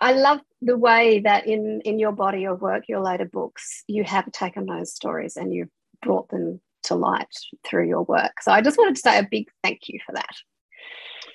I 0.00 0.12
love 0.14 0.40
the 0.62 0.78
way 0.78 1.20
that 1.20 1.46
in 1.46 1.82
in 1.84 1.98
your 1.98 2.12
body 2.12 2.46
of 2.46 2.60
work, 2.62 2.84
your 2.88 3.00
later 3.00 3.24
books, 3.24 3.82
you 3.86 4.04
have 4.04 4.30
taken 4.32 4.66
those 4.66 4.94
stories 4.94 5.36
and 5.36 5.52
you've 5.52 5.70
brought 6.00 6.28
them 6.28 6.60
to 6.84 6.94
light 6.94 7.34
through 7.66 7.88
your 7.88 8.02
work. 8.02 8.40
So 8.40 8.52
I 8.52 8.60
just 8.60 8.78
wanted 8.78 8.96
to 8.96 9.00
say 9.00 9.18
a 9.18 9.28
big 9.28 9.48
thank 9.62 9.88
you 9.88 9.98
for 10.06 10.12
that. 10.12 10.34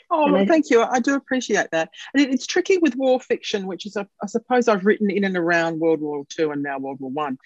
Oh, 0.09 0.45
thank 0.45 0.69
you. 0.69 0.81
I 0.81 0.99
do 0.99 1.15
appreciate 1.15 1.67
that. 1.71 1.89
And 2.13 2.23
it, 2.23 2.33
it's 2.33 2.47
tricky 2.47 2.77
with 2.77 2.95
war 2.95 3.19
fiction, 3.19 3.67
which 3.67 3.85
is, 3.85 3.97
a, 3.97 4.07
I 4.23 4.27
suppose, 4.27 4.69
I've 4.69 4.85
written 4.85 5.09
in 5.09 5.25
and 5.25 5.35
around 5.35 5.79
World 5.79 5.99
War 5.99 6.23
II 6.37 6.51
and 6.51 6.63
now 6.63 6.79
World 6.79 6.99
War 7.01 7.11
One. 7.11 7.37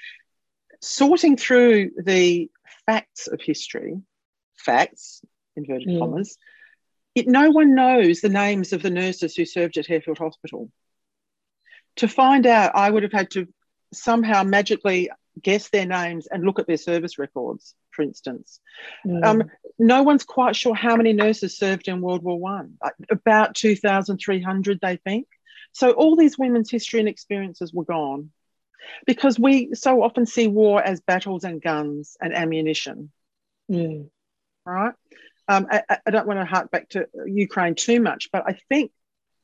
Sorting 0.79 1.38
through 1.38 1.91
the 2.03 2.51
facts 2.86 3.27
of 3.27 3.41
history, 3.41 3.95
facts, 4.57 5.21
inverted 5.55 5.88
mm. 5.88 5.99
commas, 5.99 6.38
it, 7.15 7.27
no 7.27 7.49
one 7.49 7.73
knows 7.73 8.21
the 8.21 8.29
names 8.29 8.73
of 8.73 8.84
the 8.84 8.91
nurses 8.91 9.36
who 9.36 9.45
served 9.45 9.77
at 9.77 9.88
Harefield 9.88 10.19
Hospital 10.19 10.71
to 11.97 12.07
find 12.07 12.45
out, 12.45 12.75
I 12.75 12.89
would 12.89 13.03
have 13.03 13.11
had 13.11 13.31
to 13.31 13.47
somehow 13.93 14.43
magically 14.43 15.09
guess 15.41 15.69
their 15.69 15.85
names 15.85 16.27
and 16.27 16.43
look 16.43 16.59
at 16.59 16.67
their 16.67 16.77
service 16.77 17.17
records, 17.17 17.73
for 17.91 18.01
instance. 18.03 18.59
Mm. 19.05 19.23
Um, 19.23 19.43
no 19.79 20.03
one's 20.03 20.23
quite 20.23 20.55
sure 20.55 20.75
how 20.75 20.95
many 20.95 21.13
nurses 21.13 21.57
served 21.57 21.87
in 21.87 22.01
World 22.01 22.23
War 22.23 22.39
One. 22.39 22.77
About 23.09 23.55
2,300, 23.55 24.79
they 24.81 24.97
think. 24.97 25.27
So 25.73 25.91
all 25.91 26.15
these 26.15 26.37
women's 26.37 26.69
history 26.69 26.99
and 26.99 27.09
experiences 27.09 27.73
were 27.73 27.85
gone 27.85 28.31
because 29.05 29.39
we 29.39 29.73
so 29.73 30.03
often 30.03 30.25
see 30.25 30.47
war 30.47 30.81
as 30.81 30.99
battles 31.01 31.43
and 31.43 31.61
guns 31.61 32.17
and 32.19 32.33
ammunition. 32.33 33.11
Mm. 33.71 34.09
Right? 34.65 34.93
Um, 35.47 35.67
I, 35.69 35.97
I, 36.05 36.11
don't 36.11 36.27
want 36.27 36.39
to 36.39 36.45
hark 36.45 36.71
back 36.71 36.89
to 36.89 37.07
Ukraine 37.25 37.75
too 37.75 37.99
much, 37.99 38.29
but 38.31 38.43
I 38.47 38.59
think 38.69 38.91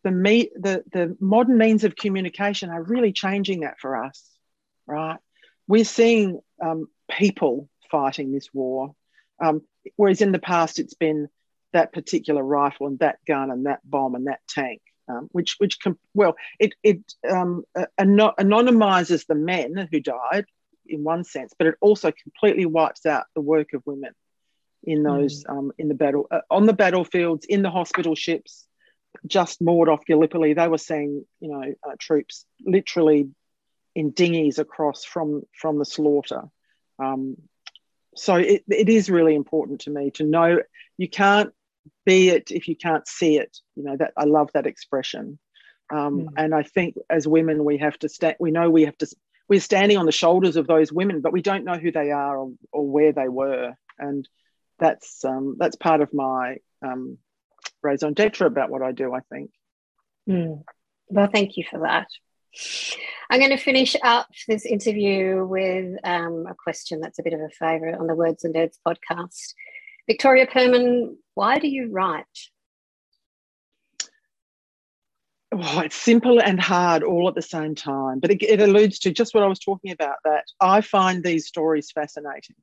the, 0.04 0.12
me- 0.12 0.52
the, 0.56 0.84
the 0.92 1.18
modern 1.20 1.58
means 1.58 1.84
of 1.84 1.96
communication 1.96 2.70
are 2.70 2.82
really 2.82 3.12
changing 3.12 3.62
that 3.62 3.80
for 3.80 4.04
us, 4.04 4.24
right? 4.86 5.18
We're 5.68 5.86
seeing 5.86 6.40
um, 6.64 6.88
people 7.10 7.70
fighting 7.92 8.32
this 8.32 8.50
war, 8.54 8.96
um, 9.42 9.62
whereas 9.96 10.22
in 10.22 10.32
the 10.32 10.40
past 10.40 10.80
it's 10.80 10.94
been 10.94 11.30
that 11.74 11.94
particular 11.94 12.44
rifle 12.44 12.88
and 12.88 13.00
that 13.00 13.20
gun 13.28 13.52
and 13.52 13.66
that 13.66 13.80
bomb 13.84 14.16
and 14.16 14.28
that 14.28 14.40
tank, 14.48 14.82
um, 15.10 15.30
which 15.32 15.56
which 15.58 15.80
com- 15.82 16.00
well 16.14 16.36
it 16.60 16.74
it 16.84 17.00
um, 17.30 17.64
an- 17.76 18.18
anonymizes 18.18 19.26
the 19.28 19.36
men 19.36 19.88
who 19.92 20.00
died 20.00 20.46
in 20.86 21.04
one 21.04 21.24
sense, 21.24 21.54
but 21.58 21.68
it 21.68 21.76
also 21.82 22.12
completely 22.12 22.66
wipes 22.66 23.06
out 23.06 23.26
the 23.36 23.42
work 23.42 23.74
of 23.74 23.84
women 23.86 24.14
in 24.84 25.04
those 25.04 25.44
mm. 25.44 25.50
um, 25.50 25.72
in 25.78 25.88
the 25.88 25.94
battle 25.94 26.28
uh, 26.32 26.42
on 26.50 26.66
the 26.66 26.74
battlefields 26.74 27.46
in 27.46 27.62
the 27.62 27.70
hospital 27.70 28.16
ships 28.16 28.67
just 29.26 29.62
moored 29.62 29.90
off 29.90 30.06
Gallipoli, 30.06 30.54
they 30.54 30.68
were 30.68 30.78
seeing, 30.78 31.26
you 31.40 31.50
know, 31.50 31.74
uh, 31.88 31.96
troops 32.00 32.46
literally 32.66 33.30
in 33.96 34.12
dinghies 34.12 34.60
across 34.60 35.04
from 35.04 35.44
from 35.54 35.80
the 35.80 35.86
slaughter. 35.86 36.44
Um, 37.00 37.38
so 38.16 38.36
it, 38.36 38.64
it 38.70 38.90
is 38.90 39.10
really 39.10 39.36
important 39.36 39.82
to 39.82 39.90
me 39.90 40.12
to 40.12 40.24
know 40.24 40.60
you 40.98 41.10
can't 41.10 41.52
be 42.06 42.30
it 42.30 42.52
if 42.52 42.68
you 42.68 42.76
can't 42.76 43.08
see 43.08 43.38
it. 43.38 43.58
You 43.76 43.84
know 43.84 43.98
that 43.98 44.14
I 44.18 44.26
love 44.26 44.50
that 44.54 44.68
expression, 44.68 45.40
um, 45.92 46.20
mm. 46.20 46.28
and 46.38 46.54
I 46.54 46.64
think 46.64 46.96
as 47.10 47.28
women 47.28 47.66
we 47.66 47.78
have 47.78 47.98
to 48.00 48.10
stand. 48.10 48.36
We 48.40 48.52
know 48.52 48.70
we 48.70 48.86
have 48.86 48.98
to. 49.00 49.08
We're 49.50 49.62
standing 49.62 49.98
on 49.98 50.06
the 50.06 50.12
shoulders 50.12 50.58
of 50.58 50.68
those 50.68 50.92
women, 50.92 51.22
but 51.22 51.32
we 51.32 51.42
don't 51.42 51.64
know 51.64 51.78
who 51.78 51.92
they 51.92 52.12
are 52.12 52.38
or, 52.38 52.52
or 52.72 52.86
where 52.86 53.14
they 53.14 53.30
were, 53.30 53.74
and 53.98 54.28
that's 54.78 55.24
um, 55.26 55.56
that's 55.58 55.76
part 55.76 56.02
of 56.02 56.14
my 56.14 56.58
um, 56.82 57.18
raison 57.84 58.14
d'etre 58.14 58.48
about 58.48 58.70
what 58.70 58.82
I 58.82 58.92
do, 58.92 59.14
I 59.14 59.20
think. 59.32 59.52
Mm. 60.30 60.64
Well, 61.10 61.30
thank 61.32 61.58
you 61.58 61.64
for 61.70 61.80
that. 61.80 62.08
I'm 63.30 63.40
going 63.40 63.52
to 63.52 63.58
finish 63.58 63.96
up 64.04 64.28
this 64.48 64.66
interview 64.66 65.46
with 65.46 65.98
um, 66.04 66.46
a 66.50 66.56
question 66.56 67.00
that's 67.00 67.20
a 67.20 67.24
bit 67.24 67.34
of 67.34 67.42
a 67.42 67.50
favourite 67.50 67.98
on 67.98 68.08
the 68.08 68.16
Words 68.16 68.44
and 68.44 68.56
Nerds 68.56 68.78
podcast. 68.86 69.54
Victoria 70.08 70.48
Purman, 70.48 71.18
why 71.34 71.60
do 71.60 71.68
you 71.68 71.90
write? 71.92 72.26
Oh, 75.52 75.80
it's 75.80 75.96
simple 75.96 76.42
and 76.42 76.60
hard 76.60 77.04
all 77.04 77.28
at 77.28 77.36
the 77.36 77.42
same 77.42 77.76
time, 77.76 78.20
but 78.20 78.32
it, 78.32 78.44
it 78.44 78.62
alludes 78.62 79.00
to 79.00 79.12
just 79.12 79.34
what 79.34 79.44
I 79.44 79.48
was 79.48 79.60
talking 79.60 79.92
about 79.92 80.18
that 80.24 80.46
I 80.60 80.82
find 80.82 81.24
these 81.24 81.48
stories 81.48 81.92
fascinating. 81.92 82.56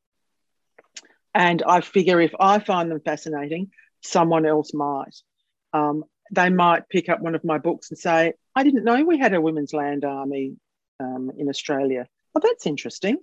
And 1.35 1.62
I 1.67 1.81
figure 1.81 2.21
if 2.21 2.35
I 2.39 2.59
find 2.59 2.91
them 2.91 3.01
fascinating, 3.01 3.71
someone 4.05 4.47
else 4.47 4.73
might. 4.75 5.17
Um, 5.73 6.05
they 6.31 6.51
might 6.51 6.89
pick 6.89 7.09
up 7.09 7.21
one 7.21 7.35
of 7.35 7.45
my 7.45 7.59
books 7.59 7.91
and 7.91 7.99
say, 7.99 8.35
I 8.55 8.63
didn't 8.63 8.85
know 8.85 9.05
we 9.05 9.19
had 9.19 9.35
a 9.35 9.41
women's 9.41 9.73
land 9.73 10.05
army 10.05 10.57
um, 11.01 11.31
in 11.37 11.49
Australia. 11.49 12.07
Oh, 12.35 12.41
that's 12.43 12.67
interesting. 12.67 13.19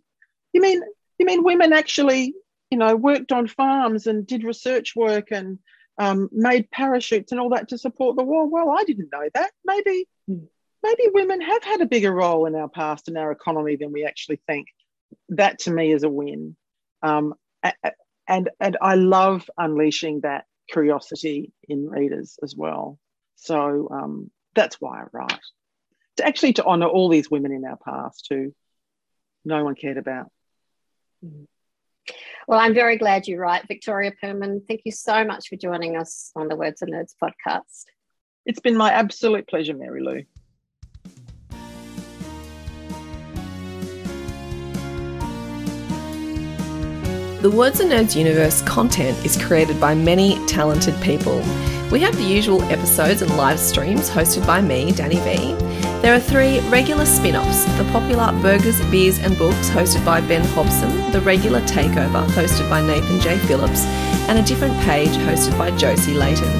You 0.54 0.62
mean 0.62 0.82
you 1.18 1.26
mean 1.26 1.44
women 1.44 1.74
actually, 1.74 2.34
you 2.70 2.78
know, 2.78 2.96
worked 2.96 3.32
on 3.32 3.48
farms 3.48 4.08
and 4.08 4.26
did 4.26 4.44
research 4.44 4.96
work 4.96 5.32
and 5.32 5.60
um, 5.98 6.30
made 6.32 6.72
parachutes 6.72 7.32
and 7.32 7.40
all 7.40 7.50
that 7.50 7.70
to 7.70 7.78
support 7.78 8.18
the 8.18 8.24
war? 8.24 8.48
Well, 8.48 8.72
I 8.72 8.84
didn't 8.84 9.12
know 9.12 9.28
that. 9.34 9.52
Maybe 9.66 10.08
maybe 10.28 11.04
women 11.14 11.42
have 11.42 11.64
had 11.64 11.82
a 11.82 11.86
bigger 11.86 12.12
role 12.12 12.46
in 12.46 12.56
our 12.56 12.70
past 12.70 13.08
and 13.08 13.18
our 13.18 13.32
economy 13.32 13.76
than 13.76 13.92
we 13.92 14.06
actually 14.06 14.42
think. 14.48 14.68
That 15.30 15.60
to 15.60 15.72
me 15.72 15.92
is 15.92 16.04
a 16.04 16.10
win. 16.10 16.56
Um, 17.04 17.36
and 18.28 18.50
and 18.60 18.78
I 18.82 18.96
love 18.96 19.50
unleashing 19.58 20.22
that 20.22 20.46
curiosity 20.72 21.52
in 21.68 21.90
readers 21.90 22.40
as 22.42 22.56
well. 22.56 22.98
So 23.36 23.90
um, 23.92 24.32
that's 24.56 24.80
why 24.80 25.02
I 25.02 25.06
write. 25.12 25.40
To 26.18 26.26
actually 26.26 26.54
to 26.54 26.66
honour 26.66 26.88
all 26.88 27.10
these 27.10 27.32
women 27.32 27.52
in 27.52 27.66
our 27.66 27.78
past 27.78 28.28
who 28.30 28.54
no 29.46 29.64
one 29.64 29.76
cared 29.76 29.98
about. 29.98 30.32
Well, 32.48 32.60
I'm 32.60 32.74
very 32.74 32.98
glad 32.98 33.28
you 33.28 33.38
write, 33.38 33.68
Victoria 33.68 34.12
Purman. 34.22 34.62
Thank 34.68 34.82
you 34.86 34.92
so 34.92 35.24
much 35.24 35.48
for 35.48 35.56
joining 35.56 35.96
us 35.96 36.32
on 36.36 36.48
the 36.48 36.56
Words 36.56 36.82
and 36.82 36.94
Nerds 36.94 37.14
podcast. 37.22 37.86
It's 38.46 38.60
been 38.60 38.76
my 38.76 38.92
absolute 38.92 39.48
pleasure, 39.48 39.76
Mary 39.76 40.02
Lou. 40.02 40.24
The 47.42 47.50
Words 47.50 47.80
and 47.80 47.92
Nerds 47.92 48.16
universe 48.16 48.62
content 48.62 49.26
is 49.26 49.36
created 49.36 49.80
by 49.80 49.96
many 49.96 50.38
talented 50.46 50.94
people. 51.02 51.40
We 51.92 52.00
have 52.02 52.16
the 52.16 52.24
usual 52.24 52.62
episodes 52.66 53.24
and 53.24 53.36
live 53.36 53.60
streams 53.60 54.12
hosted 54.12 54.46
by 54.46 54.62
me, 54.62 54.92
Danny 54.92 55.16
V. 55.22 55.56
There 56.04 56.14
are 56.14 56.20
three 56.20 56.60
regular 56.70 57.04
spin 57.04 57.36
offs 57.36 57.66
the 57.80 57.90
popular 57.92 58.32
Burgers, 58.44 58.80
Beers 58.92 59.18
and 59.18 59.36
Books 59.40 59.72
hosted 59.72 60.06
by 60.06 60.22
Ben 60.22 60.46
Hobson, 60.50 61.12
the 61.12 61.22
regular 61.22 61.62
Takeover 61.62 62.28
hosted 62.28 62.70
by 62.70 62.80
Nathan 62.86 63.20
J. 63.20 63.40
Phillips, 63.40 63.86
and 64.30 64.38
a 64.38 64.44
different 64.44 64.80
page 64.82 65.10
hosted 65.26 65.58
by 65.58 65.76
Josie 65.78 66.14
Layton. 66.14 66.52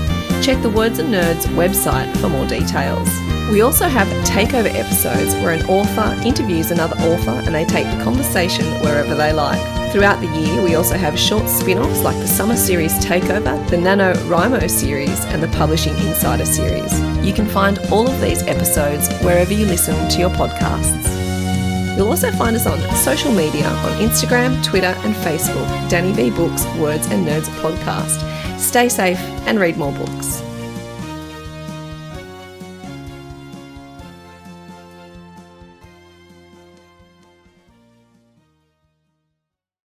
Check 0.42 0.64
the 0.64 0.72
Words 0.72 0.98
and 0.98 1.14
Nerds 1.14 1.46
website 1.54 2.12
for 2.18 2.28
more 2.28 2.48
details. 2.48 3.08
We 3.52 3.62
also 3.62 3.88
have 3.88 4.08
takeover 4.26 4.74
episodes 4.74 5.36
where 5.44 5.52
an 5.52 5.64
author 5.68 6.20
interviews 6.26 6.72
another 6.72 6.96
author 7.02 7.40
and 7.46 7.54
they 7.54 7.66
take 7.66 7.86
the 7.86 8.04
conversation 8.04 8.66
wherever 8.82 9.14
they 9.14 9.32
like. 9.32 9.81
Throughout 9.92 10.22
the 10.22 10.28
year, 10.28 10.64
we 10.64 10.76
also 10.76 10.96
have 10.96 11.20
short 11.20 11.50
spin 11.50 11.78
offs 11.78 12.02
like 12.02 12.16
the 12.16 12.28
Summer 12.28 12.56
Series 12.56 12.94
Takeover, 13.04 13.70
the 13.70 13.78
Nano 13.78 14.14
NaNoWriMo 14.14 14.70
series, 14.70 15.26
and 15.26 15.44
the 15.44 15.50
Publishing 15.50 15.94
Insider 16.08 16.46
series. 16.46 16.98
You 17.26 17.34
can 17.34 17.46
find 17.46 17.78
all 17.92 18.08
of 18.08 18.22
these 18.22 18.42
episodes 18.44 19.10
wherever 19.20 19.52
you 19.52 19.66
listen 19.66 20.08
to 20.08 20.20
your 20.20 20.30
podcasts. 20.30 21.98
You'll 21.98 22.08
also 22.08 22.32
find 22.32 22.56
us 22.56 22.66
on 22.66 22.80
social 22.96 23.34
media 23.34 23.68
on 23.68 24.00
Instagram, 24.00 24.64
Twitter, 24.64 24.96
and 25.04 25.14
Facebook. 25.14 25.68
Danny 25.90 26.14
B 26.14 26.34
Books, 26.34 26.66
Words 26.78 27.08
and 27.08 27.28
Nerds 27.28 27.50
podcast. 27.60 28.58
Stay 28.58 28.88
safe 28.88 29.20
and 29.46 29.60
read 29.60 29.76
more 29.76 29.92
books. 29.92 30.42